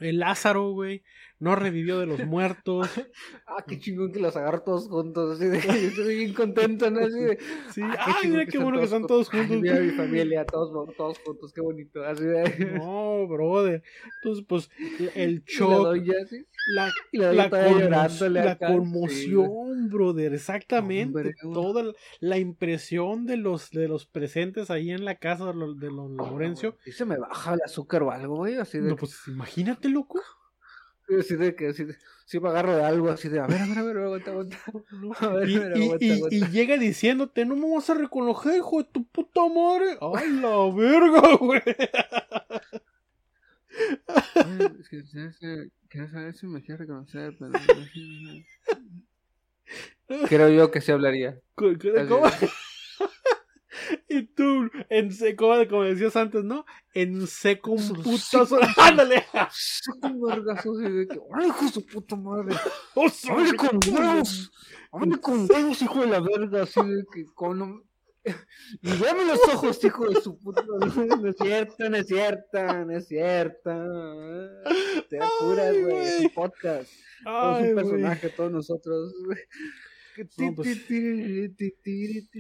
El 0.01 0.19
Lázaro, 0.21 0.71
güey, 0.71 1.03
no 1.41 1.55
revivió 1.55 1.99
de 2.01 2.07
los 2.07 2.25
muertos. 2.27 2.89
Ah, 3.51 3.65
qué 3.67 3.79
chingón 3.81 4.13
que 4.13 4.21
los 4.21 4.37
agarro 4.37 4.61
todos 4.63 4.89
juntos. 4.89 5.37
Así 5.37 5.47
de, 5.49 5.59
yo 5.61 5.73
estoy 5.89 6.17
bien 6.19 6.35
contento, 6.35 6.91
¿no? 6.91 7.01
Así 7.01 7.19
de, 7.19 7.39
Sí, 7.73 7.81
ah, 7.83 7.97
ay, 7.99 8.13
chingón 8.21 8.39
mira 8.39 8.47
qué 8.51 8.59
bueno 8.59 8.79
que 8.79 8.85
están 8.85 9.07
todos 9.07 9.29
Ay, 9.33 9.41
juntos. 9.41 9.61
mira 9.63 9.81
mi 9.81 9.91
familia, 9.93 10.45
todos, 10.47 10.95
todos 10.97 11.19
juntos, 11.21 11.53
qué 11.53 11.61
bonito. 11.63 12.05
Así 12.05 12.25
de. 12.25 12.73
No, 12.79 13.27
brother. 13.27 13.83
Entonces, 14.23 14.45
pues, 14.47 14.71
el 15.17 15.31
Y 15.31 15.35
la 15.37 15.43
shock, 15.47 15.83
doña 15.87 16.15
así. 16.23 16.47
la, 16.75 16.93
Y 17.11 17.19
la 17.19 17.33
la, 17.33 17.49
todavía 17.51 17.73
conmo- 17.73 17.81
llorándole 17.81 18.45
la 18.45 18.51
acá, 18.53 18.69
sí, 18.69 18.75
conmoción, 18.75 19.89
brother, 19.89 20.35
exactamente. 20.35 21.19
Hombre. 21.19 21.35
Toda 21.43 21.83
la- 21.85 21.93
la 22.21 22.39
impresión 22.39 23.27
de 23.27 23.39
los, 23.39 23.71
de 23.71 23.89
los 23.89 24.07
presentes 24.07 24.71
ahí 24.71 24.91
en 24.91 25.05
la 25.05 25.17
casa 25.17 25.47
de 25.47 25.55
los 25.55 25.79
de 25.81 25.91
los 25.91 26.11
Laurencio. 26.11 26.77
Sí 26.85 26.93
se 26.93 27.05
me 27.07 27.17
baja 27.19 27.55
el 27.55 27.61
azúcar 27.65 28.03
o 28.03 28.11
algo, 28.11 28.37
güey. 28.37 28.57
Así 28.57 28.79
de, 28.79 28.91
No, 28.91 28.97
pues 28.97 29.17
imagínate, 29.27 29.89
loco. 29.89 30.21
Así 31.17 31.37
de 31.37 31.55
que 31.55 31.69
así 31.69 31.85
de, 31.85 31.97
sí 32.27 32.39
me 32.41 32.49
agarro 32.49 32.77
de 32.77 32.85
algo, 32.85 33.11
así 33.11 33.29
de, 33.29 33.41
a 33.41 33.47
ver, 33.47 33.61
a 33.63 33.67
ver, 33.67 33.79
a 33.79 33.83
ver, 33.83 33.97
aguanta, 33.99 34.31
aguanta. 34.31 34.57
A 35.21 35.29
ver, 35.29 35.49
Y, 35.49 35.57
a 35.57 35.61
ver, 35.61 35.77
y- 35.77 35.83
aguanta, 35.85 36.05
y- 36.05 36.11
aguanta. 36.13 36.37
y 36.37 36.41
llega 36.51 36.77
diciéndote, 36.77 37.45
no 37.45 37.57
me 37.57 37.73
vas 37.75 37.89
a 37.91 37.95
reconocer, 37.95 38.57
hijo 38.57 38.79
de 38.83 38.89
tu 38.93 39.05
puta 39.07 39.41
madre. 39.49 39.97
¡Ay, 40.01 40.33
la 40.33 40.71
verga, 40.75 41.37
güey! 41.37 41.63
Es. 44.35 44.89
Quiero 45.89 46.09
saber 46.11 46.35
si 46.35 46.47
me 46.47 46.63
quiere 46.63 46.81
reconocer, 46.85 47.35
pero... 47.39 47.53
Creo 50.29 50.49
yo 50.51 50.71
que 50.71 50.81
sí 50.81 50.91
hablaría. 50.93 51.39
¿Cómo? 51.55 52.25
En 54.91 55.13
seco, 55.13 55.53
como 55.69 55.85
decías 55.85 56.17
antes, 56.17 56.45
¿no? 56.45 56.65
En 56.95 57.27
seco 57.27 57.73
un 57.73 57.79
sí. 57.79 57.93
¡Ándale! 58.77 59.25
Saca 59.51 60.09
un 60.09 60.21
vergazo 60.21 60.73
así 60.73 60.91
de 60.93 61.07
que, 61.07 61.19
¡ay, 61.35 61.47
hijo 61.49 61.65
de 61.65 61.71
su 61.73 61.87
puta 61.87 62.17
madre! 62.17 62.57
¡Oh, 62.95 63.09
su- 63.09 63.31
¡Hable 63.33 63.55
con 63.55 63.79
huevos! 63.93 64.51
¡Hable 64.93 65.21
con 65.21 65.47
huevos, 65.51 65.83
hijo 65.83 66.01
de 66.01 66.07
la 66.07 66.21
verga! 66.21 66.63
Así 66.63 66.81
de 66.83 67.05
que, 67.13 67.25
con... 67.35 67.85
Y 68.83 68.91
dame 68.91 69.25
los 69.25 69.41
ojos, 69.55 69.83
hijo 69.85 70.09
de 70.09 70.21
su 70.21 70.39
puta 70.39 70.63
madre. 70.63 71.07
No 71.19 71.29
es 71.29 71.37
cierto, 71.37 71.89
no 71.89 71.97
es 71.97 72.07
cierto, 72.07 72.85
no 72.85 72.97
es 72.97 73.07
cierto. 73.09 73.71
Te 75.09 75.19
curas, 75.39 75.75
güey. 75.81 75.97
Es 76.07 76.21
un 76.21 76.31
podcast. 76.31 76.91
Ay, 77.25 77.69
un 77.69 77.73
güey. 77.73 77.75
personaje, 77.75 78.29
todos 78.31 78.51
nosotros. 78.53 79.15
No, 80.39 80.55
pues. 80.55 80.69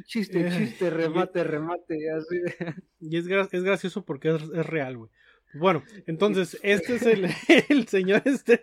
Chiste, 0.06 0.40
Eh, 0.40 0.48
chiste, 0.48 0.90
remate, 0.90 1.44
remate. 1.44 2.10
Así. 2.10 2.36
Y 3.00 3.16
es, 3.16 3.26
gra- 3.26 3.48
es 3.50 3.62
gracioso 3.62 4.04
porque 4.04 4.30
es, 4.34 4.42
es 4.42 4.66
real, 4.66 4.96
güey. 4.96 5.10
Bueno, 5.54 5.82
entonces, 6.06 6.58
este 6.62 6.96
es 6.96 7.02
el, 7.02 7.26
el 7.68 7.88
señor 7.88 8.22
este 8.26 8.60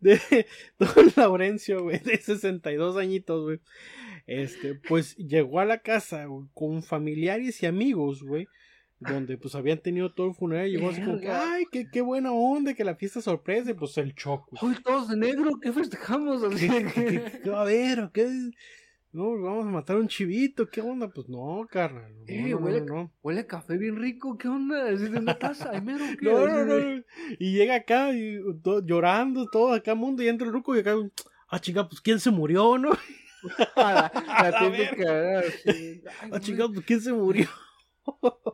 de, 0.00 0.18
de 0.18 0.46
Don 0.78 1.12
Laurencio, 1.16 1.82
güey, 1.84 1.98
de 2.00 2.16
62 2.16 2.96
añitos, 2.96 3.44
güey. 3.44 3.60
Este, 4.26 4.74
pues 4.74 5.16
llegó 5.16 5.60
a 5.60 5.64
la 5.64 5.78
casa 5.78 6.26
güey, 6.26 6.48
con 6.54 6.82
familiares 6.82 7.62
y 7.62 7.66
amigos, 7.66 8.22
güey, 8.22 8.46
donde 9.00 9.38
pues 9.38 9.54
habían 9.54 9.78
tenido 9.78 10.12
todo 10.12 10.28
el 10.28 10.34
funeral 10.34 10.66
y 10.68 10.72
llegó 10.72 10.90
así 10.90 11.00
como 11.02 11.20
que, 11.20 11.30
ay, 11.30 11.64
qué, 11.70 11.88
qué 11.90 12.00
buena 12.00 12.32
onda, 12.32 12.74
que 12.74 12.84
la 12.84 12.96
fiesta 12.96 13.20
sorpresa, 13.20 13.70
y 13.70 13.74
pues 13.74 13.96
el 13.98 14.14
güey. 14.14 14.44
Hoy 14.60 14.82
todos 14.82 15.08
de 15.08 15.16
negro, 15.16 15.52
¿qué 15.62 15.72
festejamos? 15.72 16.42
Así 16.42 16.68
¿Qué, 16.68 16.84
qué- 16.94 17.40
qué- 17.44 17.50
va 17.50 17.58
a 17.58 17.62
haber? 17.62 18.00
¿O 18.00 18.12
qué? 18.12 18.28
No, 19.10 19.40
vamos 19.40 19.66
a 19.66 19.70
matar 19.70 19.96
un 19.96 20.06
chivito, 20.06 20.68
¿qué 20.68 20.82
onda? 20.82 21.08
Pues 21.08 21.28
no, 21.30 21.66
carnal. 21.70 22.12
No, 22.14 22.24
Eh, 22.26 22.48
no, 22.50 22.58
huele- 22.60 22.84
no. 22.84 23.10
Huele 23.22 23.40
a 23.40 23.46
café 23.46 23.78
bien 23.78 23.96
rico, 23.96 24.36
¿qué 24.36 24.48
onda? 24.48 24.90
Así 24.90 25.08
de 25.08 25.18
una 25.18 25.38
taza, 25.38 25.70
¿hay 25.70 25.80
mero 25.80 26.04
qué? 26.20 26.26
No, 26.26 26.46
no, 26.46 26.64
no. 26.64 27.02
Y 27.38 27.52
llega 27.52 27.76
acá 27.76 28.12
y, 28.12 28.38
to- 28.62 28.84
llorando, 28.84 29.46
todo 29.46 29.72
acá 29.72 29.94
mundo, 29.94 30.22
y 30.22 30.28
entra 30.28 30.46
el 30.46 30.52
ruco 30.52 30.76
y 30.76 30.80
acá, 30.80 30.94
ah, 31.48 31.58
chinga, 31.58 31.88
pues 31.88 32.00
quién 32.02 32.20
se 32.20 32.30
murió, 32.30 32.76
¿no? 32.78 32.90
Ah, 33.76 34.10
la, 34.12 34.22
la 34.50 34.58
A 34.58 34.70
típica, 34.72 35.38
ay, 35.40 36.02
Ah, 36.32 36.40
chinga, 36.40 36.68
pues 36.68 36.84
quién 36.84 37.00
se 37.00 37.12
murió. 37.12 37.46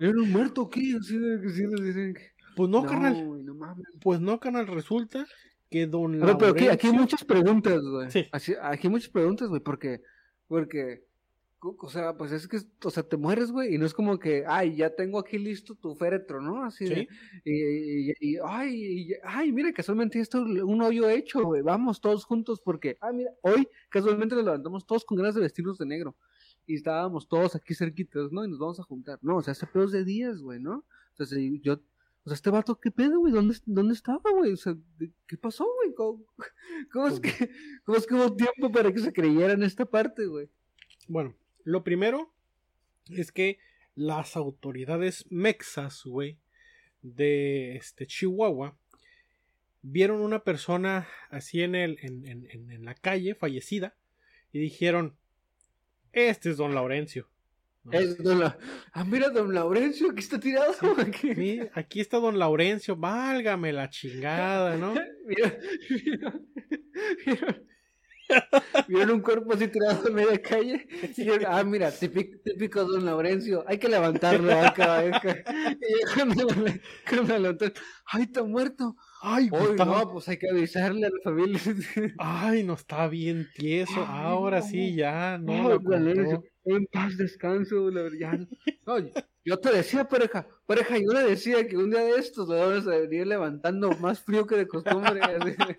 ¿Era 0.00 0.12
un 0.20 0.30
muerto 0.32 0.68
qué? 0.70 0.96
Así 1.00 1.18
de 1.18 1.40
que 1.40 1.48
sí 1.50 1.62
nos 1.64 1.82
dicen 1.82 2.14
que- 2.14 2.32
Pues 2.56 2.70
no, 2.70 2.82
No, 2.82 2.88
carnal, 2.88 3.24
güey, 3.24 3.42
no 3.42 3.54
mames. 3.54 3.86
pues 4.00 4.20
no, 4.20 4.38
carnal, 4.38 4.66
resulta 4.68 5.26
que 5.70 5.86
don 5.86 6.22
A 6.22 6.26
ver, 6.26 6.36
pero 6.38 6.52
aquí, 6.52 6.68
aquí 6.68 6.86
hay 6.86 6.92
Laurencio- 6.92 7.00
muchas 7.00 7.24
preguntas, 7.24 7.80
güey. 7.82 8.10
Sí. 8.10 8.26
Así- 8.30 8.54
aquí 8.62 8.86
hay 8.86 8.90
muchas 8.92 9.10
preguntas, 9.10 9.48
güey, 9.48 9.60
porque, 9.60 10.02
porque, 10.46 11.02
o 11.60 11.74
o 11.80 11.88
sea, 11.88 12.16
pues 12.16 12.30
es 12.30 12.46
que, 12.46 12.58
o 12.84 12.90
sea, 12.90 13.02
te 13.02 13.16
mueres, 13.16 13.50
güey, 13.50 13.74
y 13.74 13.78
no 13.78 13.86
es 13.86 13.94
como 13.94 14.18
que, 14.20 14.44
ay, 14.46 14.76
ya 14.76 14.94
tengo 14.94 15.18
aquí 15.18 15.38
listo 15.38 15.74
tu 15.74 15.94
féretro, 15.96 16.40
¿no? 16.42 16.62
Así 16.64 16.84
de, 16.84 16.94
Sí. 16.94 17.08
y, 17.44 18.10
y- 18.10 18.12
y- 18.20 18.36
ay, 18.44 18.74
y- 18.74 19.14
ay, 19.24 19.50
mira, 19.50 19.72
casualmente 19.72 20.18
ya 20.18 20.22
está 20.22 20.40
un 20.40 20.82
hoyo 20.82 21.08
hecho, 21.08 21.42
güey, 21.42 21.62
vamos 21.62 22.00
todos 22.02 22.24
juntos, 22.24 22.60
porque, 22.62 22.98
ah, 23.00 23.10
mira, 23.12 23.30
hoy 23.42 23.66
casualmente 23.88 24.34
nos 24.36 24.44
levantamos 24.44 24.86
todos 24.86 25.04
con 25.06 25.16
ganas 25.16 25.34
de 25.34 25.40
vestirnos 25.40 25.78
de 25.78 25.86
negro, 25.86 26.14
y 26.66 26.74
estábamos 26.76 27.28
todos 27.28 27.54
aquí 27.56 27.74
cerquitos, 27.74 28.32
¿no? 28.32 28.44
Y 28.44 28.48
nos 28.48 28.58
vamos 28.58 28.80
a 28.80 28.84
juntar, 28.84 29.18
no, 29.22 29.36
o 29.36 29.42
sea, 29.42 29.52
hace 29.52 29.66
pedos 29.66 29.92
de 29.92 30.04
días, 30.04 30.40
güey, 30.40 30.60
¿no? 30.60 30.78
O 30.78 31.16
sea, 31.16 31.26
si 31.26 31.60
yo, 31.60 31.74
o 31.74 32.28
sea, 32.30 32.34
este 32.34 32.50
vato, 32.50 32.80
¿qué 32.80 32.90
pedo, 32.90 33.18
güey? 33.18 33.32
¿Dónde, 33.32 33.56
¿Dónde 33.66 33.94
estaba, 33.94 34.22
güey? 34.32 34.52
O 34.52 34.56
sea, 34.56 34.74
¿de- 34.98 35.12
¿qué 35.26 35.36
pasó, 35.36 35.66
güey? 35.76 35.94
¿Cómo, 35.94 36.24
cómo 36.92 37.06
es 37.08 37.20
que, 37.20 37.50
cómo 37.84 37.98
es 37.98 38.06
que 38.06 38.14
hubo 38.14 38.34
tiempo 38.34 38.72
para 38.72 38.92
que 38.92 38.98
se 39.00 39.12
creyera 39.12 39.52
en 39.52 39.62
esta 39.62 39.84
parte, 39.84 40.26
güey? 40.26 40.48
Bueno, 41.08 41.34
lo 41.64 41.84
primero 41.84 42.32
es 43.10 43.30
que 43.30 43.58
las 43.94 44.36
autoridades 44.36 45.26
mexas, 45.30 46.02
güey, 46.04 46.38
de 47.02 47.76
este 47.76 48.06
Chihuahua, 48.06 48.76
vieron 49.82 50.22
una 50.22 50.42
persona 50.42 51.06
así 51.28 51.60
en, 51.60 51.74
el, 51.74 51.98
en- 52.00 52.26
en- 52.26 52.70
en 52.70 52.84
la 52.86 52.94
calle, 52.94 53.34
fallecida, 53.34 53.94
y 54.52 54.58
dijeron, 54.60 55.16
este 56.14 56.50
es 56.50 56.56
don 56.56 56.74
Laurencio. 56.74 57.28
¿no? 57.84 57.92
Es 57.92 58.16
don 58.22 58.40
La- 58.40 58.56
Ah, 58.92 59.04
mira, 59.04 59.28
don 59.28 59.52
Laurencio, 59.52 60.10
aquí 60.10 60.20
está 60.20 60.40
tirado. 60.40 60.72
Aquí. 60.98 61.34
Mira, 61.34 61.70
aquí 61.74 62.00
está 62.00 62.18
don 62.18 62.38
Laurencio, 62.38 62.96
válgame 62.96 63.72
la 63.72 63.90
chingada, 63.90 64.76
¿no? 64.76 64.94
Mira, 65.26 65.58
vieron, 68.88 69.10
un 69.16 69.20
cuerpo 69.20 69.52
así 69.52 69.68
tirado 69.68 70.08
en 70.08 70.14
media 70.14 70.40
calle. 70.40 70.86
Y 71.16 71.28
ah, 71.46 71.62
mira, 71.62 71.90
típico, 71.90 72.38
típico 72.42 72.84
don 72.84 73.04
Laurencio, 73.04 73.64
hay 73.66 73.78
que 73.78 73.88
levantarlo 73.88 74.52
acá. 74.60 74.98
acá. 75.00 75.44
Y 75.80 76.14
cuando, 76.14 76.46
cuando 77.08 77.38
levantaron, 77.38 77.74
ay, 78.06 78.22
está 78.22 78.42
muerto. 78.42 78.96
Ay, 79.26 79.48
puta- 79.48 79.84
no, 79.86 80.12
pues 80.12 80.28
hay 80.28 80.36
que 80.36 80.50
avisarle 80.50 81.06
a 81.06 81.10
la 81.10 81.18
familia. 81.24 81.58
ay, 82.18 82.62
no 82.62 82.74
está 82.74 83.08
bien 83.08 83.48
tieso, 83.54 83.94
Ay, 83.96 84.06
ahora 84.26 84.60
no. 84.60 84.66
sí 84.66 84.94
ya, 84.94 85.38
no, 85.38 85.78
No, 85.78 85.80
la 85.88 86.40
en 86.66 86.86
paz 86.86 87.16
descanso, 87.16 87.90
la 87.90 88.02
verdad, 88.02 88.18
ya. 88.18 88.38
No, 88.86 88.98
yo- 89.44 89.58
te 89.58 89.72
decía, 89.72 90.04
pareja, 90.08 90.46
pareja, 90.66 90.96
yo 90.98 91.12
le 91.12 91.22
decía 91.24 91.66
que 91.66 91.76
un 91.76 91.90
día 91.90 92.00
de 92.00 92.16
estos 92.18 92.48
lo 92.48 92.54
vamos 92.56 92.86
a 92.86 92.98
venir 92.98 93.26
levantando 93.26 93.90
más 93.98 94.20
frío 94.20 94.46
que 94.46 94.56
de 94.56 94.66
costumbre. 94.66 95.20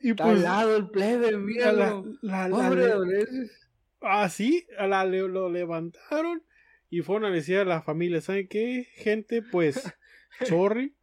Y 0.00 0.14
pues, 0.14 0.28
al 0.28 0.42
lado 0.42 0.76
el 0.76 0.88
plebe, 0.90 1.36
míralo. 1.36 2.04
la- 2.22 2.48
la- 2.48 2.56
Pobre 2.56 2.82
le- 2.82 2.88
Laurencio. 2.90 3.42
así 4.02 4.66
a 4.78 4.86
la, 4.86 5.04
lo 5.04 5.50
levantaron 5.50 6.42
y 6.90 7.00
fueron 7.00 7.24
a 7.24 7.34
decir 7.34 7.58
a 7.58 7.64
la 7.64 7.82
familia, 7.82 8.20
¿saben 8.20 8.46
qué? 8.46 8.86
Gente, 8.94 9.42
pues, 9.42 9.74
sorry, 10.44 10.94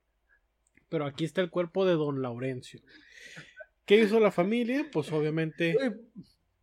pero 0.89 1.05
aquí 1.05 1.25
está 1.25 1.41
el 1.41 1.49
cuerpo 1.49 1.86
de 1.86 1.93
don 1.93 2.21
Laurencio. 2.21 2.81
¿Qué 3.86 4.01
hizo 4.01 4.19
la 4.19 4.31
familia? 4.31 4.86
Pues 4.91 5.11
obviamente... 5.11 5.75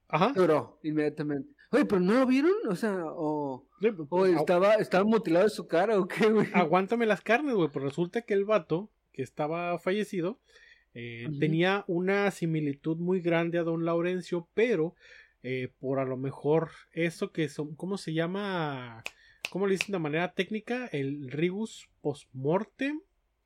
Ajá. 0.09 0.33
Lloró 0.35 0.79
inmediatamente. 0.83 1.51
Oye, 1.73 1.85
pero 1.85 2.01
no 2.01 2.15
lo 2.15 2.27
vieron, 2.27 2.53
o 2.69 2.75
sea, 2.75 3.05
o, 3.07 3.69
Sí, 3.81 3.91
pues, 3.93 4.09
o 4.11 4.27
agu- 4.27 4.41
estaba, 4.41 4.75
estaba 4.75 5.05
mutilado 5.05 5.45
de 5.45 5.51
su 5.51 5.69
cara 5.69 5.99
o 6.01 6.09
qué, 6.09 6.29
güey. 6.29 6.49
aguántame 6.53 7.07
las 7.07 7.21
carnes, 7.21 7.55
güey. 7.55 7.69
Pues 7.69 7.85
resulta 7.85 8.23
que 8.23 8.35
el 8.35 8.45
vato 8.45 8.91
que 9.13 9.23
estaba 9.23 9.79
fallecido 9.79 10.41
eh, 10.95 11.29
tenía 11.39 11.85
una 11.87 12.29
similitud 12.33 12.97
muy 12.97 13.21
grande 13.21 13.59
a 13.59 13.63
don 13.63 13.85
Laurencio, 13.85 14.49
pero 14.55 14.97
eh, 15.45 15.69
por 15.79 16.01
a 16.01 16.05
lo 16.05 16.17
mejor 16.17 16.71
eso 16.93 17.31
que 17.31 17.49
son, 17.49 17.77
¿cómo 17.77 17.97
se 17.99 18.15
llama? 18.15 19.05
¿Cómo 19.51 19.67
le 19.67 19.73
dicen 19.75 19.93
de 19.93 19.99
manera 19.99 20.33
técnica? 20.33 20.87
El 20.87 21.31
rigus 21.31 21.89
postmortem. 22.01 23.01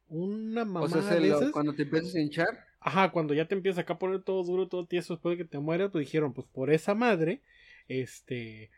Una 0.09 0.65
mamá 0.65 0.83
O 0.83 0.89
sea, 0.89 1.03
se 1.03 1.15
de 1.21 1.29
lo- 1.29 1.39
esas. 1.39 1.51
cuando 1.53 1.75
te 1.75 1.83
empiezas 1.83 2.15
a 2.15 2.21
hinchar. 2.21 2.49
Ajá, 2.81 3.11
cuando 3.11 3.33
ya 3.33 3.49
te 3.49 3.55
empiezas 3.55 3.81
acá 3.81 3.95
a 3.95 3.99
poner 3.99 4.23
todo 4.23 4.45
duro, 4.45 4.69
todo 4.69 4.87
tieso 4.87 5.15
después 5.15 5.39
de 5.39 5.45
que 5.45 5.49
te 5.51 5.59
mueras, 5.59 5.91
pues 5.91 6.05
dijeron, 6.07 6.35
pues 6.35 6.47
por 6.53 6.71
esa 6.71 6.95
madre, 6.95 7.41
este, 7.89 8.71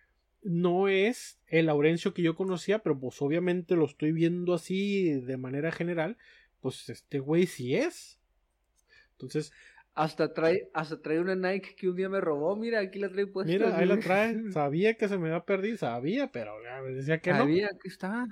no 0.42 0.86
es 0.88 1.40
el 1.48 1.66
Laurencio 1.66 2.14
que 2.14 2.22
yo 2.22 2.36
conocía, 2.36 2.78
pero 2.78 2.98
pues 2.98 3.20
obviamente 3.20 3.74
lo 3.74 3.84
estoy 3.86 4.12
viendo 4.12 4.54
así 4.54 5.10
de 5.10 5.36
manera 5.36 5.72
general, 5.72 6.16
pues 6.60 6.88
este 6.88 7.18
güey 7.18 7.46
sí 7.46 7.74
es. 7.74 8.20
Entonces, 9.12 9.52
Hasta 9.96 10.34
trae, 10.34 10.68
hasta 10.74 11.00
trae 11.00 11.18
una 11.18 11.34
Nike 11.34 11.74
que 11.74 11.88
un 11.88 11.96
día 11.96 12.10
me 12.10 12.20
robó. 12.20 12.54
Mira, 12.54 12.80
aquí 12.80 12.98
la 12.98 13.08
trae 13.08 13.26
puesta. 13.26 13.50
mira, 13.50 13.76
ahí 13.76 13.86
la 13.86 13.98
trae, 13.98 14.36
sabía 14.52 14.94
que 14.94 15.08
se 15.08 15.16
me 15.16 15.28
iba 15.28 15.38
a 15.38 15.44
perder, 15.46 15.78
sabía, 15.78 16.30
pero 16.30 16.52
ya, 16.62 16.82
decía 16.82 17.18
que 17.18 17.32
no. 17.32 17.38
Sabía, 17.38 17.68
aquí 17.68 17.88
está. 17.88 18.26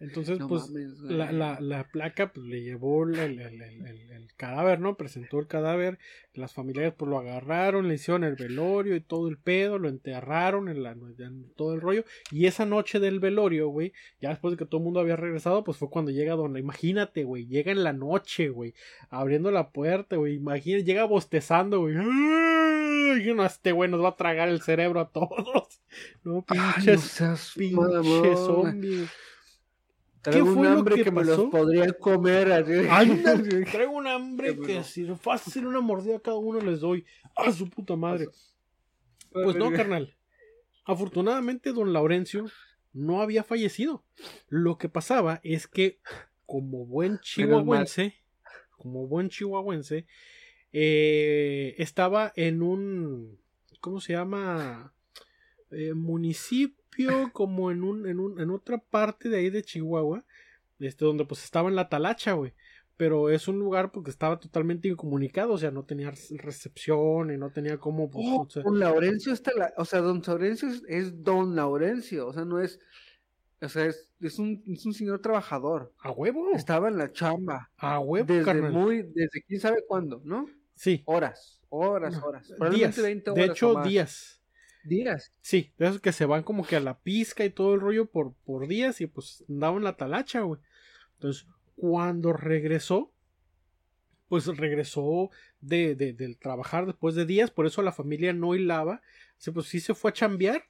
Entonces, 0.00 0.38
No 0.38 0.48
pues, 0.48 0.68
mames, 0.70 0.98
la, 1.00 1.32
la, 1.32 1.60
la 1.60 1.84
placa 1.88 2.32
pues, 2.32 2.46
le 2.46 2.62
llevó 2.62 3.04
el, 3.04 3.18
el- 3.18 3.40
el- 3.40 3.62
el- 3.62 4.26
cadáver, 4.36 4.80
¿no? 4.80 4.96
Presentó 4.98 5.38
el 5.38 5.46
cadáver, 5.46 5.98
las 6.34 6.52
familiares 6.52 6.92
pues 6.94 7.08
lo 7.08 7.18
agarraron, 7.18 7.88
le 7.88 7.94
hicieron 7.94 8.22
el 8.22 8.34
velorio 8.34 8.94
y 8.94 9.00
todo 9.00 9.28
el 9.28 9.38
pedo, 9.38 9.78
lo 9.78 9.88
enterraron 9.88 10.68
en, 10.68 10.82
la, 10.82 10.90
en 10.92 11.50
todo 11.56 11.72
el 11.72 11.80
rollo. 11.80 12.04
Y 12.30 12.44
esa 12.44 12.66
noche 12.66 13.00
del 13.00 13.18
velorio, 13.18 13.68
güey, 13.68 13.94
ya 14.20 14.28
después 14.28 14.52
de 14.52 14.58
que 14.58 14.66
todo 14.66 14.78
el 14.78 14.84
mundo 14.84 15.00
había 15.00 15.16
regresado, 15.16 15.64
pues 15.64 15.78
fue 15.78 15.88
cuando 15.88 16.10
llega 16.10 16.34
Don... 16.34 16.54
Imagínate, 16.58 17.24
güey, 17.24 17.46
llega 17.46 17.72
en 17.72 17.82
la 17.82 17.94
noche, 17.94 18.50
güey, 18.50 18.74
abriendo 19.08 19.50
la 19.50 19.70
puerta, 19.70 20.16
güey, 20.16 20.34
imagínate, 20.34 20.84
llega 20.84 21.04
bostezando, 21.04 21.80
güey. 21.80 21.94
¡Ay! 21.96 23.32
No, 23.34 23.46
este 23.46 23.72
güey 23.72 23.90
nos 23.90 24.02
va 24.02 24.10
a 24.10 24.16
tragar 24.16 24.48
el 24.50 24.60
cerebro 24.60 25.00
a 25.00 25.08
todos. 25.10 25.80
No, 26.24 26.44
Ay, 26.48 26.58
no 26.58 26.74
pinches, 26.74 27.00
seas 27.00 27.52
pinche 27.56 27.74
mamón. 27.76 29.08
Traigo 30.26 30.54
¿Qué 30.54 30.58
un 30.58 30.66
hambre 30.66 30.96
que 30.96 31.04
que, 31.04 31.10
me 31.12 31.22
los 31.22 31.48
podría 31.50 31.92
comer. 31.92 32.50
Ay, 32.90 33.22
traigo 33.70 33.92
un 33.92 34.08
hambre 34.08 34.58
que 34.58 34.82
si 34.82 35.06
fácil 35.14 35.68
una 35.68 35.80
mordida 35.80 36.16
a 36.16 36.20
cada 36.20 36.36
uno 36.36 36.58
les 36.60 36.80
doy. 36.80 37.04
A 37.36 37.52
su 37.52 37.70
puta 37.70 37.94
madre. 37.94 38.26
Pues 39.30 39.54
no, 39.54 39.70
carnal. 39.70 40.16
Afortunadamente, 40.84 41.72
don 41.72 41.92
Laurencio 41.92 42.46
no 42.92 43.22
había 43.22 43.44
fallecido. 43.44 44.04
Lo 44.48 44.78
que 44.78 44.88
pasaba 44.88 45.40
es 45.44 45.68
que, 45.68 46.00
como 46.44 46.86
buen 46.86 47.20
chihuahuense, 47.20 48.16
como 48.70 49.06
buen 49.06 49.28
chihuahuense, 49.28 50.06
eh, 50.72 51.76
estaba 51.78 52.32
en 52.34 52.62
un, 52.62 53.38
¿cómo 53.78 54.00
se 54.00 54.14
llama? 54.14 54.92
Eh, 55.70 55.94
municipio, 55.94 56.82
como 57.32 57.70
en 57.70 57.82
un, 57.84 58.06
en 58.06 58.20
un, 58.20 58.40
en 58.40 58.50
otra 58.50 58.78
parte 58.78 59.28
de 59.28 59.38
ahí 59.38 59.50
de 59.50 59.62
Chihuahua, 59.62 60.24
este, 60.78 61.04
donde 61.04 61.24
pues 61.24 61.44
estaba 61.44 61.68
en 61.68 61.76
la 61.76 61.88
talacha, 61.88 62.32
güey. 62.32 62.52
Pero 62.98 63.28
es 63.28 63.46
un 63.46 63.58
lugar 63.58 63.92
porque 63.92 64.10
estaba 64.10 64.40
totalmente 64.40 64.88
incomunicado, 64.88 65.52
o 65.52 65.58
sea, 65.58 65.70
no 65.70 65.84
tenía 65.84 66.10
recepción 66.38 67.30
y 67.30 67.36
no 67.36 67.50
tenía 67.52 67.76
cómo, 67.78 68.08
pues, 68.10 68.26
Oh, 68.26 68.42
o 68.42 68.48
sea, 68.50 68.62
don 68.62 68.78
Laurencio 68.80 69.32
está 69.34 69.52
la, 69.54 69.72
o 69.76 69.84
sea, 69.84 70.00
don 70.00 70.22
Laurencio 70.26 70.68
es, 70.68 70.82
es 70.88 71.22
don 71.22 71.54
Laurencio, 71.54 72.26
o 72.26 72.32
sea, 72.32 72.46
no 72.46 72.58
es, 72.60 72.80
o 73.60 73.68
sea, 73.68 73.84
es, 73.84 74.14
es 74.20 74.38
un, 74.38 74.62
es 74.66 74.86
un 74.86 74.94
señor 74.94 75.20
trabajador. 75.20 75.92
a 75.98 76.10
huevo, 76.10 76.52
Estaba 76.54 76.88
en 76.88 76.96
la 76.96 77.12
chamba 77.12 77.70
a 77.76 78.00
huevo, 78.00 78.26
desde 78.32 78.44
carnal. 78.46 78.72
muy, 78.72 79.02
desde 79.02 79.42
quién 79.46 79.60
sabe 79.60 79.84
cuándo, 79.86 80.22
¿no? 80.24 80.46
Sí, 80.74 81.02
Horas, 81.04 81.60
horas, 81.68 82.16
horas. 82.22 82.46
días. 82.48 82.58
Probablemente 82.58 83.02
20 83.02 83.30
horas 83.30 83.44
De 83.44 83.50
o 83.50 83.52
hecho, 83.52 83.74
más. 83.74 83.88
días. 83.88 84.42
Días. 84.88 85.32
Sí, 85.40 85.72
de 85.78 85.98
que 86.00 86.12
se 86.12 86.26
van 86.26 86.42
como 86.42 86.66
que 86.66 86.76
a 86.76 86.80
la 86.80 86.98
pizca 86.98 87.44
y 87.44 87.50
todo 87.50 87.74
el 87.74 87.80
rollo 87.80 88.06
por, 88.06 88.34
por 88.44 88.68
días 88.68 89.00
y 89.00 89.06
pues 89.06 89.44
andaban 89.48 89.84
la 89.84 89.96
talacha, 89.96 90.42
güey. 90.42 90.60
Entonces, 91.14 91.46
cuando 91.76 92.32
regresó, 92.32 93.12
pues 94.28 94.46
regresó 94.46 95.30
de, 95.60 95.94
de, 95.94 96.12
del 96.12 96.36
trabajar 96.38 96.86
después 96.86 97.14
de 97.14 97.26
días, 97.26 97.50
por 97.50 97.66
eso 97.66 97.82
la 97.82 97.92
familia 97.92 98.32
no 98.32 98.54
hilaba. 98.54 99.02
Así 99.38 99.50
pues 99.50 99.66
sí 99.66 99.80
se 99.80 99.94
fue 99.94 100.10
a 100.10 100.14
chambear 100.14 100.64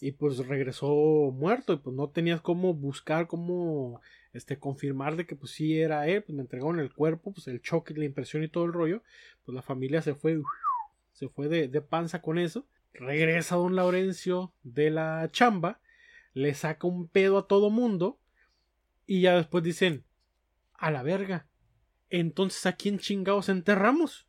y 0.00 0.12
pues 0.12 0.38
regresó 0.46 0.86
muerto 1.32 1.72
y 1.72 1.76
pues 1.78 1.94
no 1.94 2.08
tenías 2.10 2.40
cómo 2.40 2.74
buscar, 2.74 3.26
cómo 3.26 4.00
este, 4.32 4.58
confirmar 4.58 5.16
de 5.16 5.26
que 5.26 5.36
pues 5.36 5.52
sí 5.52 5.78
era 5.78 6.06
él, 6.08 6.22
pues 6.22 6.34
me 6.36 6.42
entregaron 6.42 6.80
el 6.80 6.92
cuerpo, 6.92 7.32
pues 7.32 7.46
el 7.48 7.62
choque, 7.62 7.94
la 7.94 8.04
impresión 8.04 8.42
y 8.42 8.48
todo 8.48 8.64
el 8.64 8.72
rollo, 8.72 9.02
pues 9.44 9.54
la 9.54 9.62
familia 9.62 10.02
se 10.02 10.14
fue, 10.14 10.40
se 11.12 11.28
fue 11.28 11.48
de, 11.48 11.68
de 11.68 11.80
panza 11.80 12.20
con 12.20 12.38
eso. 12.38 12.66
Regresa 12.98 13.56
don 13.56 13.76
Laurencio 13.76 14.54
de 14.62 14.90
la 14.90 15.28
chamba, 15.30 15.80
le 16.32 16.54
saca 16.54 16.86
un 16.86 17.08
pedo 17.08 17.38
a 17.38 17.46
todo 17.46 17.70
mundo 17.70 18.20
y 19.06 19.22
ya 19.22 19.36
después 19.36 19.62
dicen, 19.62 20.04
a 20.74 20.90
la 20.90 21.02
verga, 21.02 21.46
entonces 22.10 22.64
a 22.66 22.72
quién 22.72 22.98
chingados 22.98 23.48
enterramos? 23.48 24.28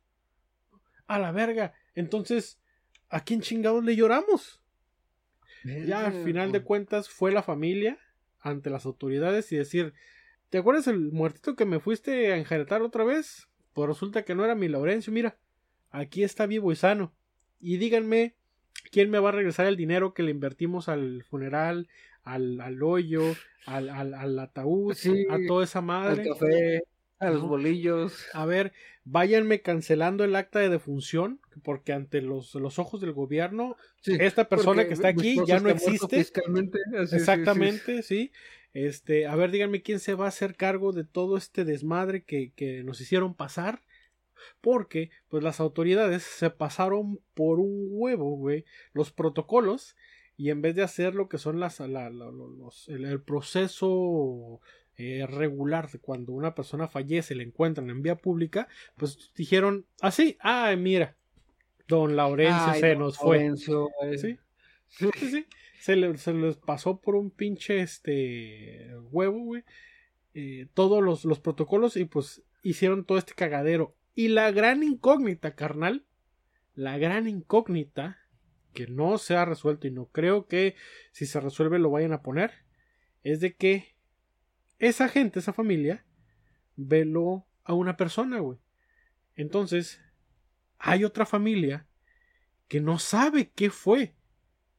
A 1.06 1.18
la 1.18 1.32
verga, 1.32 1.74
entonces 1.94 2.60
a 3.08 3.24
quién 3.24 3.40
chingados 3.40 3.84
le 3.84 3.96
lloramos? 3.96 4.62
Ya 5.64 6.06
al 6.06 6.24
final 6.24 6.52
de 6.52 6.62
cuentas 6.62 7.08
fue 7.08 7.32
la 7.32 7.42
familia 7.42 7.98
ante 8.40 8.70
las 8.70 8.86
autoridades 8.86 9.50
y 9.52 9.56
decir, 9.56 9.92
¿te 10.50 10.58
acuerdas 10.58 10.86
el 10.86 11.10
muertito 11.10 11.56
que 11.56 11.64
me 11.64 11.80
fuiste 11.80 12.32
a 12.32 12.36
enjaretar 12.36 12.82
otra 12.82 13.04
vez? 13.04 13.48
Pues 13.72 13.88
resulta 13.88 14.24
que 14.24 14.34
no 14.34 14.44
era 14.44 14.54
mi 14.54 14.68
Laurencio, 14.68 15.12
mira, 15.12 15.38
aquí 15.90 16.22
está 16.22 16.46
vivo 16.46 16.72
y 16.72 16.76
sano. 16.76 17.14
Y 17.58 17.78
díganme, 17.78 18.36
¿quién 18.90 19.10
me 19.10 19.18
va 19.18 19.30
a 19.30 19.32
regresar 19.32 19.66
el 19.66 19.76
dinero 19.76 20.14
que 20.14 20.22
le 20.22 20.30
invertimos 20.30 20.88
al 20.88 21.22
funeral, 21.24 21.88
al, 22.22 22.60
al 22.60 22.82
hoyo, 22.82 23.40
al, 23.64 23.90
al, 23.90 24.14
al 24.14 24.38
ataúd, 24.38 24.94
Sí, 24.94 25.26
a 25.28 25.38
toda 25.46 25.64
esa 25.64 25.80
Al 25.80 25.84
madre? 25.84 26.22
café, 26.28 26.82
a 27.18 27.30
los 27.30 27.42
bolillos. 27.42 28.26
A 28.32 28.46
ver, 28.46 28.72
váyanme 29.04 29.62
cancelando 29.62 30.24
el 30.24 30.36
acta 30.36 30.58
de 30.60 30.68
defunción, 30.68 31.40
porque 31.62 31.92
ante 31.92 32.22
los, 32.22 32.54
los 32.54 32.78
ojos 32.78 33.00
del 33.00 33.12
gobierno, 33.12 33.76
Sí, 34.00 34.16
esta 34.18 34.48
persona 34.48 34.86
que 34.86 34.94
está 34.94 35.08
aquí 35.08 35.44
ya 35.44 35.60
no 35.60 35.70
existe. 35.70 36.20
así, 36.98 37.16
sí, 37.16 37.16
sí. 37.16 37.16
Exactamente, 37.16 38.02
sí. 38.02 38.32
Este, 38.72 39.26
a 39.26 39.34
ver, 39.34 39.50
díganme 39.50 39.82
quién 39.82 39.98
se 39.98 40.14
va 40.14 40.26
a 40.26 40.28
hacer 40.28 40.54
cargo 40.56 40.92
de 40.92 41.04
todo 41.04 41.36
este 41.36 41.64
desmadre 41.64 42.24
que, 42.24 42.52
que 42.54 42.82
nos 42.84 43.00
hicieron 43.00 43.34
pasar. 43.34 43.82
Porque, 44.60 45.10
pues 45.28 45.42
las 45.42 45.60
autoridades 45.60 46.22
se 46.22 46.50
pasaron 46.50 47.20
por 47.34 47.58
un 47.60 47.86
huevo, 47.90 48.36
güey, 48.36 48.64
los 48.92 49.12
protocolos. 49.12 49.96
Y 50.36 50.50
en 50.50 50.62
vez 50.62 50.74
de 50.76 50.82
hacer 50.82 51.14
lo 51.16 51.28
que 51.28 51.38
son 51.38 51.58
las, 51.58 51.80
la- 51.80 51.88
la- 51.88 52.10
los, 52.10 52.88
el, 52.88 53.04
el 53.06 53.20
proceso 53.20 54.60
eh, 54.96 55.26
regular 55.28 55.90
de 55.90 55.98
cuando 55.98 56.32
una 56.32 56.54
persona 56.54 56.88
fallece, 56.88 57.34
le 57.34 57.44
encuentran 57.44 57.90
en 57.90 58.02
vía 58.02 58.16
pública, 58.16 58.68
pues 58.96 59.32
dijeron 59.36 59.86
así, 60.00 60.36
ah, 60.40 60.74
mira, 60.76 61.16
don 61.86 62.16
Laurencio 62.16 62.56
Ay, 62.66 62.80
se 62.80 62.88
don 62.90 62.98
nos 63.00 63.16
fue. 63.18 63.38
Güey. 63.38 64.38
Sí, 64.90 65.10
sí, 65.18 65.28
sí. 65.30 65.46
Se, 65.80 65.96
le- 65.96 66.16
se 66.16 66.32
les 66.32 66.56
pasó 66.56 67.00
por 67.00 67.14
un 67.14 67.30
pinche 67.30 67.80
este 67.80 68.90
huevo, 69.10 69.38
güey. 69.44 69.62
eh, 70.34 70.66
todos 70.74 71.02
los, 71.02 71.24
los 71.24 71.40
protocolos 71.40 71.96
y 71.96 72.04
pues 72.06 72.42
hicieron 72.62 73.04
todo 73.04 73.18
este 73.18 73.34
cagadero. 73.34 73.94
Y 74.18 74.26
la 74.26 74.50
gran 74.50 74.82
incógnita, 74.82 75.54
carnal. 75.54 76.04
La 76.74 76.98
gran 76.98 77.28
incógnita 77.28 78.18
que 78.74 78.88
no 78.88 79.16
se 79.16 79.36
ha 79.36 79.44
resuelto 79.44 79.86
y 79.86 79.92
no 79.92 80.06
creo 80.06 80.48
que 80.48 80.74
si 81.12 81.24
se 81.24 81.38
resuelve 81.38 81.78
lo 81.78 81.92
vayan 81.92 82.12
a 82.12 82.20
poner. 82.20 82.50
Es 83.22 83.38
de 83.38 83.54
que 83.54 83.94
esa 84.80 85.08
gente, 85.08 85.38
esa 85.38 85.52
familia, 85.52 86.04
veló 86.74 87.46
a 87.62 87.74
una 87.74 87.96
persona, 87.96 88.40
güey. 88.40 88.58
Entonces, 89.36 90.00
hay 90.80 91.04
otra 91.04 91.24
familia 91.24 91.86
que 92.66 92.80
no 92.80 92.98
sabe 92.98 93.52
qué 93.54 93.70
fue 93.70 94.16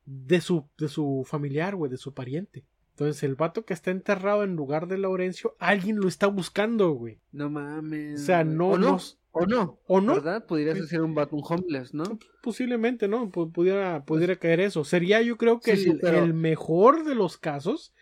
de 0.05 0.41
su, 0.41 0.67
de 0.77 0.89
su 0.89 1.23
familiar, 1.25 1.77
güey, 1.77 1.89
de 1.89 1.95
su 1.97 2.13
pariente. 2.13 2.65
Entonces, 2.89 3.23
el 3.23 3.35
vato 3.35 3.63
que 3.63 3.73
está 3.73 3.91
enterrado 3.91 4.43
en 4.43 4.57
lugar 4.57 4.87
de 4.87 4.97
Laurencio, 4.97 5.55
alguien 5.59 5.95
lo 5.95 6.09
está 6.09 6.27
buscando, 6.27 6.91
güey. 6.91 7.21
No 7.31 7.49
mames. 7.49 8.19
O 8.21 8.25
sea, 8.25 8.43
no 8.43 8.77
no, 8.77 8.91
nos- 8.91 9.15
o 9.39 9.45
no. 9.47 9.79
¿O 9.87 10.01
no? 10.01 10.15
¿Verdad? 10.15 10.45
Podrías 10.45 10.77
Sí. 10.77 10.87
ser 10.87 11.01
un 11.01 11.15
vato, 11.15 11.35
un 11.35 11.43
homeless, 11.47 11.93
¿no? 11.93 12.03
Posiblemente, 12.41 13.07
¿no? 13.07 13.31
Pu- 13.31 13.51
Pudiera, 13.51 14.03
pudiera 14.05 14.35
caer 14.35 14.59
eso. 14.59 14.83
Sería, 14.83 15.21
yo 15.21 15.37
creo 15.37 15.59
que 15.59 15.75
Sí, 15.75 15.83
sí, 15.85 15.89
el, 15.91 15.99
pero- 15.99 16.23
el 16.23 16.33
mejor 16.33 17.03
de 17.05 17.15
los 17.15 17.37
casos, 17.37 17.93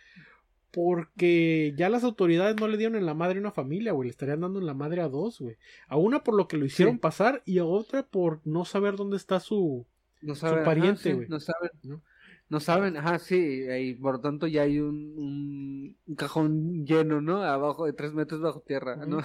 porque 0.72 1.74
ya 1.78 1.90
las 1.90 2.04
autoridades 2.04 2.56
no 2.60 2.68
le 2.68 2.78
dieron 2.78 2.96
en 2.98 3.06
la 3.06 3.14
madre 3.14 3.38
a 3.38 3.42
una 3.42 3.52
familia, 3.52 3.94
güey. 3.94 4.08
Le 4.08 4.12
estarían 4.12 4.42
dando 4.42 4.60
en 4.60 4.66
la 4.66 4.74
madre 4.74 5.02
a 5.02 5.08
dos, 5.10 5.40
güey. 5.40 5.56
A 5.88 5.98
una 5.98 6.24
por 6.24 6.36
lo 6.36 6.48
que 6.48 6.58
lo 6.58 6.66
hicieron 6.66 7.00
pasar 7.00 7.42
y 7.46 7.58
a 7.60 7.66
otra 7.66 8.04
por 8.04 8.42
no 8.46 8.66
saber 8.66 8.96
dónde 8.96 9.18
está 9.18 9.40
su, 9.40 9.86
No 10.22 10.36
saben. 10.36 10.58
ajá, 10.60 10.66
pariente, 10.66 11.14
güey. 11.14 11.28
no 11.30 11.40
saben. 11.40 11.72
¿no? 11.84 12.02
No 12.50 12.60
saben, 12.62 12.96
ajá, 12.96 13.20
sí, 13.20 13.66
y 13.70 13.94
por 13.96 14.16
lo 14.16 14.20
tanto 14.22 14.48
ya 14.48 14.62
hay 14.62 14.80
un, 14.80 14.96
un, 15.18 15.98
un 16.08 16.16
cajón 16.16 16.86
lleno, 16.86 17.20
¿no? 17.22 17.44
Abajo 17.44 17.86
de 17.86 17.92
tres 17.94 18.14
metros 18.14 18.40
bajo 18.42 18.62
tierra, 18.62 18.96
¿no? 19.06 19.20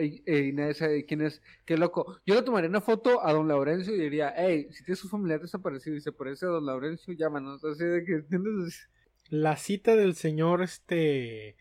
Y, 0.00 0.22
y 0.26 0.52
nadie 0.52 0.74
sabe 0.74 1.04
quién 1.04 1.20
es, 1.22 1.42
qué 1.64 1.76
loco. 1.76 2.18
Yo 2.26 2.34
le 2.34 2.42
tomaría 2.42 2.68
una 2.68 2.80
foto 2.80 3.24
a 3.26 3.32
don 3.32 3.48
Laurencio 3.48 3.94
y 3.94 4.00
diría, 4.00 4.32
hey, 4.36 4.68
si 4.70 4.84
tienes 4.84 5.02
un 5.04 5.10
familiar 5.10 5.40
desaparecido 5.40 5.96
y 5.96 6.00
se 6.00 6.12
parece 6.12 6.46
a 6.46 6.50
don 6.50 6.66
Laurencio, 6.66 7.12
llámanos. 7.14 7.64
Así 7.64 7.84
de 7.84 8.04
que, 8.04 8.14
¿entiendes? 8.14 8.88
La 9.28 9.56
cita 9.56 9.96
del 9.96 10.14
señor 10.14 10.62
este 10.62 11.56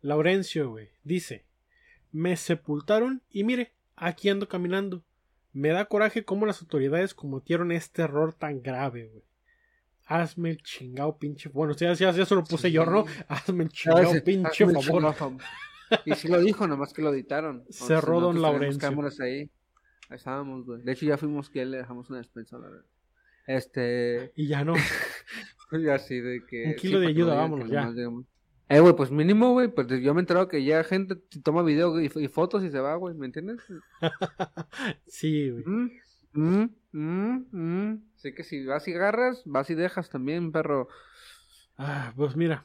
Laurencio, 0.00 0.70
güey, 0.70 0.90
dice, 1.04 1.44
me 2.12 2.36
sepultaron 2.36 3.22
y 3.30 3.44
mire, 3.44 3.72
aquí 3.96 4.28
ando 4.28 4.48
caminando. 4.48 5.04
Me 5.52 5.70
da 5.70 5.84
coraje 5.86 6.24
cómo 6.24 6.46
las 6.46 6.62
autoridades 6.62 7.12
cometieron 7.12 7.72
este 7.72 8.02
error 8.02 8.32
tan 8.32 8.62
grave, 8.62 9.08
güey. 9.08 9.24
Hazme 10.06 10.50
el 10.50 10.62
chingado 10.62 11.18
pinche... 11.18 11.48
Bueno, 11.48 11.74
ya, 11.74 11.92
ya, 11.92 12.10
ya 12.10 12.24
se 12.24 12.34
lo 12.34 12.42
puse 12.42 12.72
yo, 12.72 12.84
¿no? 12.84 13.04
Hazme 13.28 13.64
el 13.64 13.70
chingado 13.70 14.12
pinche 14.24 14.50
chingado 14.64 15.12
favor. 15.12 15.40
Y 16.04 16.14
sí 16.14 16.28
lo 16.28 16.40
dijo, 16.40 16.66
nomás 16.66 16.92
que 16.92 17.02
lo 17.02 17.12
editaron. 17.12 17.64
Cerró 17.70 18.20
don 18.20 18.40
Laurencio. 18.40 18.80
cámaras 18.80 19.20
ahí. 19.20 19.50
Ahí 20.08 20.16
estábamos, 20.16 20.64
güey. 20.64 20.82
De 20.82 20.92
hecho, 20.92 21.06
ya 21.06 21.16
fuimos 21.16 21.50
que 21.50 21.64
le 21.64 21.78
dejamos 21.78 22.10
una 22.10 22.18
despensa, 22.18 22.58
la 22.58 22.68
verdad. 22.68 22.86
Este... 23.46 24.32
Y 24.36 24.48
ya 24.48 24.64
no. 24.64 24.74
Pues 25.70 25.84
ya 25.84 25.94
así 25.94 26.18
de 26.18 26.44
que... 26.44 26.64
Un 26.64 26.74
kilo 26.74 26.98
de 26.98 27.04
no 27.06 27.10
ayuda, 27.10 27.34
vámonos, 27.36 27.70
ya. 27.70 27.84
nomás. 27.84 28.26
Eh, 28.68 28.78
güey, 28.78 28.94
pues 28.94 29.10
mínimo, 29.10 29.50
güey, 29.52 29.66
pues 29.66 29.88
yo 29.88 30.14
me 30.14 30.20
he 30.20 30.22
enterado 30.22 30.46
que 30.46 30.64
ya 30.64 30.84
gente 30.84 31.16
toma 31.42 31.64
video 31.64 32.00
y, 32.00 32.06
y 32.06 32.28
fotos 32.28 32.62
y 32.62 32.70
se 32.70 32.78
va, 32.78 32.94
güey, 32.94 33.16
¿me 33.16 33.26
entiendes? 33.26 33.58
Sí, 35.06 35.50
güey. 35.50 35.64
Mm, 35.64 35.90
mm, 36.32 36.70
mm, 36.92 37.46
mm. 37.50 38.02
Así 38.14 38.32
que 38.32 38.44
si 38.44 38.64
vas 38.64 38.86
y 38.86 38.94
agarras, 38.94 39.42
vas 39.44 39.70
y 39.70 39.74
dejas 39.74 40.08
también, 40.08 40.52
perro. 40.52 40.88
Ah, 41.76 42.12
pues 42.14 42.36
mira, 42.36 42.64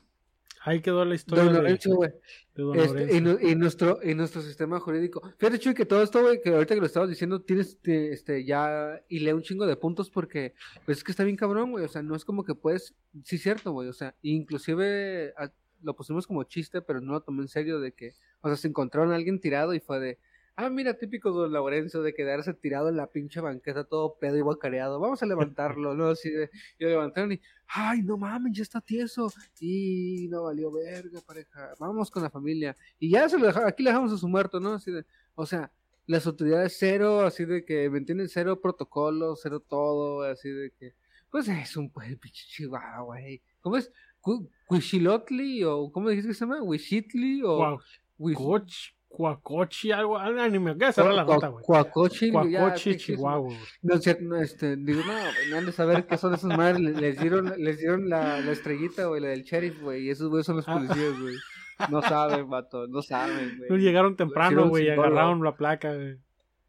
ahí 0.65 0.81
quedó 0.81 1.05
la 1.05 1.15
historia 1.15 1.45
Don 1.45 1.53
de, 1.53 1.59
Don 1.59 2.79
Este, 2.79 3.13
y, 3.13 3.51
y 3.51 3.55
nuestro, 3.55 3.99
y 4.03 4.13
nuestro 4.15 4.41
sistema 4.41 4.79
jurídico. 4.79 5.21
Fíjate, 5.37 5.59
Chuy, 5.59 5.73
que 5.73 5.85
todo 5.85 6.01
esto, 6.03 6.21
güey, 6.21 6.41
que 6.41 6.49
ahorita 6.49 6.73
que 6.73 6.79
lo 6.79 6.85
estabas 6.87 7.09
diciendo, 7.09 7.41
tienes 7.41 7.79
te- 7.81 8.11
este, 8.11 8.43
ya 8.45 9.01
y 9.07 9.19
lee 9.19 9.31
un 9.33 9.41
chingo 9.41 9.65
de 9.65 9.75
puntos 9.77 10.09
porque, 10.09 10.53
pues 10.85 10.97
es 10.99 11.03
que 11.03 11.11
está 11.11 11.23
bien 11.23 11.35
cabrón, 11.37 11.71
güey. 11.71 11.85
O 11.85 11.87
sea, 11.89 12.01
no 12.01 12.15
es 12.15 12.25
como 12.25 12.43
que 12.43 12.55
puedes, 12.55 12.95
sí, 13.23 13.37
cierto, 13.37 13.71
güey. 13.71 13.87
O 13.89 13.93
sea, 13.93 14.15
inclusive 14.21 15.33
a- 15.37 15.51
lo 15.81 15.95
pusimos 15.95 16.25
como 16.25 16.43
chiste, 16.43 16.81
pero 16.81 17.01
no 17.01 17.13
lo 17.13 17.21
tomé 17.21 17.41
en 17.43 17.47
serio 17.47 17.79
de 17.79 17.91
que, 17.91 18.13
o 18.41 18.47
sea, 18.47 18.55
se 18.57 18.67
encontraron 18.67 19.11
a 19.11 19.15
alguien 19.15 19.39
tirado 19.39 19.73
y 19.73 19.79
fue 19.79 19.99
de, 19.99 20.19
ah, 20.55 20.69
mira, 20.69 20.93
típico 20.97 21.31
Don 21.31 21.51
Lorenzo 21.51 22.01
de 22.01 22.13
quedarse 22.13 22.53
tirado 22.53 22.89
en 22.89 22.97
la 22.97 23.07
pinche 23.07 23.39
banqueta 23.41 23.83
todo 23.83 24.17
pedo 24.19 24.37
y 24.37 24.41
guacareado. 24.41 24.99
Vamos 24.99 25.21
a 25.21 25.25
levantarlo, 25.25 25.93
¿no? 25.95 26.07
Así 26.07 26.29
de, 26.29 26.49
y 26.79 26.83
lo 26.83 26.89
levantaron 26.89 27.31
y, 27.33 27.41
ay, 27.67 28.01
no 28.03 28.17
mames, 28.17 28.55
ya 28.57 28.63
está 28.63 28.81
tieso. 28.81 29.31
Y 29.59 30.27
no 30.29 30.43
valió 30.43 30.71
verga, 30.71 31.19
pareja. 31.25 31.73
Vamos 31.79 32.09
con 32.11 32.23
la 32.23 32.29
familia. 32.29 32.75
Y 32.99 33.09
ya 33.09 33.27
se 33.29 33.37
lo 33.37 33.47
dejamos, 33.47 33.69
aquí 33.69 33.83
le 33.83 33.89
dejamos 33.89 34.13
a 34.13 34.17
su 34.17 34.27
muerto, 34.27 34.59
¿no? 34.59 34.73
Así 34.73 34.91
de, 34.91 35.05
o 35.35 35.45
sea, 35.45 35.71
las 36.07 36.27
autoridades 36.27 36.75
cero, 36.77 37.21
así 37.21 37.45
de 37.45 37.65
que, 37.65 37.89
¿me 37.89 37.97
entienden? 37.97 38.29
Cero 38.29 38.61
protocolo, 38.61 39.35
cero 39.35 39.59
todo, 39.59 40.21
así 40.21 40.49
de 40.49 40.71
que, 40.79 40.93
pues 41.31 41.47
es 41.47 41.75
un 41.75 41.89
pues, 41.89 42.15
pinche 42.17 42.45
chihuahua, 42.47 43.01
güey. 43.03 43.41
¿Cómo 43.59 43.77
es? 43.77 43.91
Cu- 44.21 44.49
Huixilotli 44.69 45.63
o 45.63 45.91
¿cómo 45.91 46.09
dijiste 46.09 46.29
que 46.29 46.33
se 46.33 46.45
llama? 46.45 46.61
Huixitli 46.61 47.41
o 47.43 47.79
Coach, 48.35 48.93
Cuacochi, 49.15 49.91
algo, 49.93 50.17
algo, 50.17 50.45
ni 50.49 50.59
me 50.59 50.75
cerrar 50.91 51.13
la 51.13 51.23
nota, 51.23 51.47
güey. 51.47 51.63
Cuacochi, 51.63 52.31
Cuacochi. 52.31 52.97
Chihuahua. 52.97 53.53
No, 53.81 53.95
es 53.95 54.01
cierto, 54.03 54.23
no, 54.25 54.35
este, 54.35 54.75
digo, 54.75 55.01
no, 55.07 55.13
no 55.49 55.57
han 55.57 55.65
de 55.65 55.71
saber 55.71 56.05
qué 56.05 56.17
son 56.17 56.33
esas 56.33 56.57
madres, 56.57 56.81
le- 56.81 56.91
les 56.91 57.17
dieron, 57.19 57.53
les 57.57 57.79
dieron 57.79 58.09
la, 58.09 58.41
la 58.41 58.51
estrellita, 58.51 59.05
güey, 59.05 59.21
la 59.21 59.29
del 59.29 59.43
sheriff, 59.43 59.81
güey, 59.81 60.03
y 60.03 60.09
esos 60.09 60.27
güeyes 60.29 60.45
son 60.45 60.57
los 60.57 60.67
Ah. 60.67 60.73
policías, 60.73 61.17
güey. 61.19 61.35
No 61.89 62.01
saben, 62.01 62.49
vato, 62.49 62.87
no 62.87 63.01
saben, 63.01 63.57
No 63.59 63.65
güey. 63.69 63.81
llegaron 63.81 64.17
temprano, 64.17 64.67
güey, 64.67 64.89
agarraron 64.89 65.41
la 65.43 65.55
placa, 65.55 65.93
güey. 65.93 66.17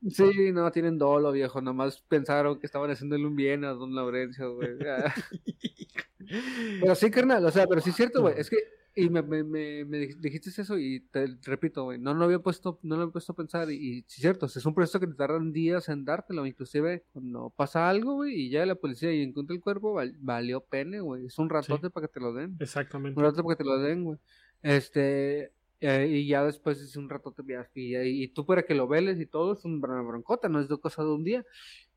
Sí, 0.08 0.52
no, 0.52 0.70
tienen 0.70 0.98
dolo, 0.98 1.32
viejo, 1.32 1.60
nomás 1.60 2.00
pensaron 2.08 2.60
que 2.60 2.66
estaban 2.66 2.90
haciéndole 2.92 3.26
un 3.26 3.34
bien 3.34 3.64
a 3.64 3.70
don 3.70 3.92
Laurencio, 3.94 4.54
güey. 4.54 4.70
Ah. 4.88 5.12
Pero 6.80 6.94
sí, 6.94 7.10
carnal, 7.10 7.44
o 7.44 7.50
sea, 7.50 7.66
pero 7.66 7.80
sí 7.80 7.90
es 7.90 7.96
cierto, 7.96 8.20
güey, 8.20 8.34
es 8.38 8.50
que, 8.50 8.56
y 8.96 9.10
me, 9.10 9.22
me, 9.22 9.44
me, 9.44 9.84
me 9.84 9.98
dij- 9.98 10.16
dijiste 10.18 10.50
eso 10.50 10.78
y 10.78 11.00
te 11.10 11.26
repito, 11.42 11.84
güey, 11.84 11.98
no 11.98 12.14
lo 12.14 12.24
había 12.24 12.38
puesto, 12.40 12.80
no 12.82 12.96
lo 12.96 13.02
había 13.02 13.12
puesto 13.12 13.32
a 13.32 13.36
pensar 13.36 13.70
y, 13.70 13.74
y 13.76 13.94
sí 14.02 14.16
es 14.16 14.22
cierto, 14.22 14.46
es 14.46 14.66
un 14.66 14.74
proceso 14.74 14.98
que 14.98 15.06
te 15.06 15.14
tardan 15.14 15.52
días 15.52 15.88
en 15.90 16.04
dártelo, 16.04 16.46
inclusive 16.46 17.04
cuando 17.12 17.50
pasa 17.50 17.88
algo, 17.88 18.14
güey, 18.14 18.34
y 18.34 18.50
ya 18.50 18.64
la 18.66 18.74
policía 18.74 19.12
y 19.12 19.22
encuentra 19.22 19.54
el 19.54 19.60
cuerpo, 19.62 19.92
val- 19.92 20.16
valió 20.18 20.62
pene, 20.62 21.00
güey, 21.00 21.26
es 21.26 21.38
un 21.38 21.48
ratote 21.50 21.90
para 21.90 22.06
que 22.06 22.12
te 22.14 22.20
lo 22.20 22.32
den, 22.32 22.56
Exactamente. 22.58 23.18
un 23.20 23.24
ratote 23.24 23.42
para 23.42 23.54
que 23.56 23.62
te 23.64 23.68
lo 23.68 23.78
den, 23.78 24.04
güey, 24.04 24.18
este, 24.62 25.52
eh, 25.80 26.06
y 26.08 26.26
ya 26.26 26.44
después 26.44 26.80
es 26.80 26.96
un 26.96 27.08
ratote, 27.10 27.42
ya, 27.46 27.68
y, 27.74 27.94
y 28.24 28.28
tú 28.28 28.46
para 28.46 28.62
que 28.64 28.74
lo 28.74 28.88
veles 28.88 29.20
y 29.20 29.26
todo, 29.26 29.52
es 29.52 29.64
un 29.64 29.80
bron- 29.80 30.06
broncota, 30.08 30.48
no 30.48 30.58
es 30.60 30.68
de 30.68 30.78
cosa 30.78 31.02
de 31.02 31.10
un 31.12 31.22
día, 31.22 31.44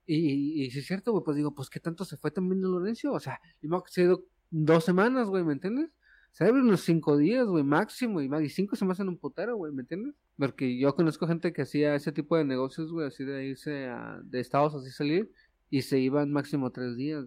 y, 0.06 0.16
y, 0.62 0.64
y 0.66 0.72
sí 0.72 0.80
es 0.80 0.88
cierto, 0.88 1.12
güey, 1.12 1.24
pues 1.24 1.38
digo, 1.38 1.54
pues 1.56 1.70
qué 1.70 1.80
tanto 1.80 2.04
se 2.04 2.18
fue 2.18 2.32
también 2.32 2.62
de 2.62 2.68
Lorenzo, 2.68 3.14
o 3.14 3.20
sea, 3.20 3.39
yo 3.62 3.70
me 3.70 3.78
ha 3.78 4.02
ido 4.02 4.26
dos 4.50 4.84
semanas, 4.84 5.28
güey, 5.30 5.43
¿me 5.43 5.54
entiendes? 5.54 5.91
Se 6.32 6.45
debe 6.45 6.61
unos 6.61 6.82
cinco 6.82 7.17
días, 7.17 7.45
güey, 7.47 7.63
máximo, 7.63 8.21
y 8.21 8.30
y 8.43 8.49
cinco 8.49 8.75
se 8.75 8.86
me 8.86 8.91
hacen 8.93 9.09
un 9.09 9.17
putero, 9.17 9.57
güey, 9.57 9.73
¿me 9.73 9.82
entiendes? 9.82 10.13
Porque 10.38 10.77
yo 10.77 10.93
conozco 10.95 11.27
gente 11.27 11.51
que 11.51 11.63
hacía 11.63 11.95
ese 11.95 12.11
tipo 12.11 12.38
de 12.38 12.45
negocios, 12.45 12.91
güey, 12.91 13.07
así 13.07 13.23
de 13.25 13.45
irse 13.47 13.88
a, 13.88 14.19
de 14.23 14.39
estados 14.39 14.73
así 14.75 14.89
salir, 14.91 15.32
y 15.69 15.82
se 15.82 15.99
iban 15.99 16.32
máximo 16.32 16.71
tres 16.71 16.95
días. 16.95 17.25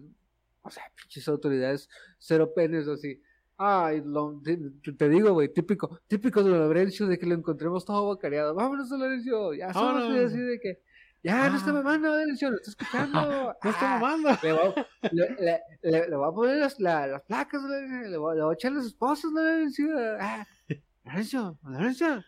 O 0.63 0.69
sea, 0.69 0.83
pinches 0.95 1.27
autoridades, 1.27 1.89
cero 2.17 2.53
penes, 2.55 2.87
así. 2.87 3.21
Ay, 3.57 4.01
lo- 4.03 4.41
te, 4.43 4.57
te 4.97 5.09
digo, 5.09 5.31
güey, 5.33 5.53
típico, 5.53 5.99
típico 6.07 6.43
de 6.43 6.49
Lorenzo, 6.51 7.05
de 7.05 7.19
que 7.19 7.25
lo 7.27 7.35
encontremos 7.35 7.85
todo 7.85 8.05
bocareado. 8.05 8.55
Vámonos, 8.55 8.89
Lorenzo, 8.89 9.53
ya 9.53 9.67
Vámonos. 9.71 10.31
así 10.31 10.37
de 10.39 10.59
que, 10.59 10.81
ya, 11.23 11.49
no 11.49 11.57
está 11.57 11.69
Ah. 11.69 11.73
mamando, 11.73 12.09
Lorenzo, 12.09 12.49
lo 12.51 12.57
está 12.57 12.69
escuchando. 12.71 13.55
No 13.63 13.69
está 13.69 13.95
Ah, 13.95 13.99
mamando. 13.99 14.29
le 14.43 14.51
voy, 14.53 14.73
a- 14.75 15.09
le, 15.11 15.35
le, 15.39 15.61
le- 15.91 16.09
le 16.09 16.15
voy 16.15 16.29
a 16.29 16.31
poner 16.35 16.57
las, 16.57 16.79
la- 16.79 17.07
las 17.07 17.21
placas, 17.23 17.61
le, 17.63 18.09
le 18.09 18.17
voy, 18.17 18.37
a 18.39 18.53
echar 18.53 18.71
las 18.73 18.85
esposas, 18.85 19.31
Lorenzo. 19.31 19.83
Ah, 20.19 20.45
Lorenzo, 21.05 21.57
Lorenzo. 21.63 22.23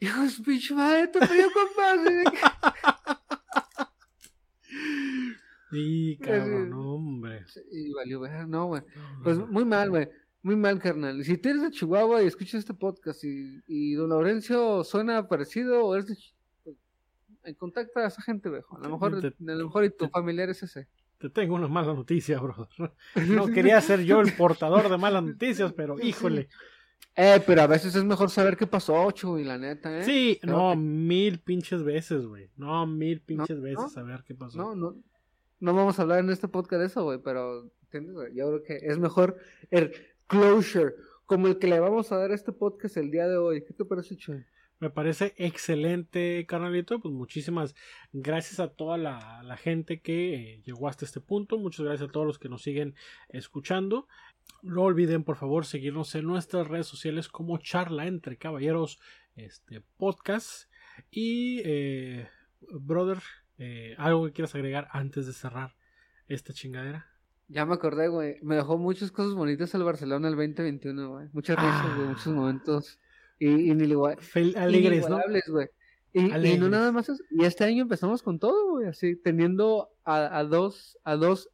Hijo 0.00 0.20
de 0.22 0.28
su 0.30 0.42
pinche 0.42 0.74
madre, 0.74 1.06
te 1.08 1.20
pidió 1.20 1.46
compadre. 1.52 2.24
Sí, 5.70 6.18
cabrón, 6.22 6.68
no, 6.70 6.94
hombre. 6.96 7.46
Y 7.70 7.92
valió 7.92 8.20
ver, 8.20 8.46
no, 8.46 8.66
güey. 8.66 8.82
No, 8.94 9.22
Pues 9.24 9.38
no. 9.38 9.46
muy 9.46 9.64
mal, 9.64 9.88
güey. 9.88 10.06
Muy 10.42 10.56
mal, 10.56 10.78
carnal. 10.80 11.24
Si 11.24 11.38
tú 11.38 11.48
eres 11.48 11.62
de 11.62 11.70
Chihuahua 11.70 12.22
y 12.22 12.26
escuchas 12.26 12.54
este 12.56 12.74
podcast 12.74 13.24
y, 13.24 13.62
y 13.66 13.94
don 13.94 14.10
Laurencio 14.10 14.84
suena 14.84 15.26
parecido 15.28 15.86
o 15.86 15.94
eres 15.94 16.08
de 16.08 16.16
Chi- 16.16 16.34
eh, 16.34 16.41
contacta 17.58 18.00
a 18.00 18.06
esa 18.08 18.22
gente, 18.22 18.48
viejo. 18.50 18.76
A 18.76 18.80
lo 18.80 18.90
mejor, 18.90 19.20
Te- 19.20 19.28
a 19.28 19.54
lo 19.54 19.64
mejor 19.64 19.84
y 19.84 19.90
tu 19.90 20.08
familiar 20.08 20.48
es 20.50 20.62
ese. 20.62 20.88
Te 21.18 21.30
tengo 21.30 21.54
una 21.54 21.68
mala 21.68 21.94
noticia, 21.94 22.40
brother. 22.40 22.68
No 23.28 23.46
quería 23.48 23.80
ser 23.80 24.02
yo 24.02 24.20
el 24.20 24.32
portador 24.34 24.88
de 24.88 24.98
malas 24.98 25.22
noticias, 25.22 25.72
pero 25.72 26.00
híjole. 26.00 26.48
Eh, 27.14 27.42
pero 27.46 27.62
a 27.62 27.66
veces 27.66 27.94
es 27.94 28.04
mejor 28.04 28.30
saber 28.30 28.56
qué 28.56 28.66
pasó, 28.66 29.10
Chuy, 29.10 29.44
la 29.44 29.58
neta, 29.58 29.98
¿eh? 29.98 30.04
Sí, 30.04 30.40
no, 30.44 30.70
que- 30.70 30.76
mil 30.78 31.38
pinches 31.40 31.82
veces, 31.84 32.24
güey. 32.26 32.48
No, 32.56 32.86
mil 32.86 33.20
pinches 33.20 33.58
no. 33.58 33.62
veces 33.62 33.96
a 33.98 34.02
ver 34.02 34.24
qué 34.26 34.34
pasó. 34.34 34.56
No, 34.58 34.74
no, 34.74 34.96
no 35.60 35.74
vamos 35.74 35.98
a 35.98 36.02
hablar 36.02 36.20
en 36.20 36.30
este 36.30 36.48
podcast 36.48 36.80
de 36.80 36.86
eso, 36.86 37.04
güey, 37.04 37.18
pero 37.22 37.70
¿entiendes? 37.82 38.34
Yo 38.34 38.46
creo 38.48 38.62
que 38.62 38.86
es 38.86 38.98
mejor 38.98 39.36
el 39.70 39.92
closure, 40.26 40.94
como 41.26 41.46
el 41.48 41.58
que 41.58 41.66
le 41.66 41.78
vamos 41.80 42.10
a 42.12 42.16
dar 42.16 42.30
a 42.30 42.34
este 42.34 42.50
podcast 42.52 42.96
el 42.96 43.10
día 43.10 43.28
de 43.28 43.36
hoy. 43.36 43.62
¿Qué 43.62 43.74
te 43.74 43.84
parece, 43.84 44.16
Chuy? 44.16 44.44
Me 44.82 44.90
parece 44.90 45.32
excelente, 45.36 46.44
carnalito. 46.44 46.98
Pues 46.98 47.14
muchísimas 47.14 47.76
gracias 48.12 48.58
a 48.58 48.66
toda 48.66 48.96
la, 48.98 49.40
la 49.44 49.56
gente 49.56 50.00
que 50.00 50.34
eh, 50.34 50.62
llegó 50.64 50.88
hasta 50.88 51.04
este 51.04 51.20
punto. 51.20 51.56
Muchas 51.56 51.86
gracias 51.86 52.08
a 52.08 52.12
todos 52.12 52.26
los 52.26 52.40
que 52.40 52.48
nos 52.48 52.62
siguen 52.62 52.96
escuchando. 53.28 54.08
No 54.60 54.82
olviden, 54.82 55.22
por 55.22 55.36
favor, 55.36 55.66
seguirnos 55.66 56.12
en 56.16 56.24
nuestras 56.26 56.66
redes 56.66 56.88
sociales 56.88 57.28
como 57.28 57.58
Charla 57.58 58.08
entre 58.08 58.38
Caballeros 58.38 58.98
este 59.36 59.82
podcast. 59.98 60.68
Y, 61.12 61.60
eh, 61.64 62.28
brother, 62.72 63.18
eh, 63.58 63.94
algo 63.98 64.26
que 64.26 64.32
quieras 64.32 64.56
agregar 64.56 64.88
antes 64.90 65.28
de 65.28 65.32
cerrar 65.32 65.76
esta 66.26 66.52
chingadera. 66.52 67.06
Ya 67.46 67.64
me 67.66 67.74
acordé, 67.74 68.08
güey. 68.08 68.38
Me 68.42 68.56
dejó 68.56 68.78
muchas 68.78 69.12
cosas 69.12 69.34
bonitas 69.34 69.72
el 69.76 69.84
Barcelona 69.84 70.26
el 70.26 70.34
2021, 70.34 71.08
güey. 71.08 71.28
Muchas 71.32 71.56
risas, 71.56 71.94
güey, 71.94 72.06
Ah. 72.08 72.10
muchos 72.10 72.34
momentos. 72.34 72.98
Y, 73.44 73.70
inigua- 73.70 74.16
Fel- 74.18 74.56
alegres, 74.56 75.00
¿no? 75.08 75.16
inigualables, 75.16 75.44
güey. 75.48 75.66
Y, 76.12 76.26
y 76.28 76.30
Alegres. 76.30 76.60
no 76.60 76.68
nada 76.68 76.92
más 76.92 77.08
eso. 77.08 77.22
Y 77.30 77.44
este 77.44 77.64
año 77.64 77.82
empezamos 77.82 78.22
con 78.22 78.38
todo, 78.38 78.72
güey, 78.72 78.86
así, 78.86 79.16
teniendo 79.16 79.88
a, 80.04 80.38
a 80.38 80.44
dos, 80.44 80.98
a 81.04 81.16
dos, 81.16 81.48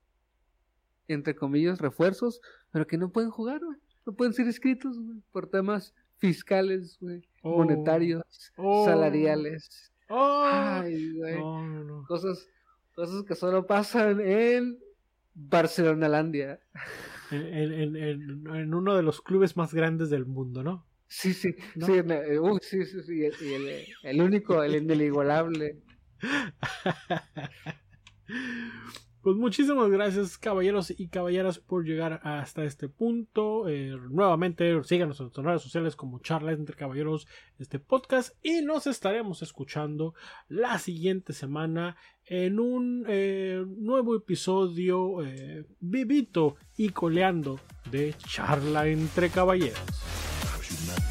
entre 1.07 1.35
comillas, 1.35 1.81
refuerzos, 1.81 2.41
pero 2.71 2.87
que 2.87 2.99
no 2.99 3.11
pueden 3.11 3.31
jugar, 3.31 3.61
güey. 3.65 3.79
No 4.05 4.13
pueden 4.15 4.33
ser 4.35 4.47
inscritos, 4.47 4.99
güey, 4.99 5.19
por 5.33 5.49
temas 5.49 5.95
fiscales, 6.17 6.99
güey, 7.01 7.23
Oh. 7.43 7.59
monetarios, 7.59 8.25
Oh. 8.57 8.85
salariales. 8.85 9.93
¡Oh! 10.09 10.43
Ay, 10.45 11.17
güey. 11.17 11.39
no, 11.39 11.67
no, 11.67 11.85
no. 11.85 12.05
Cosas, 12.07 12.49
cosas 12.95 13.23
que 13.25 13.35
solo 13.37 13.67
pasan 13.67 14.21
en 14.21 14.79
Barcelonalandia. 15.35 16.61
En- 17.31 17.73
en- 17.73 17.97
en- 17.97 18.47
en 18.57 18.75
uno 18.75 18.97
de 18.97 19.03
los 19.03 19.21
clubes 19.21 19.57
más 19.57 19.73
grandes 19.75 20.11
del 20.11 20.27
mundo, 20.27 20.63
¿no? 20.65 20.87
Sí, 21.09 21.33
sí, 21.33 21.55
¿No? 21.75 21.87
sí, 21.87 21.93
en- 21.95 22.11
eh, 22.11 22.39
sí, 22.61 22.85
sí, 22.85 23.03
sí, 23.03 23.25
el, 23.25 23.85
el 24.03 24.21
único, 24.23 24.63
el 24.63 24.77
inigualable. 24.77 25.79
Pues 29.21 29.37
muchísimas 29.37 29.91
gracias 29.91 30.39
caballeros 30.39 30.91
y 30.97 31.09
caballeras 31.09 31.59
por 31.59 31.85
llegar 31.85 32.21
hasta 32.23 32.65
este 32.65 32.89
punto. 32.89 33.69
Eh, 33.69 33.95
nuevamente 34.11 34.83
síganos 34.85 35.19
en 35.19 35.25
nuestras 35.25 35.45
redes 35.45 35.63
sociales 35.63 35.97
como 35.97 36.21
Charlas 36.21 36.55
entre 36.57 36.77
Caballeros 36.77 37.27
este 37.59 37.79
podcast 37.81 38.35
y 38.43 38.63
nos 38.63 38.87
estaremos 38.87 39.43
escuchando 39.43 40.15
la 40.49 40.79
siguiente 40.79 41.33
semana 41.33 41.97
en 42.25 42.61
un 42.61 43.05
eh, 43.09 43.63
nuevo 43.67 44.15
episodio 44.17 45.23
eh, 45.27 45.67
vivito 45.81 46.57
y 46.77 46.91
coleando 46.91 47.59
de 47.91 48.15
Charla 48.19 48.87
entre 48.87 49.31
Caballeros. 49.31 49.79
you 50.71 50.77
now. 50.87 51.08